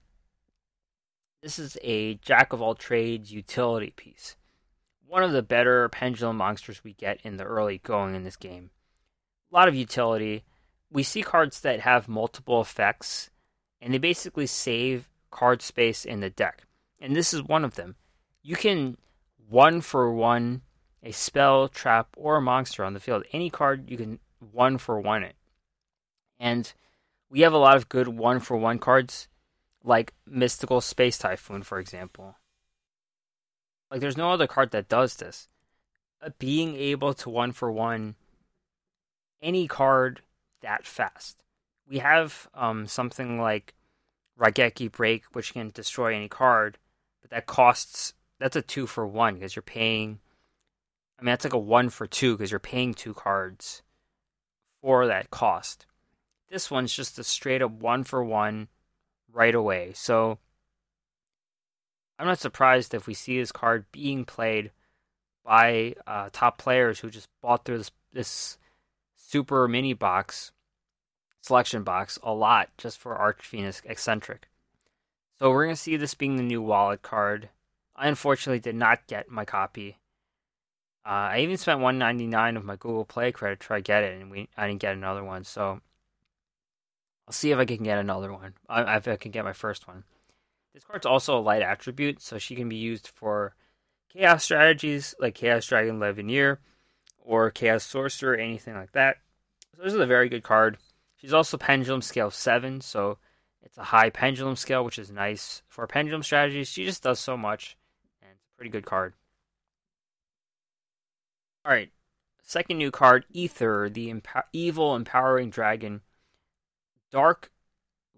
this 1.43 1.59
is 1.59 1.77
a 1.83 2.15
jack 2.15 2.53
of 2.53 2.63
all 2.63 2.75
trades 2.75 3.33
utility 3.33 3.91
piece. 3.91 4.37
One 5.09 5.23
of 5.23 5.33
the 5.33 5.43
better 5.43 5.89
pendulum 5.89 6.37
monsters 6.37 6.83
we 6.83 6.93
get 6.93 7.21
in 7.23 7.37
the 7.37 7.45
early 7.45 7.79
going 7.79 8.15
in 8.15 8.25
this 8.25 8.37
game. 8.37 8.71
A 9.53 9.55
lot 9.55 9.69
of 9.69 9.75
utility. 9.75 10.45
We 10.91 11.03
see 11.03 11.23
cards 11.23 11.61
that 11.61 11.81
have 11.81 12.09
multiple 12.09 12.61
effects 12.61 13.31
and 13.81 13.95
they 13.95 13.99
basically 13.99 14.47
save 14.47 15.09
card 15.31 15.63
space 15.63 16.05
in 16.05 16.21
the 16.21 16.31
deck. 16.31 16.63
And 17.01 17.15
this 17.15 17.33
is 17.33 17.43
one 17.43 17.65
of 17.65 17.75
them. 17.75 17.97
You 18.43 18.57
can 18.57 18.97
one 19.49 19.81
for 19.81 20.13
one 20.13 20.63
a 21.03 21.13
spell, 21.13 21.69
trap, 21.69 22.09
or 22.17 22.37
a 22.37 22.43
monster 22.43 22.85
on 22.85 22.95
the 22.95 23.01
field. 23.01 23.25
Any 23.33 23.49
card 23.49 23.89
you 23.89 23.97
can 23.97 24.19
one 24.53 24.77
for 24.77 25.01
one 25.01 25.23
it. 25.23 25.37
And 26.39 26.73
we 27.31 27.41
have 27.41 27.53
a 27.53 27.59
lot 27.59 27.77
of 27.77 27.89
good 27.89 28.09
one 28.09 28.41
for 28.41 28.57
one 28.57 28.79
cards, 28.79 29.29
like 29.85 30.13
Mystical 30.27 30.81
Space 30.81 31.17
Typhoon, 31.17 31.63
for 31.63 31.79
example. 31.79 32.37
Like, 33.91 34.01
there's 34.01 34.17
no 34.17 34.31
other 34.31 34.47
card 34.47 34.71
that 34.73 34.89
does 34.89 35.17
this. 35.17 35.49
Uh, 36.23 36.31
being 36.39 36.77
able 36.77 37.15
to 37.15 37.31
one 37.31 37.53
for 37.53 37.71
one 37.71 38.15
any 39.43 39.69
card 39.69 40.23
that 40.63 40.87
fast 40.87 41.43
we 41.89 41.99
have 41.99 42.49
um, 42.55 42.87
something 42.87 43.41
like 43.41 43.75
Raigeki 44.39 44.91
Break, 44.91 45.25
which 45.33 45.53
can 45.53 45.71
destroy 45.71 46.15
any 46.15 46.29
card, 46.29 46.79
but 47.23 47.31
that 47.31 47.47
costs 47.47 48.15
that's 48.39 48.57
a 48.57 48.63
two 48.63 48.87
for 48.87 49.07
one 49.07 49.35
because 49.35 49.57
you're 49.57 49.63
paying. 49.63 50.19
I 51.19 51.23
mean, 51.23 51.33
that's 51.33 51.45
like 51.45 51.55
a 51.55 51.59
one 51.59 51.89
for 51.89 52.07
two 52.07 52.37
because 52.37 52.51
you're 52.51 52.61
paying 52.61 52.93
two 52.93 53.15
cards 53.15 53.83
for 54.83 55.07
that 55.07 55.31
cost. 55.31 55.87
This 56.51 56.71
one's 56.71 56.95
just 56.95 57.19
a 57.19 57.25
straight 57.25 57.63
up 57.63 57.71
one 57.71 58.05
for 58.05 58.23
one 58.23 58.69
right 59.33 59.55
away. 59.55 59.93
So 59.95 60.39
I'm 62.19 62.27
not 62.27 62.39
surprised 62.39 62.95
if 62.95 63.07
we 63.07 63.15
see 63.15 63.39
this 63.39 63.53
card 63.53 63.85
being 63.93 64.25
played 64.25 64.71
by 65.45 65.95
uh, 66.07 66.31
top 66.33 66.59
players 66.59 67.01
who 67.01 67.11
just 67.11 67.29
bought 67.43 67.65
through 67.65 67.79
this, 67.79 67.91
this 68.13 68.59
super 69.17 69.69
mini 69.69 69.93
box 69.93 70.53
selection 71.47 71.85
box 71.85 72.19
a 72.23 72.33
lot 72.33 72.71
just 72.77 72.99
for 72.99 73.15
Archfiend 73.15 73.81
Eccentric. 73.85 74.49
So 75.39 75.51
we're 75.51 75.69
to 75.69 75.77
see 75.77 75.97
this 75.97 76.15
being 76.15 76.37
the 76.37 76.43
new 76.43 76.61
wallet 76.61 77.03
card. 77.03 77.51
I 77.95 78.09
unfortunately 78.09 78.61
did 78.61 78.75
not 78.75 79.07
get 79.07 79.31
my 79.31 79.45
copy. 79.45 79.99
Uh, 81.05 81.31
I 81.31 81.41
even 81.41 81.57
spent 81.57 81.81
199 81.81 82.57
of 82.57 82.65
my 82.65 82.75
Google 82.75 83.05
Play 83.05 83.31
credit 83.31 83.61
to 83.61 83.67
try 83.67 83.79
to 83.79 83.83
get 83.83 84.03
it, 84.03 84.21
and 84.21 84.31
we 84.31 84.49
I 84.57 84.67
didn't 84.67 84.81
get 84.81 84.95
another 84.95 85.23
one. 85.23 85.45
So 85.45 85.81
I'll 87.29 87.33
see 87.33 87.53
if 87.53 87.59
I 87.59 87.65
can 87.65 87.85
get 87.85 87.99
another 87.99 88.33
one. 88.33 88.55
I, 88.69 88.97
if 88.97 89.07
I 89.07 89.17
can 89.17 89.31
get 89.31 89.45
my 89.45 89.53
first 89.53 89.87
one. 89.87 90.03
This 90.77 90.85
card's 90.85 91.07
also 91.07 91.39
a 91.39 91.41
light 91.41 91.63
attribute, 91.63 92.21
so 92.21 92.37
she 92.37 92.55
can 92.55 92.69
be 92.69 92.77
used 92.77 93.09
for 93.09 93.55
chaos 94.11 94.45
strategies 94.45 95.15
like 95.19 95.35
Chaos 95.35 95.65
Dragon 95.67 95.99
Levianeer 95.99 96.59
or 97.19 97.51
Chaos 97.51 97.83
Sorcerer, 97.83 98.37
anything 98.37 98.75
like 98.75 98.93
that. 98.93 99.17
So 99.75 99.83
this 99.83 99.95
is 99.95 99.99
a 99.99 100.05
very 100.05 100.29
good 100.29 100.43
card. 100.43 100.77
She's 101.15 101.33
also 101.33 101.57
pendulum 101.57 102.03
scale 102.03 102.31
7, 102.31 102.83
so 102.83 103.17
it's 103.63 103.79
a 103.79 103.85
high 103.85 104.11
pendulum 104.11 104.55
scale, 104.55 104.85
which 104.85 104.99
is 104.99 105.11
nice 105.11 105.63
for 105.67 105.87
pendulum 105.87 106.23
strategies. 106.23 106.69
She 106.69 106.85
just 106.85 107.03
does 107.03 107.21
so 107.21 107.39
much, 107.39 107.79
and 108.21 108.33
it's 108.33 108.45
a 108.45 108.57
Pretty 108.59 108.71
good 108.71 108.85
card. 108.85 109.15
All 111.65 111.73
right, 111.73 111.91
second 112.43 112.77
new 112.77 112.91
card, 112.91 113.25
Ether, 113.31 113.89
the 113.91 114.15
evil 114.53 114.95
empowering 114.95 115.49
dragon. 115.49 116.03
Dark, 117.11 117.51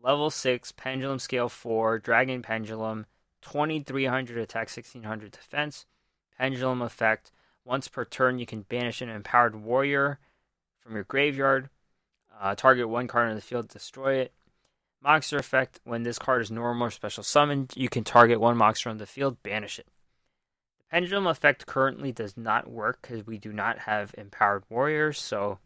level 0.02 0.30
six, 0.30 0.72
pendulum 0.72 1.18
scale 1.18 1.48
four, 1.48 1.98
dragon 1.98 2.42
pendulum, 2.42 3.06
twenty 3.40 3.80
three 3.80 4.06
hundred 4.06 4.38
attack, 4.38 4.68
sixteen 4.68 5.04
hundred 5.04 5.32
defense. 5.32 5.86
Pendulum 6.38 6.82
effect. 6.82 7.32
Once 7.64 7.88
per 7.88 8.04
turn, 8.04 8.38
you 8.38 8.46
can 8.46 8.62
banish 8.62 9.02
an 9.02 9.08
empowered 9.08 9.56
warrior 9.56 10.18
from 10.80 10.94
your 10.94 11.04
graveyard. 11.04 11.68
Uh, 12.40 12.54
target 12.54 12.88
one 12.88 13.08
card 13.08 13.28
on 13.28 13.34
the 13.34 13.40
field, 13.40 13.68
destroy 13.68 14.14
it. 14.14 14.32
Monster 15.02 15.36
effect. 15.36 15.80
When 15.84 16.02
this 16.02 16.18
card 16.18 16.42
is 16.42 16.50
normal 16.50 16.86
or 16.86 16.90
special 16.90 17.22
summoned, 17.22 17.72
you 17.76 17.88
can 17.88 18.04
target 18.04 18.40
one 18.40 18.56
monster 18.56 18.88
on 18.88 18.98
the 18.98 19.06
field, 19.06 19.42
banish 19.42 19.78
it. 19.78 19.86
The 20.78 20.84
pendulum 20.90 21.26
effect 21.26 21.66
currently 21.66 22.12
does 22.12 22.36
not 22.36 22.70
work 22.70 23.00
because 23.02 23.26
we 23.26 23.38
do 23.38 23.52
not 23.52 23.80
have 23.80 24.14
empowered 24.16 24.64
warriors. 24.70 25.20
So, 25.20 25.58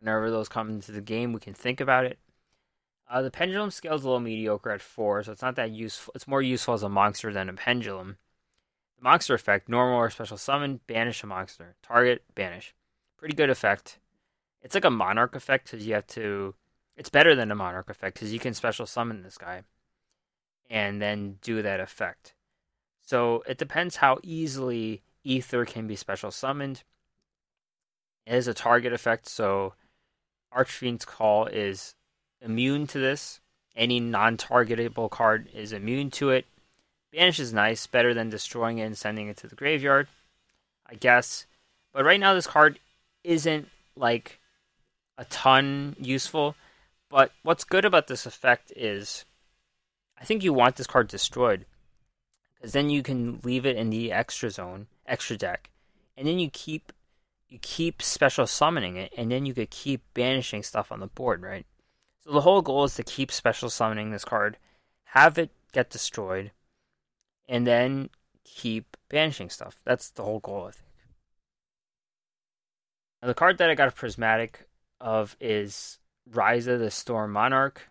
whenever 0.00 0.30
those 0.30 0.48
come 0.48 0.70
into 0.70 0.92
the 0.92 1.00
game, 1.00 1.32
we 1.32 1.40
can 1.40 1.54
think 1.54 1.80
about 1.80 2.06
it. 2.06 2.18
Uh, 3.10 3.22
the 3.22 3.30
pendulum 3.30 3.70
scale 3.70 3.94
is 3.94 4.02
a 4.02 4.06
little 4.06 4.20
mediocre 4.20 4.70
at 4.70 4.82
four, 4.82 5.22
so 5.22 5.32
it's 5.32 5.42
not 5.42 5.56
that 5.56 5.70
useful. 5.70 6.12
It's 6.14 6.28
more 6.28 6.42
useful 6.42 6.74
as 6.74 6.82
a 6.82 6.88
monster 6.88 7.32
than 7.32 7.48
a 7.48 7.54
pendulum. 7.54 8.18
The 8.98 9.04
monster 9.04 9.34
effect, 9.34 9.68
normal 9.68 9.98
or 9.98 10.10
special 10.10 10.36
summon, 10.36 10.80
banish 10.86 11.22
a 11.22 11.26
monster. 11.26 11.76
Target, 11.82 12.22
banish. 12.34 12.74
Pretty 13.16 13.34
good 13.34 13.48
effect. 13.48 13.98
It's 14.62 14.74
like 14.74 14.84
a 14.84 14.90
monarch 14.90 15.34
effect 15.34 15.70
because 15.70 15.86
you 15.86 15.94
have 15.94 16.06
to. 16.08 16.54
It's 16.96 17.08
better 17.08 17.34
than 17.34 17.50
a 17.50 17.54
monarch 17.54 17.88
effect 17.88 18.14
because 18.14 18.32
you 18.32 18.40
can 18.40 18.54
special 18.54 18.84
summon 18.84 19.22
this 19.22 19.38
guy 19.38 19.62
and 20.68 21.00
then 21.00 21.38
do 21.40 21.62
that 21.62 21.80
effect. 21.80 22.34
So 23.02 23.42
it 23.46 23.56
depends 23.56 23.96
how 23.96 24.18
easily 24.22 25.02
Ether 25.24 25.64
can 25.64 25.86
be 25.86 25.96
special 25.96 26.30
summoned. 26.30 26.82
It 28.26 28.34
is 28.34 28.48
a 28.48 28.54
target 28.54 28.92
effect, 28.92 29.28
so 29.28 29.74
Archfiend's 30.52 31.04
Call 31.04 31.46
is 31.46 31.94
immune 32.40 32.86
to 32.88 32.98
this. 32.98 33.40
Any 33.76 34.00
non 34.00 34.36
targetable 34.36 35.10
card 35.10 35.48
is 35.54 35.72
immune 35.72 36.10
to 36.12 36.30
it. 36.30 36.46
Banish 37.12 37.38
is 37.38 37.52
nice, 37.52 37.86
better 37.86 38.12
than 38.12 38.28
destroying 38.28 38.78
it 38.78 38.84
and 38.84 38.98
sending 38.98 39.28
it 39.28 39.36
to 39.38 39.46
the 39.46 39.54
graveyard, 39.54 40.08
I 40.86 40.94
guess. 40.94 41.46
But 41.92 42.04
right 42.04 42.20
now, 42.20 42.34
this 42.34 42.46
card 42.46 42.80
isn't 43.24 43.68
like 43.96 44.40
a 45.16 45.24
ton 45.26 45.96
useful. 45.98 46.54
But 47.08 47.32
what's 47.42 47.64
good 47.64 47.84
about 47.84 48.06
this 48.06 48.26
effect 48.26 48.72
is 48.76 49.24
I 50.20 50.24
think 50.24 50.42
you 50.42 50.52
want 50.52 50.76
this 50.76 50.86
card 50.86 51.08
destroyed 51.08 51.64
because 52.54 52.72
then 52.72 52.90
you 52.90 53.02
can 53.02 53.40
leave 53.42 53.64
it 53.64 53.76
in 53.76 53.90
the 53.90 54.12
extra 54.12 54.50
zone, 54.50 54.88
extra 55.06 55.36
deck, 55.36 55.70
and 56.16 56.26
then 56.26 56.38
you 56.38 56.50
keep 56.50 56.92
you 57.48 57.58
keep 57.62 58.02
special 58.02 58.46
summoning 58.46 58.96
it, 58.96 59.12
and 59.16 59.30
then 59.30 59.46
you 59.46 59.54
could 59.54 59.70
keep 59.70 60.02
banishing 60.12 60.62
stuff 60.62 60.92
on 60.92 61.00
the 61.00 61.06
board, 61.06 61.42
right? 61.42 61.64
So 62.28 62.34
the 62.34 62.42
whole 62.42 62.60
goal 62.60 62.84
is 62.84 62.94
to 62.96 63.02
keep 63.02 63.32
special 63.32 63.70
summoning 63.70 64.10
this 64.10 64.26
card, 64.26 64.58
have 65.04 65.38
it 65.38 65.50
get 65.72 65.88
destroyed, 65.88 66.50
and 67.48 67.66
then 67.66 68.10
keep 68.44 68.98
banishing 69.08 69.48
stuff. 69.48 69.80
That's 69.86 70.10
the 70.10 70.24
whole 70.24 70.40
goal, 70.40 70.66
I 70.66 70.72
think. 70.72 70.84
Now, 73.22 73.28
the 73.28 73.34
card 73.34 73.56
that 73.56 73.70
I 73.70 73.74
got 73.74 73.88
a 73.88 73.92
prismatic 73.92 74.68
of 75.00 75.38
is 75.40 76.00
Raiza 76.30 76.78
the 76.78 76.90
Storm 76.90 77.32
Monarch. 77.32 77.88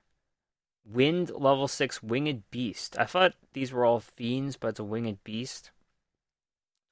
Wind 0.85 1.31
level 1.31 1.67
6 1.67 2.03
Winged 2.03 2.43
Beast. 2.51 2.95
I 2.99 3.05
thought 3.05 3.33
these 3.53 3.73
were 3.73 3.85
all 3.85 4.01
fiends, 4.01 4.55
but 4.55 4.67
it's 4.67 4.79
a 4.79 4.83
Winged 4.83 5.23
Beast. 5.23 5.71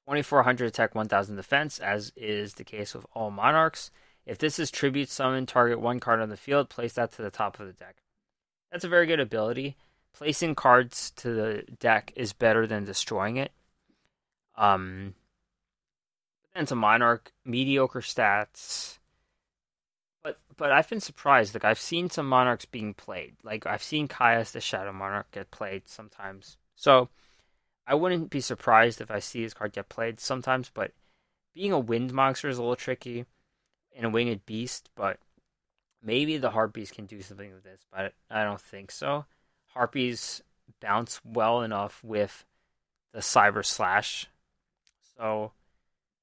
2400 0.08 0.66
attack, 0.66 0.96
1000 0.96 1.36
defense, 1.36 1.78
as 1.78 2.12
is 2.16 2.56
the 2.56 2.64
case 2.64 2.96
with 2.96 3.06
all 3.14 3.30
monarchs. 3.30 3.92
If 4.26 4.40
this 4.40 4.58
is 4.58 4.72
tribute 4.72 5.10
summon, 5.10 5.46
target 5.46 5.80
one 5.80 6.00
card 6.00 6.20
on 6.20 6.30
the 6.30 6.38
field, 6.38 6.70
place 6.70 6.94
that 6.94 7.12
to 7.14 7.22
the 7.22 7.30
top 7.30 7.60
of 7.60 7.68
the 7.68 7.74
deck. 7.74 7.98
That's 8.72 8.84
a 8.84 8.90
very 8.90 9.06
good 9.06 9.20
ability. 9.20 9.78
Placing 10.14 10.56
cards 10.56 11.12
to 11.18 11.34
the 11.34 11.64
deck 11.80 12.12
is 12.16 12.34
better 12.34 12.66
than 12.66 12.86
destroying 12.86 13.38
it. 13.38 13.52
Um, 14.58 15.14
then 16.54 16.64
it's 16.64 16.72
monarch, 16.72 17.34
mediocre 17.44 18.00
stats. 18.00 18.98
But 20.24 20.40
but 20.58 20.72
I've 20.72 20.90
been 20.90 21.02
surprised. 21.02 21.54
Like 21.54 21.66
I've 21.66 21.80
seen 21.80 22.10
some 22.10 22.28
monarchs 22.28 22.66
being 22.66 22.94
played. 22.94 23.36
Like 23.44 23.68
I've 23.68 23.84
seen 23.84 24.08
Caius 24.08 24.52
the 24.52 24.62
Shadow 24.62 24.94
Monarch 24.94 25.30
get 25.32 25.52
played 25.52 25.88
sometimes. 25.88 26.58
So 26.76 27.10
I 27.86 27.94
wouldn't 27.94 28.30
be 28.32 28.42
surprised 28.42 29.02
if 29.02 29.12
I 29.12 29.20
see 29.20 29.44
his 29.44 29.54
card 29.54 29.74
get 29.74 29.90
played 29.90 30.20
sometimes, 30.20 30.72
but 30.74 30.92
being 31.54 31.72
a 31.72 31.80
wind 31.80 32.14
monster 32.14 32.50
is 32.50 32.58
a 32.58 32.62
little 32.62 32.76
tricky 32.76 33.26
and 33.96 34.06
a 34.06 34.10
winged 34.10 34.46
beast, 34.46 34.90
but 34.96 35.20
maybe 36.04 36.38
the 36.38 36.52
harpies 36.52 36.92
can 36.92 37.06
do 37.06 37.22
something 37.22 37.54
with 37.54 37.64
this, 37.64 37.82
but 37.92 38.14
I 38.30 38.44
don't 38.44 38.62
think 38.62 38.92
so. 38.92 39.26
Harpies 39.68 40.42
bounce 40.80 41.22
well 41.24 41.62
enough 41.62 42.04
with 42.04 42.46
the 43.14 43.20
cyber 43.20 43.66
slash. 43.66 44.28
So 45.18 45.52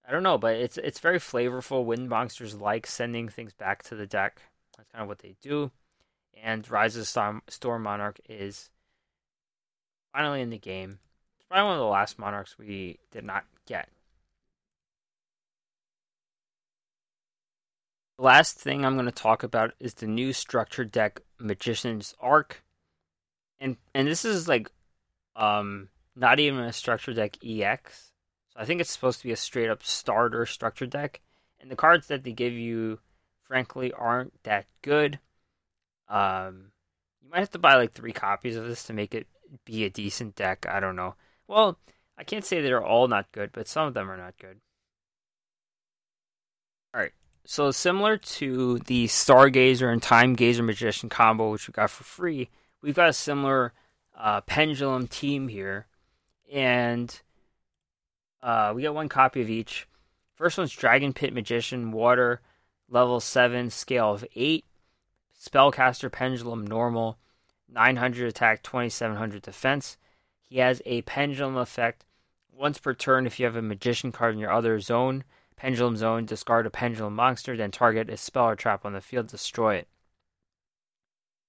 I 0.06 0.12
don't 0.12 0.22
know, 0.22 0.38
but 0.38 0.56
it's 0.56 0.78
it's 0.78 1.00
very 1.00 1.18
flavorful. 1.18 1.84
Wind 1.84 2.08
monsters 2.08 2.54
like 2.54 2.86
sending 2.86 3.28
things 3.28 3.52
back 3.54 3.82
to 3.84 3.94
the 3.94 4.06
deck. 4.06 4.42
That's 4.76 4.88
kind 4.90 5.02
of 5.02 5.08
what 5.08 5.20
they 5.20 5.36
do. 5.40 5.70
And 6.42 6.64
Raiza 6.64 7.04
Storm, 7.04 7.42
Storm 7.48 7.82
Monarch 7.82 8.18
is 8.28 8.70
finally 10.12 10.40
in 10.40 10.50
the 10.50 10.58
game. 10.58 10.98
It's 11.36 11.46
probably 11.46 11.64
one 11.64 11.74
of 11.74 11.80
the 11.80 11.86
last 11.86 12.18
monarchs 12.18 12.58
we 12.58 12.98
did 13.10 13.24
not 13.24 13.44
get. 13.66 13.88
Last 18.22 18.58
thing 18.58 18.84
I'm 18.84 18.94
going 18.94 19.06
to 19.06 19.12
talk 19.12 19.42
about 19.42 19.74
is 19.80 19.94
the 19.94 20.06
new 20.06 20.32
structured 20.32 20.92
deck 20.92 21.20
Magician's 21.38 22.14
Arc. 22.20 22.62
And 23.60 23.76
and 23.94 24.08
this 24.08 24.24
is 24.24 24.48
like 24.48 24.70
um 25.36 25.88
not 26.14 26.40
even 26.40 26.60
a 26.60 26.72
structured 26.72 27.16
deck 27.16 27.36
EX. 27.44 28.12
So 28.52 28.60
I 28.60 28.64
think 28.64 28.80
it's 28.80 28.90
supposed 28.90 29.20
to 29.20 29.26
be 29.26 29.32
a 29.32 29.36
straight 29.36 29.70
up 29.70 29.82
starter 29.82 30.46
structured 30.46 30.90
deck. 30.90 31.20
And 31.60 31.70
the 31.70 31.76
cards 31.76 32.08
that 32.08 32.24
they 32.24 32.32
give 32.32 32.52
you 32.52 33.00
frankly 33.44 33.92
aren't 33.92 34.42
that 34.44 34.66
good. 34.82 35.18
Um 36.08 36.72
you 37.22 37.30
might 37.30 37.40
have 37.40 37.50
to 37.50 37.58
buy 37.58 37.74
like 37.76 37.92
3 37.92 38.12
copies 38.12 38.56
of 38.56 38.66
this 38.66 38.84
to 38.84 38.92
make 38.92 39.14
it 39.14 39.26
be 39.64 39.84
a 39.84 39.90
decent 39.90 40.34
deck. 40.34 40.66
I 40.68 40.80
don't 40.80 40.96
know. 40.96 41.14
Well, 41.46 41.78
I 42.18 42.24
can't 42.24 42.44
say 42.44 42.60
they're 42.60 42.84
all 42.84 43.08
not 43.08 43.32
good, 43.32 43.50
but 43.52 43.68
some 43.68 43.86
of 43.86 43.94
them 43.94 44.10
are 44.10 44.16
not 44.16 44.38
good. 44.38 44.60
All 46.94 47.00
right. 47.00 47.12
So 47.44 47.70
similar 47.72 48.16
to 48.16 48.78
the 48.80 49.06
Stargazer 49.06 49.92
and 49.92 50.02
Time 50.02 50.34
Gazer 50.34 50.62
Magician 50.62 51.08
combo, 51.08 51.50
which 51.50 51.66
we 51.66 51.72
got 51.72 51.90
for 51.90 52.04
free, 52.04 52.48
we've 52.80 52.94
got 52.94 53.08
a 53.08 53.12
similar 53.12 53.72
uh, 54.16 54.42
Pendulum 54.42 55.08
team 55.08 55.48
here, 55.48 55.86
and 56.52 57.20
uh, 58.42 58.72
we 58.74 58.82
got 58.82 58.94
one 58.94 59.08
copy 59.08 59.40
of 59.40 59.50
each. 59.50 59.88
First 60.34 60.56
one's 60.56 60.72
Dragon 60.72 61.12
Pit 61.12 61.34
Magician, 61.34 61.90
Water, 61.90 62.40
level 62.88 63.18
seven, 63.18 63.70
scale 63.70 64.12
of 64.12 64.24
eight, 64.36 64.64
Spellcaster 65.38 66.10
Pendulum, 66.12 66.64
normal, 66.64 67.18
900 67.68 68.28
attack, 68.28 68.62
2700 68.62 69.42
defense. 69.42 69.96
He 70.40 70.58
has 70.58 70.80
a 70.86 71.02
Pendulum 71.02 71.56
effect 71.56 72.04
once 72.52 72.78
per 72.78 72.94
turn 72.94 73.26
if 73.26 73.40
you 73.40 73.46
have 73.46 73.56
a 73.56 73.62
Magician 73.62 74.12
card 74.12 74.34
in 74.34 74.40
your 74.40 74.52
other 74.52 74.78
zone 74.78 75.24
Pendulum 75.62 75.96
Zone, 75.96 76.26
discard 76.26 76.66
a 76.66 76.70
Pendulum 76.70 77.14
monster, 77.14 77.56
then 77.56 77.70
target 77.70 78.10
a 78.10 78.16
spell 78.16 78.48
or 78.48 78.56
trap 78.56 78.84
on 78.84 78.94
the 78.94 79.00
field, 79.00 79.28
destroy 79.28 79.76
it. 79.76 79.86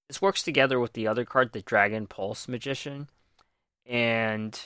This 0.06 0.22
works 0.22 0.40
together 0.40 0.78
with 0.78 0.92
the 0.92 1.08
other 1.08 1.24
card, 1.24 1.50
the 1.52 1.62
Dragon 1.62 2.06
Pulse 2.06 2.46
Magician, 2.46 3.08
and 3.84 4.56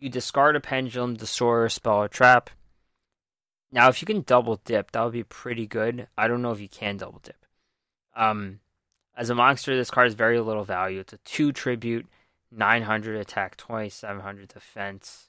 you 0.00 0.08
discard 0.08 0.56
a 0.56 0.60
Pendulum, 0.60 1.16
destroy 1.16 1.64
a 1.64 1.68
spell 1.68 2.04
or 2.04 2.08
trap. 2.08 2.48
Now, 3.70 3.90
if 3.90 4.00
you 4.00 4.06
can 4.06 4.22
double 4.22 4.58
dip, 4.64 4.90
that 4.92 5.04
would 5.04 5.12
be 5.12 5.22
pretty 5.22 5.66
good. 5.66 6.08
I 6.16 6.26
don't 6.26 6.40
know 6.40 6.52
if 6.52 6.60
you 6.60 6.70
can 6.70 6.96
double 6.96 7.20
dip. 7.22 7.44
Um, 8.14 8.60
as 9.14 9.28
a 9.28 9.34
monster, 9.34 9.76
this 9.76 9.90
card 9.90 10.06
has 10.06 10.14
very 10.14 10.40
little 10.40 10.64
value. 10.64 11.00
It's 11.00 11.12
a 11.12 11.18
2 11.18 11.52
tribute, 11.52 12.06
900 12.50 13.16
attack, 13.16 13.58
2700 13.58 14.48
defense 14.48 15.25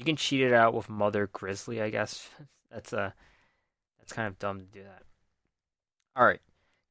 you 0.00 0.06
can 0.06 0.16
cheat 0.16 0.40
it 0.40 0.54
out 0.54 0.72
with 0.72 0.88
Mother 0.88 1.28
Grizzly, 1.30 1.82
I 1.82 1.90
guess. 1.90 2.30
that's 2.72 2.94
a 2.94 3.00
uh, 3.00 3.10
that's 3.98 4.14
kind 4.14 4.26
of 4.26 4.38
dumb 4.38 4.60
to 4.60 4.64
do 4.64 4.82
that. 4.82 5.02
All 6.16 6.24
right. 6.24 6.40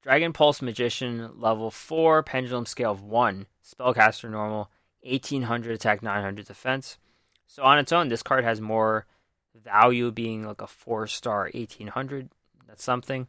Dragon 0.03 0.31
Pulse 0.31 0.61
Magician 0.61 1.31
level 1.35 1.71
4, 1.71 2.21
pendulum 2.21 2.67
scale 2.67 2.91
of 2.91 3.01
1, 3.01 3.47
spellcaster 3.65 4.29
normal, 4.29 4.69
1800 5.01 5.73
attack, 5.73 6.03
900 6.03 6.45
defense. 6.45 6.99
So 7.47 7.63
on 7.63 7.79
its 7.79 7.91
own, 7.91 8.09
this 8.09 8.21
card 8.21 8.43
has 8.43 8.61
more 8.61 9.07
value 9.55 10.11
being 10.11 10.45
like 10.45 10.61
a 10.61 10.67
4 10.67 11.07
star 11.07 11.49
1800. 11.51 12.29
That's 12.67 12.83
something. 12.83 13.27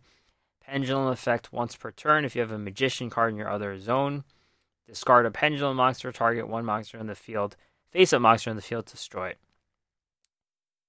Pendulum 0.63 1.09
effect 1.09 1.55
once 1.55 1.75
per 1.75 1.91
turn. 1.91 2.27
If 2.27 2.37
you 2.37 2.43
have 2.43 2.53
a 2.53 2.59
magician 2.59 3.09
card 3.09 3.33
in 3.33 3.39
your 3.39 3.49
other 3.49 3.79
zone, 3.79 4.25
discard 4.87 5.25
a 5.25 5.31
pendulum 5.31 5.79
monster, 5.79 6.13
target 6.13 6.49
one 6.49 6.67
monster 6.67 6.99
in 6.99 7.07
the 7.07 7.15
field, 7.15 7.57
face 7.91 8.13
up 8.13 8.21
monster 8.21 8.51
in 8.51 8.57
the 8.57 8.63
field 8.63 8.85
destroy 8.85 9.31
it. 9.31 9.39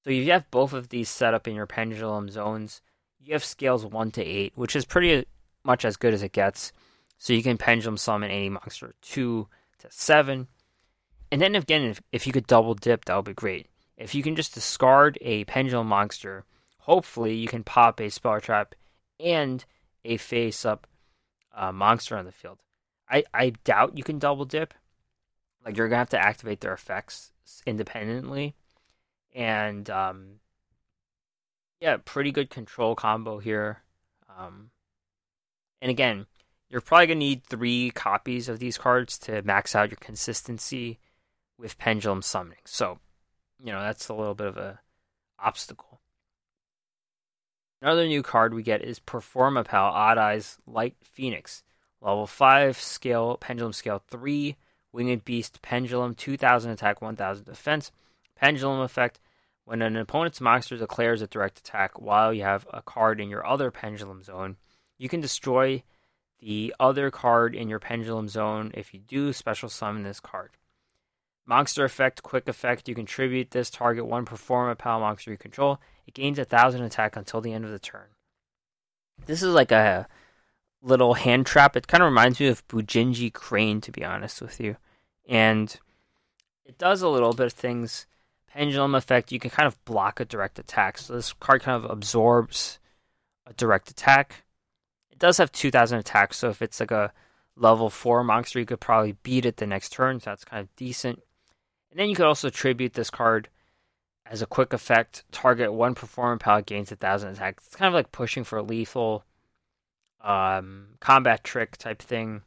So 0.03 0.09
if 0.09 0.25
you 0.25 0.31
have 0.31 0.49
both 0.51 0.73
of 0.73 0.89
these 0.89 1.09
set 1.09 1.33
up 1.33 1.47
in 1.47 1.55
your 1.55 1.67
pendulum 1.67 2.29
zones. 2.29 2.81
You 3.23 3.33
have 3.33 3.43
scales 3.43 3.85
1 3.85 4.11
to 4.11 4.23
8, 4.23 4.53
which 4.55 4.75
is 4.75 4.85
pretty 4.85 5.25
much 5.63 5.85
as 5.85 5.95
good 5.95 6.13
as 6.13 6.23
it 6.23 6.31
gets. 6.31 6.71
So 7.19 7.33
you 7.33 7.43
can 7.43 7.59
pendulum 7.59 7.97
summon 7.97 8.31
any 8.31 8.49
monster 8.49 8.95
2 9.01 9.47
to 9.79 9.87
7. 9.89 10.47
And 11.31 11.41
then 11.41 11.55
again, 11.55 11.83
if, 11.83 12.01
if 12.11 12.25
you 12.25 12.33
could 12.33 12.47
double 12.47 12.73
dip, 12.73 13.05
that 13.05 13.15
would 13.15 13.25
be 13.25 13.33
great. 13.33 13.67
If 13.95 14.15
you 14.15 14.23
can 14.23 14.35
just 14.35 14.55
discard 14.55 15.19
a 15.21 15.43
pendulum 15.43 15.87
monster, 15.87 16.45
hopefully 16.79 17.35
you 17.35 17.47
can 17.47 17.63
pop 17.63 17.99
a 18.01 18.09
spell 18.09 18.41
trap 18.41 18.73
and 19.19 19.63
a 20.03 20.17
face 20.17 20.65
up 20.65 20.87
uh, 21.55 21.71
monster 21.71 22.17
on 22.17 22.25
the 22.25 22.31
field. 22.31 22.57
I, 23.07 23.23
I 23.33 23.51
doubt 23.63 23.97
you 23.97 24.03
can 24.03 24.17
double 24.17 24.45
dip. 24.45 24.73
Like 25.63 25.77
you're 25.77 25.87
gonna 25.87 25.99
have 25.99 26.09
to 26.09 26.19
activate 26.19 26.61
their 26.61 26.73
effects 26.73 27.31
independently, 27.67 28.55
and 29.33 29.89
um, 29.89 30.39
yeah, 31.79 31.97
pretty 32.03 32.31
good 32.31 32.49
control 32.49 32.95
combo 32.95 33.39
here. 33.39 33.81
Um, 34.37 34.71
and 35.81 35.89
again, 35.89 36.25
you're 36.69 36.81
probably 36.81 37.07
gonna 37.07 37.19
need 37.19 37.43
three 37.43 37.91
copies 37.91 38.47
of 38.47 38.59
these 38.59 38.77
cards 38.77 39.17
to 39.19 39.41
max 39.41 39.75
out 39.75 39.89
your 39.89 39.97
consistency 39.99 40.99
with 41.57 41.77
pendulum 41.77 42.21
summoning. 42.21 42.59
So, 42.65 42.99
you 43.63 43.71
know 43.71 43.81
that's 43.81 44.09
a 44.09 44.13
little 44.13 44.35
bit 44.35 44.47
of 44.47 44.57
a 44.57 44.79
obstacle. 45.39 46.01
Another 47.81 48.07
new 48.07 48.21
card 48.21 48.53
we 48.53 48.61
get 48.61 48.83
is 48.83 48.99
Perform 48.99 49.55
Performapal 49.55 49.73
Odd 49.73 50.17
Eyes 50.19 50.59
Light 50.67 50.95
Phoenix. 51.01 51.63
Level 51.99 52.27
5, 52.27 52.77
scale, 52.77 53.37
pendulum 53.37 53.73
scale 53.73 54.03
3, 54.07 54.55
winged 54.91 55.25
beast, 55.25 55.61
pendulum, 55.61 56.15
2000 56.15 56.71
attack, 56.71 57.01
1000 57.01 57.45
defense. 57.45 57.91
Pendulum 58.41 58.81
effect 58.81 59.19
when 59.65 59.81
an 59.81 59.95
opponent's 59.95 60.41
monster 60.41 60.75
declares 60.75 61.21
a 61.21 61.27
direct 61.27 61.59
attack 61.59 62.01
while 62.01 62.33
you 62.33 62.43
have 62.43 62.67
a 62.73 62.81
card 62.81 63.21
in 63.21 63.29
your 63.29 63.45
other 63.45 63.71
pendulum 63.71 64.23
zone, 64.23 64.57
you 64.97 65.07
can 65.07 65.21
destroy 65.21 65.83
the 66.39 66.73
other 66.79 67.11
card 67.11 67.53
in 67.53 67.69
your 67.69 67.79
pendulum 67.79 68.27
zone 68.27 68.71
if 68.73 68.93
you 68.93 68.99
do 68.99 69.31
special 69.31 69.69
summon 69.69 70.03
this 70.03 70.19
card. 70.19 70.57
Monster 71.45 71.85
effect, 71.85 72.23
quick 72.23 72.47
effect, 72.47 72.89
you 72.89 72.95
contribute 72.95 73.51
this 73.51 73.69
target 73.69 74.05
one 74.05 74.25
Performapal 74.25 74.99
monster 74.99 75.31
you 75.31 75.37
control. 75.37 75.79
It 76.07 76.13
gains 76.13 76.39
a 76.39 76.45
thousand 76.45 76.81
attack 76.81 77.15
until 77.15 77.41
the 77.41 77.53
end 77.53 77.65
of 77.65 77.71
the 77.71 77.79
turn. 77.79 78.07
This 79.25 79.43
is 79.43 79.53
like 79.53 79.71
a 79.71 80.07
little 80.81 81.13
hand 81.13 81.45
trap. 81.45 81.75
It 81.75 81.87
kind 81.87 82.01
of 82.01 82.09
reminds 82.09 82.39
me 82.39 82.47
of 82.47 82.67
Bujingi 82.67 83.31
Crane, 83.31 83.81
to 83.81 83.91
be 83.91 84.03
honest 84.03 84.41
with 84.41 84.59
you. 84.59 84.77
And 85.27 85.79
it 86.65 86.77
does 86.77 87.01
a 87.01 87.09
little 87.09 87.33
bit 87.33 87.47
of 87.47 87.53
things. 87.53 88.07
Pendulum 88.53 88.95
effect, 88.95 89.31
you 89.31 89.39
can 89.39 89.49
kind 89.49 89.67
of 89.67 89.83
block 89.85 90.19
a 90.19 90.25
direct 90.25 90.59
attack. 90.59 90.97
So 90.97 91.13
this 91.13 91.33
card 91.33 91.61
kind 91.61 91.83
of 91.83 91.89
absorbs 91.89 92.79
a 93.45 93.53
direct 93.53 93.89
attack. 93.89 94.43
It 95.09 95.19
does 95.19 95.37
have 95.37 95.51
2000 95.51 95.99
attack, 95.99 96.33
so 96.33 96.49
if 96.49 96.61
it's 96.61 96.79
like 96.79 96.91
a 96.91 97.13
level 97.55 97.89
4 97.89 98.23
monster, 98.23 98.59
you 98.59 98.65
could 98.65 98.81
probably 98.81 99.13
beat 99.23 99.45
it 99.45 99.57
the 99.57 99.67
next 99.67 99.93
turn. 99.93 100.19
So 100.19 100.31
that's 100.31 100.43
kind 100.43 100.59
of 100.59 100.75
decent. 100.75 101.21
And 101.91 101.99
then 101.99 102.09
you 102.09 102.15
could 102.15 102.25
also 102.25 102.49
tribute 102.49 102.93
this 102.93 103.09
card 103.09 103.49
as 104.25 104.41
a 104.41 104.47
quick 104.47 104.73
effect. 104.73 105.23
Target 105.31 105.73
one 105.73 105.95
Performer 105.95 106.37
Performapal 106.37 106.65
gains 106.65 106.91
1000 106.91 107.29
attack. 107.29 107.59
It's 107.65 107.75
kind 107.75 107.87
of 107.87 107.93
like 107.93 108.11
pushing 108.11 108.43
for 108.43 108.57
a 108.57 108.63
lethal 108.63 109.25
um, 110.21 110.87
combat 110.99 111.43
trick 111.43 111.77
type 111.77 112.01
thing. 112.01 112.41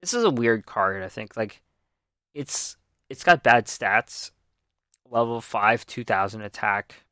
This 0.00 0.14
is 0.14 0.24
a 0.24 0.30
weird 0.30 0.66
card, 0.66 1.02
I 1.02 1.08
think. 1.08 1.36
Like 1.36 1.62
it's 2.34 2.76
it's 3.08 3.24
got 3.24 3.42
bad 3.42 3.66
stats. 3.66 4.30
Level 5.10 5.40
five, 5.40 5.84
two 5.86 6.04
thousand 6.04 6.42
attack. 6.42 7.04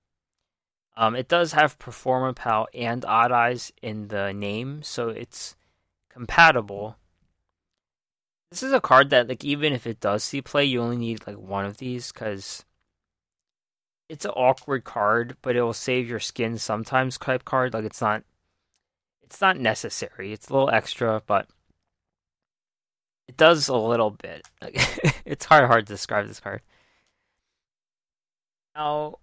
Um, 0.96 1.14
it 1.14 1.28
does 1.28 1.52
have 1.52 1.78
Performapal 1.78 2.66
and 2.74 3.04
Odd 3.04 3.30
Eyes 3.30 3.72
in 3.82 4.08
the 4.08 4.32
name, 4.32 4.82
so 4.82 5.08
it's 5.10 5.54
compatible. 6.08 6.96
This 8.50 8.62
is 8.62 8.72
a 8.72 8.80
card 8.80 9.10
that, 9.10 9.28
like, 9.28 9.44
even 9.44 9.72
if 9.72 9.86
it 9.86 10.00
does 10.00 10.24
see 10.24 10.40
play, 10.40 10.64
you 10.64 10.80
only 10.80 10.96
need 10.96 11.26
like 11.26 11.36
one 11.36 11.64
of 11.66 11.76
these 11.76 12.10
because 12.10 12.64
it's 14.08 14.24
an 14.24 14.30
awkward 14.32 14.84
card, 14.84 15.36
but 15.42 15.54
it 15.54 15.62
will 15.62 15.74
save 15.74 16.08
your 16.08 16.20
skin 16.20 16.58
sometimes. 16.58 17.18
Type 17.18 17.44
card, 17.44 17.74
like 17.74 17.84
it's 17.84 18.00
not 18.00 18.24
it's 19.22 19.40
not 19.40 19.58
necessary. 19.58 20.32
It's 20.32 20.48
a 20.48 20.52
little 20.52 20.70
extra, 20.70 21.22
but 21.26 21.46
it 23.28 23.36
does 23.36 23.68
a 23.68 23.76
little 23.76 24.10
bit. 24.10 24.48
it's 25.24 25.44
hard 25.44 25.66
hard 25.66 25.86
to 25.86 25.92
describe 25.92 26.26
this 26.26 26.40
card. 26.40 26.62
Now, 28.78 29.18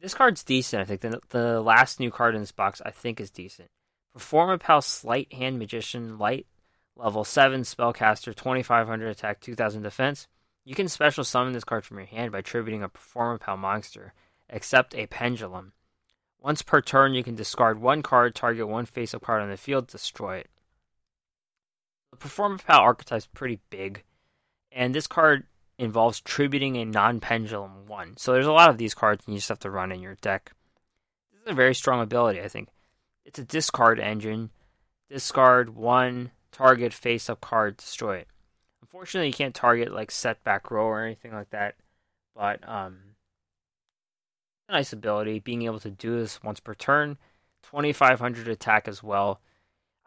this 0.00 0.14
card's 0.14 0.44
decent. 0.44 0.80
I 0.80 0.84
think 0.84 1.00
the 1.00 1.20
the 1.30 1.60
last 1.60 1.98
new 1.98 2.12
card 2.12 2.36
in 2.36 2.40
this 2.40 2.52
box 2.52 2.80
I 2.86 2.92
think 2.92 3.20
is 3.20 3.30
decent. 3.30 3.68
Performapal 4.16 4.84
Sleight 4.84 5.32
Hand 5.32 5.58
Magician 5.58 6.16
Light 6.16 6.46
level 6.94 7.24
seven 7.24 7.62
spellcaster, 7.62 8.32
twenty 8.32 8.62
five 8.62 8.86
hundred 8.86 9.08
attack, 9.08 9.40
two 9.40 9.56
thousand 9.56 9.82
defense. 9.82 10.28
You 10.64 10.76
can 10.76 10.88
special 10.88 11.24
summon 11.24 11.54
this 11.54 11.64
card 11.64 11.84
from 11.84 11.96
your 11.96 12.06
hand 12.06 12.30
by 12.30 12.40
tributing 12.40 12.84
a 12.84 12.88
Performapal 12.88 13.58
monster, 13.58 14.14
except 14.48 14.94
a 14.94 15.06
pendulum. 15.06 15.72
Once 16.40 16.62
per 16.62 16.80
turn, 16.80 17.14
you 17.14 17.24
can 17.24 17.34
discard 17.34 17.80
one 17.80 18.00
card, 18.00 18.32
target 18.32 18.68
one 18.68 18.86
face 18.86 19.12
up 19.12 19.22
card 19.22 19.42
on 19.42 19.50
the 19.50 19.56
field, 19.56 19.88
destroy 19.88 20.36
it. 20.36 20.50
The 22.12 22.16
Performapal 22.16 22.78
archetype 22.78 23.18
is 23.18 23.26
pretty 23.26 23.58
big, 23.70 24.04
and 24.70 24.94
this 24.94 25.08
card 25.08 25.46
involves 25.78 26.20
tributing 26.20 26.76
a 26.76 26.84
non 26.84 27.20
pendulum 27.20 27.86
one. 27.86 28.16
So 28.16 28.32
there's 28.32 28.46
a 28.46 28.52
lot 28.52 28.70
of 28.70 28.78
these 28.78 28.94
cards, 28.94 29.24
and 29.24 29.34
you 29.34 29.38
just 29.38 29.48
have 29.48 29.60
to 29.60 29.70
run 29.70 29.92
in 29.92 30.00
your 30.00 30.16
deck. 30.16 30.52
This 31.32 31.42
is 31.42 31.52
a 31.52 31.54
very 31.54 31.74
strong 31.74 32.00
ability, 32.00 32.40
I 32.40 32.48
think. 32.48 32.68
It's 33.24 33.38
a 33.38 33.44
discard 33.44 34.00
engine. 34.00 34.50
Discard 35.08 35.74
one 35.74 36.32
target 36.52 36.92
face 36.92 37.30
up 37.30 37.40
card, 37.40 37.76
destroy 37.76 38.16
it. 38.16 38.28
Unfortunately, 38.82 39.28
you 39.28 39.34
can't 39.34 39.54
target 39.54 39.92
like 39.92 40.10
setback 40.10 40.70
row 40.70 40.84
or 40.84 41.04
anything 41.04 41.32
like 41.32 41.50
that, 41.50 41.76
but 42.34 42.66
um, 42.68 42.98
nice 44.68 44.92
ability, 44.92 45.38
being 45.38 45.62
able 45.62 45.80
to 45.80 45.90
do 45.90 46.18
this 46.18 46.42
once 46.42 46.60
per 46.60 46.74
turn. 46.74 47.16
2500 47.64 48.48
attack 48.48 48.88
as 48.88 49.02
well. 49.02 49.40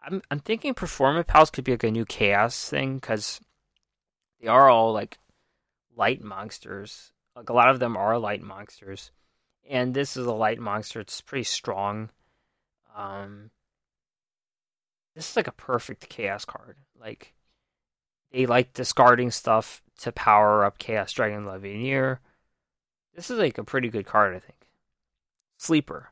I'm 0.04 0.22
I'm 0.30 0.40
thinking 0.40 0.74
Performapals 0.74 1.52
could 1.52 1.64
be 1.64 1.72
like 1.72 1.84
a 1.84 1.90
new 1.90 2.04
chaos 2.04 2.68
thing 2.68 2.96
because 2.96 3.40
they 4.40 4.48
are 4.48 4.68
all 4.68 4.92
like 4.92 5.18
light 5.96 6.22
monsters. 6.22 7.12
Like 7.34 7.48
a 7.48 7.54
lot 7.54 7.70
of 7.70 7.80
them 7.80 7.96
are 7.96 8.18
light 8.18 8.42
monsters, 8.42 9.10
and 9.68 9.94
this 9.94 10.16
is 10.16 10.26
a 10.26 10.32
light 10.32 10.58
monster. 10.58 11.00
It's 11.00 11.20
pretty 11.20 11.44
strong. 11.44 12.10
Um, 12.94 13.50
this 15.14 15.30
is 15.30 15.36
like 15.36 15.46
a 15.46 15.52
perfect 15.52 16.08
chaos 16.08 16.44
card. 16.44 16.76
Like 17.00 17.34
they 18.32 18.46
like 18.46 18.72
discarding 18.72 19.30
stuff 19.30 19.82
to 20.00 20.12
power 20.12 20.64
up 20.64 20.78
Chaos 20.78 21.12
Dragon 21.12 21.44
Levianeer. 21.44 22.18
This 23.14 23.30
is 23.30 23.38
like 23.38 23.58
a 23.58 23.64
pretty 23.64 23.88
good 23.88 24.06
card, 24.06 24.34
I 24.34 24.38
think. 24.38 24.66
Sleeper. 25.58 26.10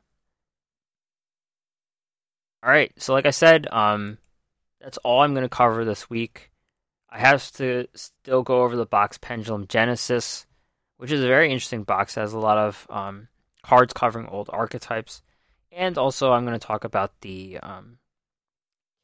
All 2.63 2.69
right, 2.69 2.91
so 2.97 3.13
like 3.13 3.25
I 3.25 3.31
said, 3.31 3.67
um, 3.71 4.19
that's 4.79 4.99
all 4.99 5.21
I'm 5.21 5.33
going 5.33 5.43
to 5.43 5.49
cover 5.49 5.83
this 5.83 6.11
week. 6.11 6.50
I 7.11 7.19
have 7.19 7.51
to 7.53 7.87
still 7.93 8.41
go 8.41 8.63
over 8.63 8.75
the 8.75 8.85
box 8.85 9.17
Pendulum 9.17 9.67
Genesis, 9.67 10.45
which 10.97 11.11
is 11.11 11.21
a 11.21 11.27
very 11.27 11.51
interesting 11.51 11.83
box. 11.83 12.15
It 12.15 12.21
has 12.21 12.33
a 12.33 12.39
lot 12.39 12.57
of 12.57 12.87
um, 12.89 13.27
cards 13.63 13.91
covering 13.91 14.27
old 14.27 14.49
archetypes, 14.53 15.21
and 15.71 15.97
also 15.97 16.31
I'm 16.31 16.45
going 16.45 16.57
to 16.57 16.65
talk 16.65 16.85
about 16.85 17.11
the 17.21 17.59
um, 17.61 17.97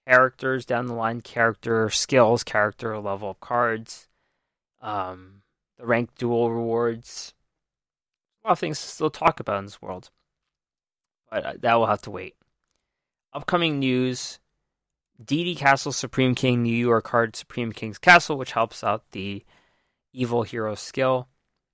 characters 0.07 0.65
down 0.65 0.85
the 0.85 0.93
line, 0.93 1.19
character 1.19 1.89
skills, 1.89 2.43
character 2.43 2.97
level 2.97 3.31
of 3.31 3.41
cards, 3.41 4.07
um, 4.81 5.41
the 5.77 5.85
ranked 5.85 6.17
duel 6.17 6.49
rewards, 6.49 7.33
a 8.43 8.47
lot 8.47 8.53
of 8.53 8.59
things 8.59 8.79
to 8.79 8.87
still 8.87 9.09
talk 9.09 9.41
about 9.41 9.59
in 9.59 9.65
this 9.65 9.81
world. 9.81 10.11
But 11.29 11.45
uh, 11.45 11.53
that 11.59 11.73
will 11.75 11.87
have 11.87 12.03
to 12.03 12.11
wait. 12.11 12.35
Upcoming 13.33 13.79
news 13.79 14.39
DD 15.23 15.57
Castle 15.57 15.91
Supreme 15.91 16.35
King, 16.35 16.63
New 16.63 16.75
York 16.75 17.05
card 17.05 17.35
Supreme 17.35 17.71
King's 17.71 17.97
Castle, 17.97 18.37
which 18.37 18.51
helps 18.51 18.83
out 18.83 19.03
the 19.11 19.43
Evil 20.13 20.43
Hero 20.43 20.75
skill. 20.75 21.27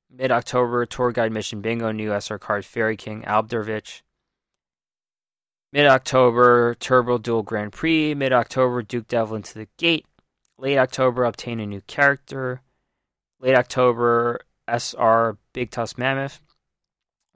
Mid 0.10 0.32
October, 0.32 0.86
Tour 0.86 1.12
Guide 1.12 1.32
Mission 1.32 1.62
Bingo, 1.62 1.92
new 1.92 2.12
SR 2.12 2.38
card 2.38 2.66
Fairy 2.66 2.96
King 2.96 3.24
Albverdich. 3.24 4.02
Mid 5.72 5.88
October, 5.88 6.76
Turbo 6.76 7.18
Duel 7.18 7.44
Grand 7.44 7.72
Prix. 7.72 8.14
Mid 8.14 8.32
October, 8.32 8.82
Duke 8.82 9.08
Devlin 9.08 9.42
to 9.44 9.54
the 9.56 9.68
Gate. 9.78 10.06
Late 10.58 10.78
October, 10.78 11.24
obtain 11.24 11.60
a 11.60 11.66
new 11.66 11.82
character. 11.82 12.62
Late 13.40 13.56
October, 13.56 14.40
SR 14.68 15.38
Big 15.52 15.72
Tusk 15.72 15.98
Mammoth 15.98 16.42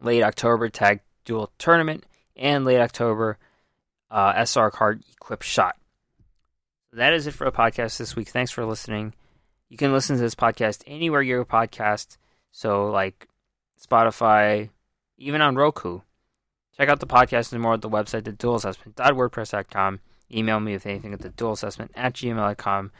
late 0.01 0.24
October 0.24 0.70
Tag 0.70 1.01
Duel 1.26 1.51
Tournament, 1.58 2.05
and 2.36 2.66
late 2.66 2.80
October 2.80 3.38
uh, 4.10 4.34
SR 4.45 4.72
card 4.72 5.03
Equip 5.14 5.41
Shot. 5.41 5.76
That 6.94 7.14
is 7.14 7.28
it 7.28 7.34
for 7.34 7.46
the 7.46 7.52
podcast 7.52 7.98
this 7.98 8.16
week. 8.16 8.30
Thanks 8.30 8.52
for 8.52 8.66
listening, 8.66 9.14
You 9.70 9.78
can 9.78 9.92
listen 9.92 10.16
to 10.16 10.22
this 10.22 10.36
podcast 10.36 10.84
anywhere 10.88 11.22
your 11.22 11.44
podcast, 11.46 12.18
so 12.52 12.90
like 12.90 13.28
Spotify, 13.80 14.70
even 15.18 15.42
on 15.42 15.56
Roku. 15.56 16.02
Check 16.78 16.90
out 16.90 17.00
the 17.00 17.08
podcast 17.08 17.52
and 17.52 17.62
more 17.62 17.74
at 17.74 17.82
the 17.82 17.90
website, 17.90 18.22
theduelassessment.wordpress.com. 18.22 20.00
Email 20.32 20.60
me 20.60 20.74
with 20.74 20.86
anything 20.86 21.14
at 21.14 21.22
the 21.22 21.30
at 21.96 22.14
gmail.com. 22.14 22.92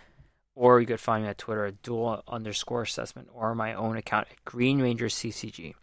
Or 0.56 0.82
you 0.82 0.88
could 0.88 1.00
find 1.00 1.24
me 1.24 1.30
at 1.30 1.38
Twitter 1.38 1.66
at 1.66 1.82
duel 1.84 2.24
underscore 2.28 2.82
assessment 2.82 3.30
or 3.32 3.54
my 3.54 3.74
own 3.76 3.96
account 3.96 4.28
at 4.32 4.44
Green 4.44 4.80
CCG. 5.10 5.76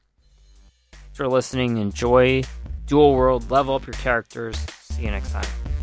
Thanks 0.90 1.16
for 1.16 1.28
listening. 1.28 1.76
Enjoy 1.76 2.42
Duel 2.86 3.14
World. 3.14 3.50
Level 3.50 3.76
up 3.76 3.86
your 3.86 3.94
characters. 3.94 4.58
See 4.90 5.02
you 5.02 5.10
next 5.12 5.30
time. 5.30 5.73